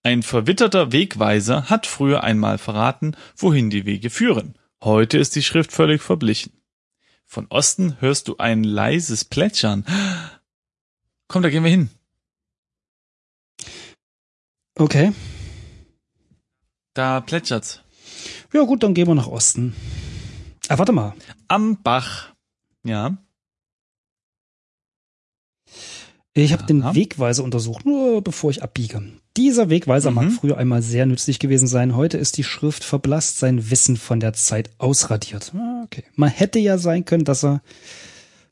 Ein 0.02 0.24
verwitterter 0.24 0.92
Wegweiser 0.92 1.70
hat 1.70 1.86
früher 1.86 2.24
einmal 2.24 2.58
verraten, 2.58 3.16
wohin 3.38 3.70
die 3.70 3.86
Wege 3.86 4.10
führen. 4.10 4.58
Heute 4.84 5.20
ist 5.20 5.36
die 5.36 5.44
Schrift 5.44 5.72
völlig 5.72 6.02
verblichen. 6.02 6.52
Von 7.28 7.46
Osten 7.52 8.02
hörst 8.02 8.28
du 8.28 8.38
ein 8.38 8.64
leises 8.64 9.24
Plätschern. 9.24 9.86
Komm, 11.28 11.44
da 11.44 11.52
gehen 11.52 11.64
wir 11.64 11.70
hin. 11.70 11.92
Okay. 14.80 15.14
Da 16.96 17.22
plätschert's. 17.22 17.82
Ja 18.52 18.64
gut, 18.64 18.82
dann 18.82 18.96
gehen 18.96 19.08
wir 19.08 19.14
nach 19.14 19.28
Osten. 19.28 19.76
Ah, 20.70 20.80
warte 20.80 20.92
mal. 20.92 21.14
Am 21.48 21.80
Bach. 21.84 22.33
Ja. 22.84 23.18
Ich 26.36 26.52
habe 26.52 26.64
den. 26.64 26.84
Wegweiser 26.84 27.44
untersucht, 27.44 27.86
nur 27.86 28.22
bevor 28.24 28.50
ich 28.50 28.64
abbiege. 28.64 29.04
Dieser 29.38 29.70
Wegweiser 29.70 30.10
mag 30.12 30.26
Mhm. 30.26 30.32
früher 30.32 30.58
einmal 30.58 30.82
sehr 30.82 31.06
nützlich 31.06 31.38
gewesen 31.40 31.68
sein. 31.68 31.96
Heute 31.96 32.18
ist 32.18 32.38
die 32.38 32.44
Schrift 32.44 32.84
verblasst, 32.84 33.38
sein 33.38 33.70
Wissen 33.70 33.98
von 33.98 34.20
der 34.20 34.34
Zeit 34.34 34.72
ausradiert. 34.80 35.52
Ah, 35.56 35.82
Okay. 35.86 36.04
Man 36.16 36.30
hätte 36.30 36.60
ja 36.60 36.78
sein 36.78 37.06
können, 37.06 37.24
dass 37.26 37.44
er. 37.44 37.62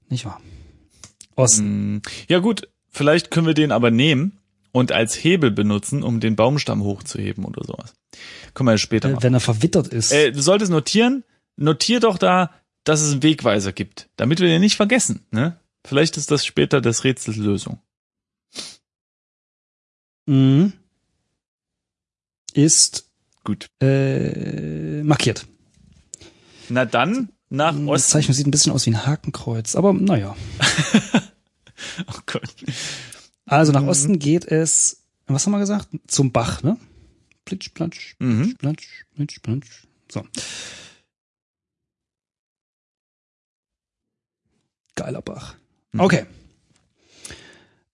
Nicht 0.10 0.26
wahr? 0.26 0.42
Osten. 1.36 1.96
Mm, 1.96 2.02
Ja 2.28 2.40
gut, 2.40 2.68
vielleicht 2.90 3.32
können 3.32 3.48
wir 3.48 3.54
den 3.54 3.72
aber 3.72 3.90
nehmen 3.90 4.38
und 4.74 4.92
als 4.92 5.16
Hebel 5.24 5.50
benutzen, 5.50 6.04
um 6.04 6.20
den 6.20 6.36
Baumstamm 6.36 6.84
hochzuheben 6.84 7.46
oder 7.46 7.64
sowas. 7.66 7.94
Können 8.54 8.68
wir 8.68 8.74
ja 8.74 8.78
später 8.78 9.10
Äh, 9.10 9.14
machen. 9.14 9.24
wenn 9.24 9.34
er 9.34 9.40
verwittert 9.40 9.88
ist. 9.88 10.12
Äh, 10.12 10.32
du 10.34 10.42
solltest 10.42 10.70
notieren, 10.72 11.24
notier 11.56 12.00
doch 12.00 12.18
da, 12.18 12.52
dass 12.84 13.02
es 13.02 13.12
einen 13.12 13.24
Wegweiser 13.24 13.72
gibt, 13.74 14.10
damit 14.16 14.40
wir 14.40 14.48
den 14.48 14.62
nicht 14.62 14.76
vergessen, 14.76 15.26
ne? 15.32 15.60
Vielleicht 15.86 16.16
ist 16.18 16.30
das 16.32 16.46
später 16.46 16.80
das 16.82 17.04
Rätsels 17.04 17.38
Lösung. 17.38 17.80
Mhm. 20.28 20.74
Ist 22.54 23.10
Gut. 23.44 23.68
äh, 23.82 25.02
markiert. 25.04 25.48
Na 26.70 26.86
dann 26.86 27.30
nach 27.50 27.74
Das 27.74 27.82
Osten. 27.88 28.12
Zeichen 28.12 28.34
sieht 28.34 28.48
ein 28.48 28.52
bisschen 28.52 28.72
aus 28.72 28.86
wie 28.86 28.92
ein 28.92 29.06
Hakenkreuz, 29.06 29.76
aber 29.76 29.94
naja. 29.94 30.36
Oh 32.08 32.20
Gott. 32.28 32.54
Also 33.46 33.72
nach 33.72 33.82
Mhm. 33.82 33.88
Osten 33.90 34.20
geht 34.20 34.46
es, 34.46 35.02
was 35.26 35.46
haben 35.46 35.52
wir 35.54 35.60
gesagt? 35.60 35.90
Zum 36.08 36.32
Bach, 36.32 36.62
ne? 36.62 36.78
Plitsch, 37.44 37.72
platsch, 37.74 38.16
Mhm. 38.20 38.56
platsch, 38.58 39.06
plitsch, 39.16 39.40
platsch. 39.42 39.88
So. 40.12 40.24
Geiler 44.96 45.22
Bach. 45.22 45.56
Mhm. 45.92 46.00
Okay. 46.02 46.26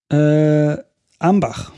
Äh, 0.09 0.77
am 1.19 1.39
Bach. 1.39 1.71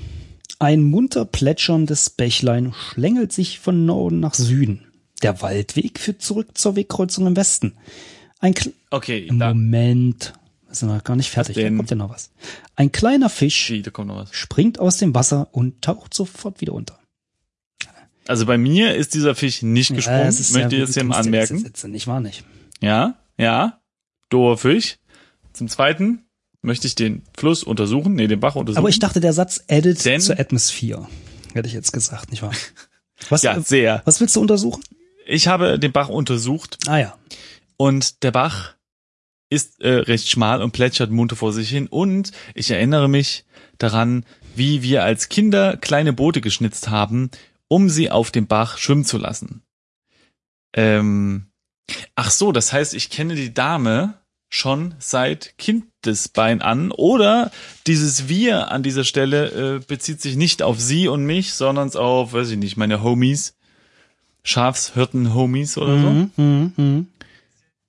Ein 0.59 0.83
munter 0.83 1.25
plätscherndes 1.25 2.09
Bächlein 2.09 2.73
schlängelt 2.73 3.31
sich 3.31 3.59
von 3.59 3.85
Norden 3.85 4.19
nach 4.19 4.33
Süden. 4.33 4.85
Der 5.23 5.41
Waldweg 5.41 5.99
führt 5.99 6.21
zurück 6.21 6.57
zur 6.57 6.75
Wegkreuzung 6.75 7.27
im 7.27 7.35
Westen. 7.35 7.75
Ein 8.39 8.53
Kl 8.53 8.73
Okay, 8.89 9.29
Moment. 9.31 10.33
Wir 10.67 10.75
sind 10.75 10.89
noch 10.89 11.03
gar 11.03 11.15
nicht 11.15 11.29
fertig. 11.29 11.55
Da 11.55 11.69
kommt 11.69 11.89
ja 11.89 11.95
noch 11.95 12.09
was. 12.09 12.31
Ein 12.75 12.91
kleiner 12.91 13.29
Fisch 13.29 13.69
Wie, 13.71 13.83
was. 13.85 14.33
springt 14.33 14.79
aus 14.79 14.97
dem 14.97 15.15
Wasser 15.15 15.47
und 15.51 15.81
taucht 15.81 16.13
sofort 16.13 16.61
wieder 16.61 16.73
unter. 16.73 16.99
Also 18.27 18.45
bei 18.45 18.57
mir 18.59 18.95
ist 18.95 19.15
dieser 19.15 19.33
Fisch 19.33 19.63
nicht 19.63 19.93
gesprungen, 19.95 20.27
es 20.27 20.39
ist 20.39 20.51
möchte 20.53 20.75
ja- 20.75 20.83
ich 20.83 20.87
jetzt 20.89 20.93
hier 20.93 21.03
mal 21.03 21.15
ja 21.15 21.21
anmerken. 21.21 21.57
Sätze 21.57 21.87
Nicht 21.87 22.05
wahr 22.05 22.19
nicht? 22.19 22.43
Ja, 22.79 23.15
ja. 23.37 23.81
Doher 24.29 24.57
Fisch. 24.57 24.97
Zum 25.59 25.67
zweiten 25.67 26.23
möchte 26.61 26.87
ich 26.87 26.95
den 26.95 27.21
Fluss 27.37 27.63
untersuchen, 27.63 28.13
nee, 28.15 28.27
den 28.27 28.39
Bach 28.39 28.55
untersuchen. 28.55 28.77
Aber 28.79 28.87
ich 28.87 28.99
dachte, 28.99 29.19
der 29.19 29.33
Satz 29.33 29.61
added 29.69 30.03
Denn- 30.05 30.21
zur 30.21 30.39
Atmosphäre. 30.39 31.05
Hätte 31.53 31.67
ich 31.67 31.73
jetzt 31.73 31.91
gesagt, 31.91 32.31
nicht 32.31 32.41
wahr? 32.41 32.53
Was, 33.29 33.41
ja, 33.43 33.59
sehr. 33.59 34.01
was 34.05 34.21
willst 34.21 34.37
du 34.37 34.39
untersuchen? 34.39 34.81
Ich 35.27 35.49
habe 35.49 35.77
den 35.77 35.91
Bach 35.91 36.07
untersucht 36.07 36.77
Ah 36.87 36.97
ja. 36.99 37.17
und 37.75 38.23
der 38.23 38.31
Bach 38.31 38.75
ist 39.49 39.81
äh, 39.81 39.89
recht 39.95 40.29
schmal 40.29 40.61
und 40.61 40.71
plätschert 40.71 41.11
munter 41.11 41.35
vor 41.35 41.51
sich 41.51 41.67
hin 41.69 41.87
und 41.87 42.31
ich 42.53 42.71
erinnere 42.71 43.09
mich 43.09 43.43
daran, 43.79 44.23
wie 44.55 44.81
wir 44.83 45.03
als 45.03 45.27
Kinder 45.27 45.75
kleine 45.75 46.13
Boote 46.13 46.39
geschnitzt 46.39 46.87
haben, 46.87 47.29
um 47.67 47.89
sie 47.89 48.09
auf 48.09 48.31
dem 48.31 48.47
Bach 48.47 48.77
schwimmen 48.77 49.03
zu 49.03 49.17
lassen. 49.17 49.63
Ähm, 50.73 51.47
ach 52.15 52.31
so, 52.31 52.53
das 52.53 52.71
heißt, 52.71 52.93
ich 52.93 53.09
kenne 53.09 53.35
die 53.35 53.53
Dame 53.53 54.13
schon 54.49 54.95
seit 54.97 55.57
Kindesbein 55.57 56.61
an 56.61 56.91
oder 56.91 57.51
dieses 57.85 58.27
Wir 58.27 58.71
an 58.71 58.83
dieser 58.83 59.03
Stelle 59.03 59.77
äh, 59.77 59.79
bezieht 59.85 60.21
sich 60.21 60.35
nicht 60.35 60.63
auf 60.63 60.79
sie 60.79 61.07
und 61.07 61.23
mich, 61.23 61.53
sondern 61.53 61.93
auf, 61.95 62.33
weiß 62.33 62.49
ich 62.49 62.57
nicht, 62.57 62.75
meine 62.75 63.03
Homies, 63.03 63.55
Schafshirten-Homies 64.43 65.77
oder 65.77 65.99
so. 65.99 66.09
Mhm, 66.09 66.31
mhm, 66.35 66.73
mhm. 66.75 67.07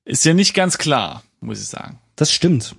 Ist 0.04 0.24
ja 0.24 0.34
nicht 0.34 0.54
ganz 0.54 0.76
klar, 0.76 1.22
muss 1.40 1.60
ich 1.60 1.68
sagen. 1.68 1.98
Das 2.16 2.30
stimmt. 2.30 2.74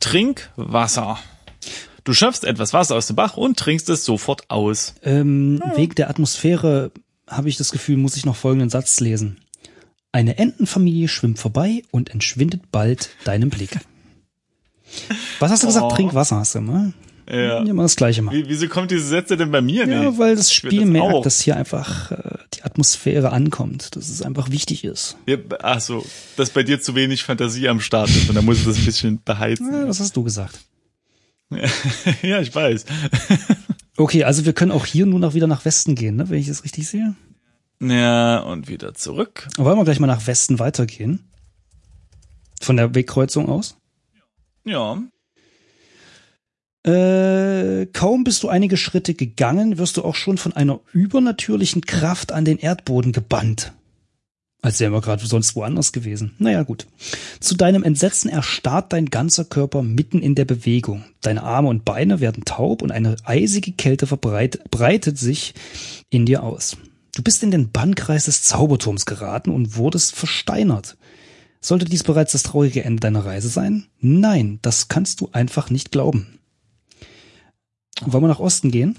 Trink 0.00 0.50
Wasser. 0.56 1.18
Du 2.04 2.14
schöpfst 2.14 2.44
etwas 2.44 2.72
Wasser 2.72 2.96
aus 2.96 3.06
dem 3.06 3.16
Bach 3.16 3.36
und 3.36 3.58
trinkst 3.58 3.88
es 3.90 4.04
sofort 4.04 4.50
aus. 4.50 4.94
Ähm, 5.02 5.62
Wegen 5.76 5.94
der 5.94 6.10
Atmosphäre 6.10 6.90
habe 7.28 7.48
ich 7.48 7.56
das 7.56 7.70
Gefühl, 7.70 7.98
muss 7.98 8.16
ich 8.16 8.24
noch 8.24 8.36
folgenden 8.36 8.70
Satz 8.70 8.98
lesen. 8.98 9.38
Eine 10.12 10.38
Entenfamilie 10.38 11.08
schwimmt 11.08 11.38
vorbei 11.38 11.82
und 11.90 12.10
entschwindet 12.10 12.70
bald 12.72 13.10
deinem 13.24 13.48
Blick. 13.50 13.78
Was 15.38 15.52
hast 15.52 15.62
du 15.62 15.68
gesagt? 15.68 15.86
Oh. 15.90 15.94
Trink 15.94 16.14
Wasser 16.14 16.36
hast 16.36 16.54
du, 16.56 16.60
ne? 16.60 16.92
Ja. 17.30 17.62
Ja, 17.62 17.72
mal 17.74 17.84
das 17.84 17.94
gleiche 17.94 18.22
machen. 18.22 18.36
Wie, 18.36 18.48
wieso 18.48 18.66
kommt 18.66 18.90
diese 18.90 19.04
Sätze 19.06 19.36
denn 19.36 19.52
bei 19.52 19.60
mir 19.60 19.86
Ja, 19.86 20.02
nicht? 20.10 20.18
weil 20.18 20.34
das 20.34 20.52
Spiel 20.52 20.80
das 20.80 20.88
merkt, 20.88 21.14
auch. 21.14 21.22
dass 21.22 21.40
hier 21.40 21.56
einfach 21.56 22.10
äh, 22.10 22.38
die 22.54 22.64
Atmosphäre 22.64 23.30
ankommt, 23.30 23.94
dass 23.94 24.08
es 24.08 24.20
einfach 24.22 24.50
wichtig 24.50 24.82
ist. 24.82 25.16
Ja, 25.28 25.36
ach 25.62 25.80
so, 25.80 26.04
dass 26.36 26.50
bei 26.50 26.64
dir 26.64 26.80
zu 26.80 26.96
wenig 26.96 27.22
Fantasie 27.22 27.68
am 27.68 27.80
Start 27.80 28.10
ist 28.10 28.28
und 28.28 28.34
da 28.34 28.42
muss 28.42 28.58
ich 28.58 28.64
das 28.64 28.78
ein 28.78 28.84
bisschen 28.84 29.14
Ja, 29.14 29.20
beheizen. 29.34 29.86
das 29.86 30.00
hast 30.00 30.16
du 30.16 30.24
gesagt. 30.24 30.58
ja, 32.22 32.40
ich 32.40 32.52
weiß. 32.54 32.84
Okay, 33.96 34.24
also 34.24 34.46
wir 34.46 34.54
können 34.54 34.70
auch 34.72 34.86
hier 34.86 35.04
nur 35.04 35.18
noch 35.20 35.34
wieder 35.34 35.46
nach 35.46 35.66
Westen 35.66 35.94
gehen, 35.94 36.16
ne, 36.16 36.30
wenn 36.30 36.38
ich 36.38 36.46
das 36.46 36.64
richtig 36.64 36.88
sehe. 36.88 37.14
Ja, 37.82 38.40
und 38.40 38.68
wieder 38.68 38.94
zurück. 38.94 39.48
Wollen 39.56 39.78
wir 39.78 39.84
gleich 39.84 40.00
mal 40.00 40.06
nach 40.06 40.26
Westen 40.26 40.58
weitergehen? 40.58 41.30
Von 42.60 42.76
der 42.76 42.94
Wegkreuzung 42.94 43.48
aus? 43.48 43.76
Ja. 44.64 45.02
Äh, 46.86 47.86
kaum 47.86 48.24
bist 48.24 48.42
du 48.42 48.48
einige 48.48 48.76
Schritte 48.76 49.14
gegangen, 49.14 49.78
wirst 49.78 49.96
du 49.96 50.04
auch 50.04 50.14
schon 50.14 50.38
von 50.38 50.52
einer 50.54 50.80
übernatürlichen 50.92 51.82
Kraft 51.82 52.32
an 52.32 52.44
den 52.44 52.58
Erdboden 52.58 53.12
gebannt. 53.12 53.72
Als 54.62 54.78
wären 54.78 54.92
wir 54.92 55.00
gerade 55.00 55.24
sonst 55.26 55.56
woanders 55.56 55.92
gewesen. 55.92 56.34
Naja, 56.38 56.62
gut. 56.64 56.86
Zu 57.40 57.54
deinem 57.54 57.82
Entsetzen 57.82 58.28
erstarrt 58.28 58.92
dein 58.92 59.06
ganzer 59.06 59.46
Körper 59.46 59.82
mitten 59.82 60.20
in 60.20 60.34
der 60.34 60.44
Bewegung. 60.44 61.04
Deine 61.22 61.42
Arme 61.42 61.68
und 61.68 61.86
Beine 61.86 62.20
werden 62.20 62.44
taub 62.44 62.82
und 62.82 62.92
eine 62.92 63.16
eisige 63.24 63.72
Kälte 63.72 64.06
verbreitet 64.06 64.70
breitet 64.70 65.16
sich 65.16 65.54
in 66.10 66.26
dir 66.26 66.42
aus. 66.42 66.76
Du 67.20 67.24
bist 67.24 67.42
in 67.42 67.50
den 67.50 67.70
Bannkreis 67.70 68.24
des 68.24 68.40
Zauberturms 68.44 69.04
geraten 69.04 69.50
und 69.50 69.76
wurdest 69.76 70.16
versteinert. 70.16 70.96
Sollte 71.60 71.84
dies 71.84 72.02
bereits 72.02 72.32
das 72.32 72.44
traurige 72.44 72.82
Ende 72.82 73.00
deiner 73.00 73.26
Reise 73.26 73.50
sein? 73.50 73.84
Nein, 74.00 74.58
das 74.62 74.88
kannst 74.88 75.20
du 75.20 75.28
einfach 75.32 75.68
nicht 75.68 75.92
glauben. 75.92 76.38
Wollen 78.00 78.24
wir 78.24 78.28
nach 78.28 78.40
Osten 78.40 78.70
gehen? 78.70 78.96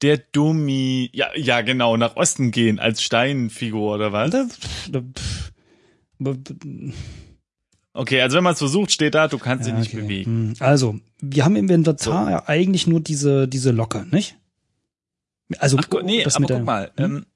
Der 0.00 0.16
Dummi, 0.16 1.10
ja, 1.12 1.26
ja, 1.36 1.60
genau, 1.60 1.98
nach 1.98 2.16
Osten 2.16 2.52
gehen 2.52 2.78
als 2.78 3.02
Steinfigur 3.02 3.96
oder 3.96 4.12
was? 4.14 4.32
Okay, 7.92 8.22
also 8.22 8.38
wenn 8.38 8.44
man 8.44 8.54
es 8.54 8.60
versucht, 8.60 8.92
steht 8.92 9.14
da, 9.14 9.28
du 9.28 9.36
kannst 9.36 9.66
dich 9.66 9.74
Ja, 9.74 9.78
nicht 9.78 9.92
okay. 9.92 10.02
bewegen. 10.04 10.54
Hm, 10.54 10.54
Also, 10.60 10.98
wir 11.20 11.44
haben 11.44 11.56
im 11.56 11.68
Inventar 11.68 12.30
ja 12.30 12.48
eigentlich 12.48 12.86
nur 12.86 13.00
diese, 13.00 13.46
diese 13.46 13.72
Locke, 13.72 14.06
nicht? 14.10 14.38
Also, 15.58 15.78
Ach 15.78 16.02
nee, 16.02 16.24
aber 16.24 16.46
guck 16.46 16.64
mal. 16.64 16.90
Hm? 16.96 17.04
Ähm, 17.04 17.26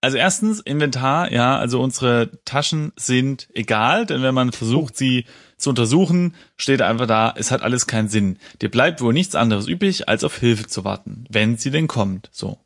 also 0.00 0.18
erstens, 0.18 0.60
Inventar, 0.60 1.32
ja, 1.32 1.58
also 1.58 1.82
unsere 1.82 2.30
Taschen 2.44 2.92
sind 2.96 3.48
egal, 3.54 4.06
denn 4.06 4.22
wenn 4.22 4.34
man 4.34 4.52
versucht, 4.52 4.96
sie 4.96 5.24
zu 5.56 5.70
untersuchen, 5.70 6.34
steht 6.56 6.82
einfach 6.82 7.06
da, 7.06 7.34
es 7.36 7.50
hat 7.50 7.62
alles 7.62 7.86
keinen 7.86 8.08
Sinn. 8.08 8.38
Dir 8.60 8.70
bleibt 8.70 9.00
wohl 9.00 9.12
nichts 9.12 9.34
anderes 9.34 9.66
übrig, 9.66 10.08
als 10.08 10.22
auf 10.22 10.38
Hilfe 10.38 10.66
zu 10.66 10.84
warten, 10.84 11.24
wenn 11.30 11.56
sie 11.56 11.70
denn 11.70 11.88
kommt. 11.88 12.28
So. 12.30 12.58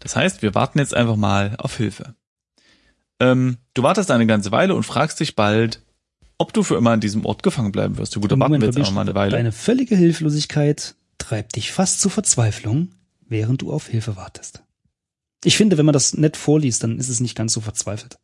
Das 0.00 0.16
heißt, 0.16 0.42
wir 0.42 0.54
warten 0.54 0.78
jetzt 0.78 0.94
einfach 0.94 1.16
mal 1.16 1.54
auf 1.58 1.76
Hilfe. 1.76 2.14
Ähm, 3.20 3.58
du 3.74 3.82
wartest 3.82 4.10
eine 4.10 4.26
ganze 4.26 4.50
Weile 4.50 4.74
und 4.74 4.82
fragst 4.82 5.20
dich 5.20 5.36
bald, 5.36 5.82
ob 6.38 6.54
du 6.54 6.62
für 6.62 6.76
immer 6.76 6.92
an 6.92 7.00
diesem 7.00 7.26
Ort 7.26 7.42
gefangen 7.42 7.70
bleiben 7.70 7.98
wirst. 7.98 8.14
Gut, 8.14 8.32
dann 8.32 8.40
warten 8.40 8.58
wir 8.58 8.66
jetzt 8.66 8.78
einfach 8.78 8.92
mal 8.92 9.02
eine 9.02 9.14
Weile. 9.14 9.32
Deine 9.32 9.52
völlige 9.52 9.94
Hilflosigkeit 9.94 10.94
treibt 11.18 11.56
dich 11.56 11.70
fast 11.70 12.00
zur 12.00 12.10
Verzweiflung, 12.10 12.88
während 13.30 13.62
du 13.62 13.72
auf 13.72 13.88
Hilfe 13.88 14.16
wartest. 14.16 14.62
Ich 15.42 15.56
finde, 15.56 15.78
wenn 15.78 15.86
man 15.86 15.94
das 15.94 16.12
nett 16.12 16.36
vorliest, 16.36 16.82
dann 16.82 16.98
ist 16.98 17.08
es 17.08 17.20
nicht 17.20 17.34
ganz 17.34 17.54
so 17.54 17.62
verzweifelt. 17.62 18.18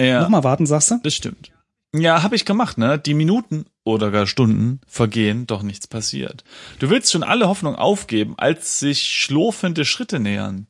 Ja. 0.00 0.22
Nochmal 0.22 0.42
warten, 0.42 0.66
sagst 0.66 0.90
du? 0.90 0.98
Das 1.02 1.14
stimmt. 1.14 1.52
Ja, 1.94 2.22
habe 2.22 2.36
ich 2.36 2.44
gemacht, 2.44 2.78
ne? 2.78 2.98
Die 2.98 3.14
Minuten 3.14 3.66
oder 3.84 4.10
gar 4.10 4.26
Stunden 4.26 4.80
vergehen, 4.86 5.46
doch 5.46 5.62
nichts 5.62 5.86
passiert. 5.86 6.44
Du 6.78 6.88
willst 6.88 7.10
schon 7.12 7.22
alle 7.22 7.48
Hoffnung 7.48 7.74
aufgeben, 7.74 8.34
als 8.36 8.78
sich 8.78 9.02
schlurfende 9.02 9.84
Schritte 9.84 10.20
nähern. 10.20 10.66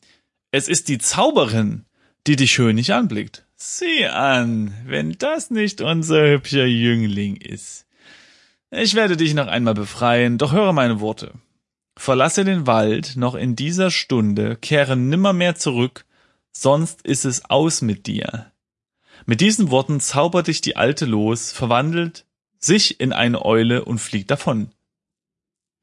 Es 0.51 0.66
ist 0.66 0.89
die 0.89 0.99
Zauberin, 0.99 1.85
die 2.26 2.37
dich 2.37 2.59
höhnisch 2.59 2.91
anblickt. 2.91 3.47
Sieh 3.57 4.07
an, 4.07 4.74
wenn 4.87 5.12
das 5.18 5.51
nicht 5.51 5.83
unser 5.83 6.31
hübscher 6.31 6.64
Jüngling 6.64 7.37
ist. 7.37 7.87
Ich 8.70 8.95
werde 8.95 9.16
dich 9.16 9.35
noch 9.35 9.49
einmal 9.49 9.74
befreien, 9.74 10.39
doch 10.39 10.53
höre 10.53 10.72
meine 10.72 11.01
Worte. 11.01 11.33
Verlasse 12.01 12.46
den 12.46 12.66
Wald 12.66 13.16
noch 13.16 13.34
in 13.34 13.57
dieser 13.57 13.90
Stunde, 13.90 14.57
kehre 14.57 14.96
nimmermehr 14.96 15.57
zurück, 15.57 16.07
sonst 16.51 17.03
ist 17.03 17.26
es 17.26 17.44
aus 17.51 17.82
mit 17.82 18.07
dir. 18.07 18.51
Mit 19.26 19.42
diesen 19.42 19.70
Worten 19.70 20.01
zaubert 20.01 20.46
dich 20.46 20.62
die 20.62 20.76
Alte 20.76 21.05
los, 21.05 21.53
verwandelt 21.53 22.24
sich 22.59 23.01
in 23.01 23.12
eine 23.12 23.44
Eule 23.44 23.84
und 23.84 23.98
fliegt 23.98 24.30
davon. 24.30 24.70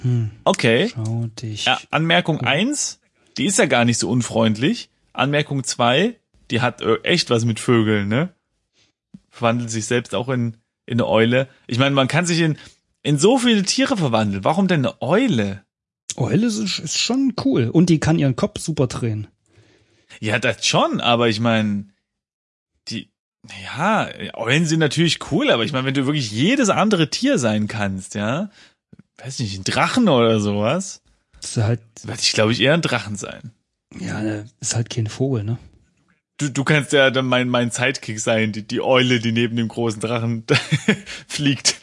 Hm, 0.02 0.32
Okay. 0.44 0.92
Ja, 1.66 1.80
Anmerkung 1.92 2.42
eins, 2.42 3.00
die 3.38 3.46
ist 3.46 3.60
ja 3.60 3.68
gar 3.68 3.86
nicht 3.86 4.00
so 4.00 4.10
unfreundlich. 4.10 4.90
Anmerkung 5.14 5.64
zwei, 5.66 6.16
die 6.50 6.62
hat 6.62 6.82
äh, 6.82 6.96
echt 7.04 7.30
was 7.30 7.46
mit 7.46 7.60
Vögeln, 7.60 8.08
ne? 8.08 8.34
Verwandelt 9.30 9.70
sich 9.70 9.86
selbst 9.86 10.16
auch 10.16 10.30
in, 10.30 10.58
in 10.88 11.00
eine 11.00 11.08
Eule. 11.08 11.48
Ich 11.68 11.78
meine, 11.78 11.94
man 11.94 12.08
kann 12.08 12.26
sich 12.26 12.40
in, 12.40 12.58
in 13.04 13.20
so 13.20 13.38
viele 13.38 13.62
Tiere 13.62 13.98
verwandeln. 13.98 14.44
Warum 14.44 14.68
denn 14.68 14.84
eine 14.84 15.00
Eule? 15.04 15.64
Eule 16.18 16.48
ist, 16.48 16.58
ist 16.80 16.98
schon 16.98 17.34
cool. 17.46 17.70
Und 17.70 17.90
die 17.90 18.00
kann 18.00 18.20
ihren 18.20 18.36
Kopf 18.36 18.60
super 18.60 18.88
drehen. 18.88 19.28
Ja, 20.20 20.40
das 20.40 20.66
schon, 20.66 21.00
aber 21.00 21.30
ich 21.30 21.40
meine, 21.40 21.86
die, 22.88 23.10
ja, 23.66 24.10
Eulen 24.34 24.66
sind 24.66 24.80
natürlich 24.80 25.32
cool, 25.32 25.52
aber 25.52 25.64
ich 25.64 25.74
meine, 25.74 25.86
wenn 25.86 25.94
du 25.94 26.06
wirklich 26.06 26.32
jedes 26.32 26.70
andere 26.70 27.10
Tier 27.10 27.38
sein 27.38 27.68
kannst, 27.68 28.16
ja, 28.16 28.50
weiß 29.18 29.40
nicht, 29.40 29.58
ein 29.60 29.64
Drachen 29.64 30.10
oder 30.10 30.40
sowas, 30.40 31.02
Das 31.40 31.58
ist 31.58 31.64
halt, 31.64 31.82
werde 32.04 32.22
ich, 32.22 32.32
glaube 32.34 32.52
ich, 32.52 32.62
eher 32.62 32.74
ein 32.74 32.82
Drachen 32.82 33.16
sein. 33.16 33.52
ja, 34.00 34.22
ne, 34.22 34.46
ist 34.60 34.76
halt 34.76 34.90
kein 34.90 35.08
Vogel, 35.08 35.44
ne? 35.44 35.58
Du, 36.40 36.52
du 36.52 36.64
kannst 36.64 36.94
ja 36.94 37.10
dann 37.10 37.26
mein, 37.26 37.50
mein 37.50 37.72
Sidekick 37.72 38.20
sein, 38.20 38.52
die, 38.52 38.62
die 38.62 38.80
Eule, 38.80 39.20
die 39.20 39.32
neben 39.32 39.56
dem 39.56 39.68
großen 39.68 40.00
Drachen 40.00 40.44
fliegt 41.28 41.80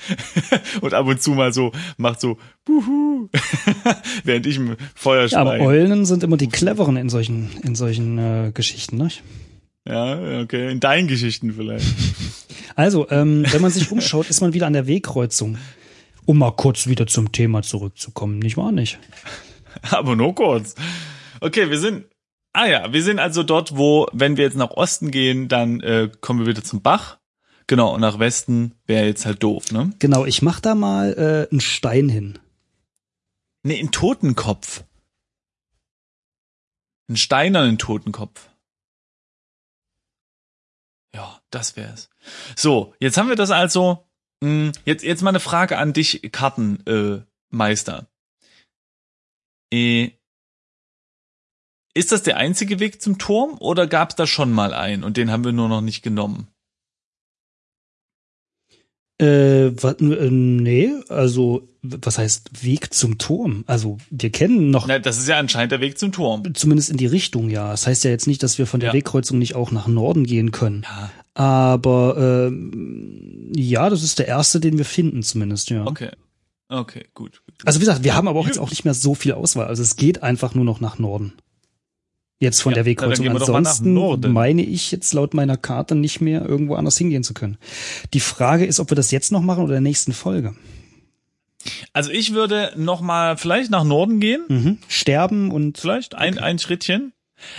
und 0.80 0.94
ab 0.94 1.06
und 1.06 1.20
zu 1.20 1.32
mal 1.32 1.52
so 1.52 1.72
macht 1.96 2.20
so 2.20 2.38
Buhu, 2.64 3.28
während 4.24 4.46
ich 4.46 4.56
im 4.56 4.76
Feuer 4.94 5.26
Ja, 5.26 5.40
aber. 5.40 5.58
Eulen 5.58 6.04
sind 6.04 6.22
immer 6.22 6.36
die 6.36 6.48
cleveren 6.48 6.96
in 6.96 7.08
solchen, 7.08 7.50
in 7.64 7.74
solchen 7.74 8.18
äh, 8.18 8.52
Geschichten, 8.54 8.96
ne? 8.96 9.08
Ja, 9.86 10.40
okay, 10.40 10.70
in 10.70 10.78
deinen 10.80 11.08
Geschichten 11.08 11.52
vielleicht. 11.52 11.86
Also, 12.76 13.08
ähm, 13.10 13.44
wenn 13.52 13.62
man 13.62 13.70
sich 13.70 13.92
umschaut, 13.92 14.28
ist 14.28 14.40
man 14.40 14.52
wieder 14.52 14.66
an 14.66 14.72
der 14.72 14.88
Wegkreuzung. 14.88 15.58
Um 16.24 16.38
mal 16.38 16.50
kurz 16.50 16.88
wieder 16.88 17.06
zum 17.06 17.30
Thema 17.30 17.62
zurückzukommen, 17.62 18.40
nicht 18.40 18.56
wahr 18.56 18.72
nicht? 18.72 18.98
Aber 19.90 20.16
nur 20.16 20.34
kurz. 20.34 20.74
Okay, 21.40 21.70
wir 21.70 21.78
sind. 21.78 22.06
Ah 22.56 22.66
ja, 22.66 22.92
wir 22.92 23.02
sind 23.02 23.18
also 23.18 23.42
dort, 23.42 23.76
wo, 23.76 24.06
wenn 24.12 24.36
wir 24.36 24.44
jetzt 24.44 24.56
nach 24.56 24.70
Osten 24.70 25.10
gehen, 25.10 25.48
dann 25.48 25.80
äh, 25.80 26.08
kommen 26.20 26.38
wir 26.38 26.46
wieder 26.46 26.62
zum 26.62 26.82
Bach. 26.82 27.18
Genau, 27.66 27.92
und 27.92 28.00
nach 28.00 28.20
Westen 28.20 28.76
wäre 28.86 29.06
jetzt 29.06 29.26
halt 29.26 29.42
doof, 29.42 29.72
ne? 29.72 29.90
Genau, 29.98 30.24
ich 30.24 30.40
mach 30.40 30.60
da 30.60 30.76
mal 30.76 31.14
äh, 31.14 31.50
einen 31.50 31.60
Stein 31.60 32.08
hin. 32.08 32.38
Nee, 33.64 33.80
ein 33.80 33.90
Totenkopf. 33.90 34.84
Ein 37.08 37.16
steinernen 37.16 37.76
Totenkopf. 37.76 38.48
Ja, 41.12 41.40
das 41.50 41.74
wär's. 41.76 42.08
So, 42.54 42.94
jetzt 43.00 43.16
haben 43.16 43.28
wir 43.28 43.36
das 43.36 43.50
also. 43.50 44.06
Mh, 44.42 44.72
jetzt, 44.84 45.02
jetzt 45.02 45.22
mal 45.22 45.30
eine 45.30 45.40
Frage 45.40 45.78
an 45.78 45.92
dich, 45.92 46.30
Kartenmeister. 46.30 47.18
Äh, 47.18 47.24
Meister. 47.50 48.06
äh, 49.72 50.12
ist 51.94 52.12
das 52.12 52.22
der 52.22 52.36
einzige 52.36 52.80
Weg 52.80 53.00
zum 53.00 53.18
Turm 53.18 53.56
oder 53.58 53.86
gab's 53.86 54.16
da 54.16 54.26
schon 54.26 54.52
mal 54.52 54.74
einen 54.74 55.04
und 55.04 55.16
den 55.16 55.30
haben 55.30 55.44
wir 55.44 55.52
nur 55.52 55.68
noch 55.68 55.80
nicht 55.80 56.02
genommen? 56.02 56.48
Äh, 59.20 59.70
wat, 59.80 60.00
äh, 60.00 60.28
nee, 60.30 60.90
also 61.08 61.68
was 61.82 62.18
heißt 62.18 62.64
Weg 62.64 62.92
zum 62.92 63.18
Turm? 63.18 63.62
Also 63.68 63.98
wir 64.10 64.30
kennen 64.30 64.70
noch 64.70 64.88
Na, 64.88 64.98
das 64.98 65.18
ist 65.18 65.28
ja 65.28 65.38
anscheinend 65.38 65.70
der 65.70 65.80
Weg 65.80 65.98
zum 65.98 66.10
Turm. 66.10 66.52
zumindest 66.54 66.90
in 66.90 66.96
die 66.96 67.06
Richtung, 67.06 67.48
ja. 67.48 67.70
Das 67.70 67.86
heißt 67.86 68.02
ja 68.02 68.10
jetzt 68.10 68.26
nicht, 68.26 68.42
dass 68.42 68.58
wir 68.58 68.66
von 68.66 68.80
der 68.80 68.88
Ja. 68.88 68.92
Wegkreuzung 68.94 69.38
nicht 69.38 69.54
auch 69.54 69.70
nach 69.70 69.86
Norden 69.86 70.24
gehen 70.24 70.50
können. 70.50 70.82
Ja, 70.84 71.10
Aber 71.34 72.48
ähm, 72.48 73.52
ja, 73.54 73.88
das 73.88 74.02
ist 74.02 74.18
der 74.18 74.26
erste, 74.26 74.58
den 74.58 74.78
wir 74.78 74.84
finden, 74.84 75.22
zumindest, 75.22 75.70
ja. 75.70 75.86
okay. 75.86 76.10
Okay, 76.68 77.04
gut. 77.14 77.42
gut. 77.46 77.54
Also 77.64 77.78
wie 77.78 77.84
gesagt, 77.84 78.02
wir 78.02 78.16
haben 78.16 78.26
aber 78.26 78.40
auch 78.40 78.46
jetzt 78.46 78.58
auch 78.58 78.70
nicht 78.70 78.84
mehr 78.84 78.94
so 78.94 79.14
viel 79.14 79.32
Auswahl. 79.34 79.66
Also 79.66 79.82
es 79.82 79.94
geht 79.94 80.22
einfach 80.24 80.54
nur 80.56 80.64
noch 80.64 80.80
nach 80.80 80.98
Norden. 80.98 81.34
Jetzt 82.40 82.62
von 82.62 82.72
Ja, 82.72 82.76
der 82.76 82.84
Wegkreuzung. 82.84 83.26
nach 83.26 83.40
Ansonsten 83.40 83.94
meine 84.32 84.62
ich 84.62 84.90
jetzt 84.90 85.12
laut 85.14 85.34
meiner 85.34 85.56
Karte 85.56 85.94
nicht 85.94 86.20
mehr 86.20 86.44
irgendwo 86.44 86.74
anders 86.74 86.98
hingehen 86.98 87.22
zu 87.22 87.32
können. 87.32 87.58
Die 88.12 88.20
Frage 88.20 88.66
ist, 88.66 88.80
ob 88.80 88.90
wir 88.90 88.96
das 88.96 89.10
jetzt 89.12 89.32
noch 89.32 89.40
machen 89.40 89.62
oder 89.62 89.76
in 89.76 89.84
der 89.84 89.90
nächsten 89.90 90.12
Folge. 90.12 90.54
Also 91.92 92.10
ich 92.10 92.34
würde 92.34 92.72
noch 92.76 93.00
mal 93.00 93.36
vielleicht 93.36 93.70
nach 93.70 93.84
Norden 93.84 94.20
gehen. 94.20 94.44
Mhm. 94.48 94.78
Sterben 94.88 95.50
und 95.50 95.78
Vielleicht 95.78 96.14
ein, 96.14 96.38
ein 96.38 96.58
Schrittchen. 96.58 97.12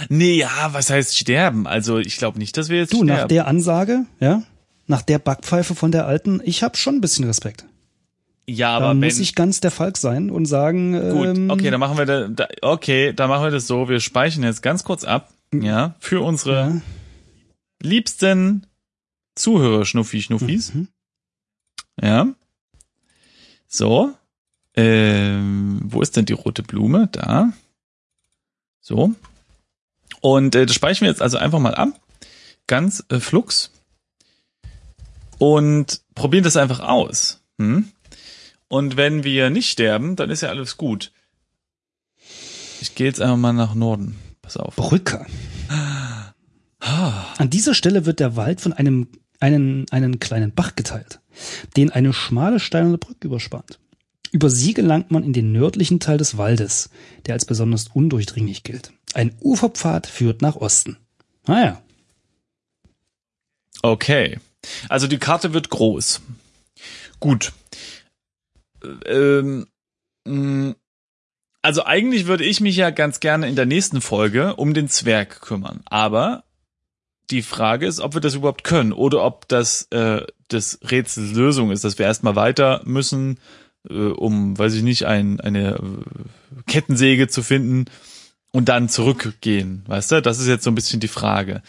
Nee, 0.09 0.35
ja, 0.37 0.69
was 0.71 0.89
heißt 0.89 1.17
sterben? 1.17 1.67
Also 1.67 1.97
ich 1.97 2.17
glaube 2.17 2.37
nicht, 2.39 2.57
dass 2.57 2.69
wir 2.69 2.77
jetzt 2.77 2.93
du 2.93 3.03
nach 3.03 3.15
sterben. 3.15 3.29
der 3.29 3.47
Ansage, 3.47 4.05
ja, 4.19 4.43
nach 4.87 5.01
der 5.01 5.19
Backpfeife 5.19 5.73
von 5.75 5.91
der 5.91 6.05
alten, 6.05 6.41
ich 6.43 6.63
habe 6.63 6.77
schon 6.77 6.95
ein 6.95 7.01
bisschen 7.01 7.25
Respekt. 7.25 7.65
Ja, 8.47 8.79
Da 8.79 8.85
aber 8.85 8.89
wenn, 8.89 9.07
muss 9.07 9.19
ich 9.19 9.35
ganz 9.35 9.59
der 9.59 9.71
Falk 9.71 9.97
sein 9.97 10.29
und 10.29 10.45
sagen, 10.45 10.93
gut, 11.11 11.27
ähm, 11.27 11.49
okay, 11.49 11.71
dann 11.71 11.79
machen 11.79 11.97
wir 11.97 12.05
da, 12.05 12.27
da, 12.27 12.47
okay, 12.61 13.13
dann 13.13 13.29
machen 13.29 13.43
wir 13.43 13.51
das 13.51 13.67
so. 13.67 13.89
Wir 13.89 13.99
speichern 13.99 14.43
jetzt 14.43 14.61
ganz 14.61 14.83
kurz 14.83 15.03
ab, 15.03 15.31
ja, 15.53 15.95
für 15.99 16.21
unsere 16.21 16.55
ja, 16.55 16.81
liebsten 17.81 18.67
Zuhörer 19.35 19.85
Schnuffi 19.85 20.21
Schnuffis, 20.21 20.73
mhm. 20.73 20.87
ja. 22.01 22.27
So, 23.67 24.13
ähm, 24.75 25.79
wo 25.83 26.01
ist 26.01 26.15
denn 26.15 26.25
die 26.25 26.33
rote 26.33 26.63
Blume? 26.63 27.09
Da. 27.11 27.51
So. 28.81 29.15
Und 30.21 30.55
äh, 30.55 30.65
das 30.65 30.75
speichern 30.75 31.05
wir 31.05 31.09
jetzt 31.09 31.21
also 31.21 31.37
einfach 31.37 31.59
mal 31.59 31.75
ab. 31.75 31.89
Ganz 32.67 33.03
äh, 33.09 33.19
flux. 33.19 33.71
Und 35.37 36.01
probieren 36.13 36.43
das 36.43 36.57
einfach 36.57 36.79
aus. 36.79 37.41
Hm? 37.57 37.91
Und 38.67 38.97
wenn 38.97 39.23
wir 39.23 39.49
nicht 39.49 39.69
sterben, 39.69 40.15
dann 40.15 40.29
ist 40.29 40.41
ja 40.41 40.49
alles 40.49 40.77
gut. 40.77 41.11
Ich 42.81 42.95
gehe 42.95 43.07
jetzt 43.07 43.21
einfach 43.21 43.37
mal 43.37 43.53
nach 43.53 43.75
Norden. 43.75 44.17
Pass 44.41 44.57
auf. 44.57 44.75
Brücke. 44.75 45.25
Ah. 45.69 47.25
An 47.37 47.49
dieser 47.49 47.73
Stelle 47.73 48.05
wird 48.05 48.19
der 48.19 48.35
Wald 48.35 48.61
von 48.61 48.73
einem 48.73 49.07
einen, 49.39 49.85
einen 49.91 50.19
kleinen 50.19 50.53
Bach 50.53 50.75
geteilt, 50.75 51.19
den 51.75 51.91
eine 51.91 52.13
schmale 52.13 52.59
steinerne 52.59 52.97
Brücke 52.97 53.27
überspannt. 53.27 53.79
Über 54.31 54.49
sie 54.49 54.73
gelangt 54.73 55.11
man 55.11 55.23
in 55.23 55.33
den 55.33 55.51
nördlichen 55.51 55.99
Teil 55.99 56.17
des 56.17 56.37
Waldes, 56.37 56.89
der 57.25 57.33
als 57.33 57.45
besonders 57.45 57.87
undurchdringlich 57.93 58.63
gilt. 58.63 58.91
Ein 59.13 59.33
Uferpfad 59.39 60.07
führt 60.07 60.41
nach 60.41 60.55
Osten. 60.55 60.97
Naja. 61.47 61.81
Ah, 63.81 63.91
okay. 63.91 64.39
Also 64.89 65.07
die 65.07 65.19
Karte 65.19 65.53
wird 65.53 65.69
groß. 65.69 66.21
Gut. 67.19 67.53
Ähm, 69.05 69.67
mm, 70.25 70.71
also 71.61 71.83
eigentlich 71.83 72.27
würde 72.27 72.43
ich 72.43 72.61
mich 72.61 72.75
ja 72.75 72.91
ganz 72.91 73.19
gerne 73.19 73.47
in 73.47 73.55
der 73.55 73.65
nächsten 73.65 74.01
Folge 74.01 74.55
um 74.55 74.73
den 74.73 74.87
Zwerg 74.87 75.41
kümmern. 75.41 75.81
Aber 75.85 76.43
die 77.31 77.41
Frage 77.41 77.87
ist, 77.87 77.99
ob 77.99 78.13
wir 78.13 78.21
das 78.21 78.35
überhaupt 78.35 78.63
können 78.63 78.93
oder 78.93 79.23
ob 79.23 79.47
das 79.47 79.83
äh, 79.91 80.21
das 80.47 80.79
Rätsels 80.83 81.33
Lösung 81.33 81.71
ist, 81.71 81.83
dass 81.83 81.97
wir 81.97 82.05
erstmal 82.05 82.35
weiter 82.35 82.81
müssen, 82.85 83.39
äh, 83.89 83.93
um, 83.93 84.57
weiß 84.57 84.75
ich 84.75 84.83
nicht, 84.83 85.05
ein, 85.05 85.39
eine 85.39 85.75
äh, 85.75 86.61
Kettensäge 86.67 87.27
zu 87.27 87.41
finden 87.41 87.85
und 88.51 88.69
dann 88.69 88.89
zurückgehen. 88.89 89.83
Weißt 89.87 90.11
du, 90.11 90.21
das 90.21 90.39
ist 90.39 90.47
jetzt 90.47 90.63
so 90.63 90.71
ein 90.71 90.75
bisschen 90.75 90.99
die 90.99 91.07
Frage. 91.07 91.61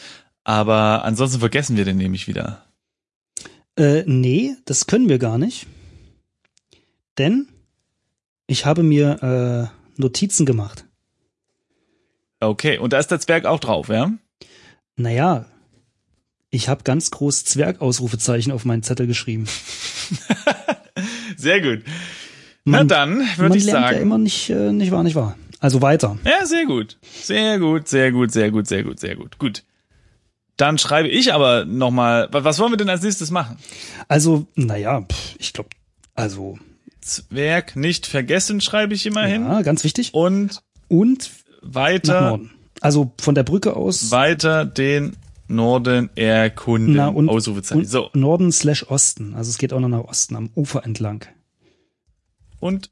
Aber 0.45 1.05
ansonsten 1.05 1.41
vergessen 1.41 1.77
wir 1.77 1.85
den 1.85 1.97
nämlich 1.97 2.29
wieder. 2.29 2.65
Äh, 3.77 4.05
nee, 4.07 4.55
das 4.65 4.87
können 4.87 5.09
wir 5.09 5.19
gar 5.19 5.39
nicht. 5.39 5.67
Denn 7.19 7.49
ich 8.47 8.67
habe 8.67 8.83
mir 8.83 9.71
äh, 9.97 10.01
Notizen 10.01 10.47
gemacht. 10.47 10.85
Okay, 12.41 12.79
und 12.79 12.93
da 12.93 12.99
ist 12.99 13.11
der 13.11 13.21
Zwerg 13.21 13.47
auch 13.47 13.61
drauf, 13.61 13.89
ja? 13.89 14.13
Naja, 14.97 15.47
ich 16.51 16.69
habe 16.69 16.85
ganz 16.85 17.11
groß 17.11 17.45
Zwerg-Ausrufezeichen 17.45 18.53
auf 18.53 18.65
meinen 18.65 18.83
Zettel 18.83 19.07
geschrieben. 19.07 19.47
sehr 21.37 21.61
gut. 21.61 21.85
Man, 22.65 22.87
Na 22.87 22.95
dann 22.95 23.29
würde 23.37 23.57
ich 23.57 23.65
sagen. 23.65 23.83
Man 23.83 23.95
ja 23.95 24.01
immer 24.01 24.19
nicht, 24.19 24.51
äh, 24.51 24.73
nicht 24.73 24.91
wahr, 24.91 25.03
nicht 25.03 25.15
wahr. 25.15 25.37
Also 25.61 25.83
weiter. 25.83 26.19
Ja, 26.25 26.45
sehr 26.45 26.67
gut. 26.67 26.99
Sehr 27.03 27.59
gut, 27.59 27.89
sehr 27.89 28.13
gut, 28.13 28.33
sehr 28.33 28.51
gut, 28.51 28.67
sehr 28.69 28.85
gut, 28.85 29.01
sehr 29.01 29.17
gut. 29.17 29.39
Gut. 29.39 29.65
Dann 30.57 30.79
schreibe 30.79 31.09
ich 31.09 31.35
aber 31.35 31.65
nochmal, 31.65 32.29
was 32.31 32.59
wollen 32.59 32.73
wir 32.73 32.77
denn 32.79 32.89
als 32.89 33.03
nächstes 33.03 33.31
machen? 33.31 33.59
Also, 34.09 34.47
naja, 34.55 35.07
ich 35.39 35.53
glaube, 35.53 35.71
also. 36.15 36.59
Zwerg 37.07 37.77
nicht 37.77 38.07
vergessen, 38.07 38.61
schreibe 38.61 38.95
ich 38.95 39.07
immer 39.07 39.25
hin. 39.25 39.43
Ja, 39.43 39.63
ganz 39.63 39.85
wichtig. 39.85 40.13
Und, 40.13 40.63
und 40.89 41.31
weiter. 41.63 42.21
Nach 42.21 42.31
Norden. 42.31 42.51
Also 42.81 43.13
von 43.19 43.35
der 43.35 43.45
Brücke 43.45 43.75
aus. 43.75 44.11
Weiter 44.11 44.67
den 44.67 45.17
Norden 45.49 46.11
erkunden. 46.17 46.95
Na, 46.95 47.09
und, 47.09 47.29
Ausrufezeichen. 47.29 47.83
Und 47.83 47.89
so. 47.89 48.11
Norden 48.13 48.53
slash 48.53 48.85
Osten. 48.91 49.35
Also 49.35 49.51
es 49.51 49.59
geht 49.59 49.73
auch 49.73 49.81
noch 49.81 49.89
nach 49.89 50.05
Osten, 50.05 50.37
am 50.37 50.51
Ufer 50.55 50.85
entlang. 50.85 51.25
Und 52.61 52.91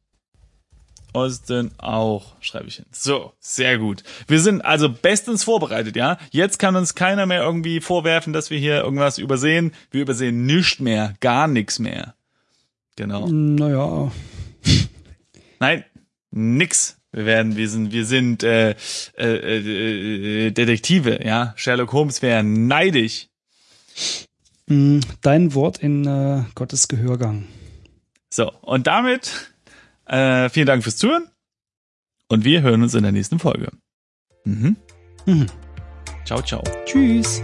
Osten 1.13 1.71
auch, 1.79 2.35
schreibe 2.41 2.69
ich 2.69 2.77
hin. 2.77 2.87
So, 2.91 3.33
sehr 3.41 3.79
gut. 3.79 4.03
Wir 4.27 4.41
sind 4.41 4.65
also 4.65 4.89
bestens 4.89 5.45
vorbereitet, 5.45 5.97
ja? 5.97 6.19
Jetzt 6.31 6.59
kann 6.59 6.77
uns 6.77 6.95
keiner 6.95 7.27
mehr 7.27 7.43
irgendwie 7.43 7.81
vorwerfen, 7.81 8.33
dass 8.33 8.51
wir 8.51 8.59
hier 8.59 8.83
irgendwas 8.83 9.19
übersehen. 9.19 9.73
Wir 9.91 10.03
übersehen 10.03 10.45
nichts 10.45 10.81
mehr, 10.81 11.15
gar 11.21 11.47
nichts 11.47 11.79
mehr. 11.79 12.15
Genau. 12.97 13.29
Naja. 13.29 14.13
Nein, 15.61 15.85
nix. 16.31 16.99
Wir 17.13 17.27
werden, 17.27 17.57
wir 17.57 17.69
sind, 17.69 17.93
wir 17.93 18.05
sind 18.05 18.43
äh, 18.43 18.75
äh, 19.17 20.47
äh, 20.47 20.51
Detektive, 20.51 21.25
ja. 21.25 21.55
Sherlock 21.57 21.93
Holmes 21.93 22.23
wäre 22.23 22.43
neidisch. 22.43 23.29
Mm, 24.67 24.99
dein 25.21 25.55
Wort 25.55 25.79
in 25.79 26.07
äh, 26.07 26.43
Gottes 26.57 26.89
Gehörgang. 26.89 27.47
So, 28.31 28.51
und 28.63 28.89
damit 28.89 29.53
äh, 30.07 30.49
vielen 30.49 30.67
Dank 30.67 30.83
fürs 30.83 30.97
Zuhören 30.97 31.29
und 32.29 32.45
wir 32.45 32.63
hören 32.63 32.83
uns 32.83 32.95
in 32.95 33.05
der 33.05 33.13
nächsten 33.13 33.39
Folge. 33.39 33.71
Mhm. 34.45 34.77
Mhm. 35.27 35.47
Ciao, 36.25 36.43
ciao. 36.43 36.63
Tschüss. 36.85 37.43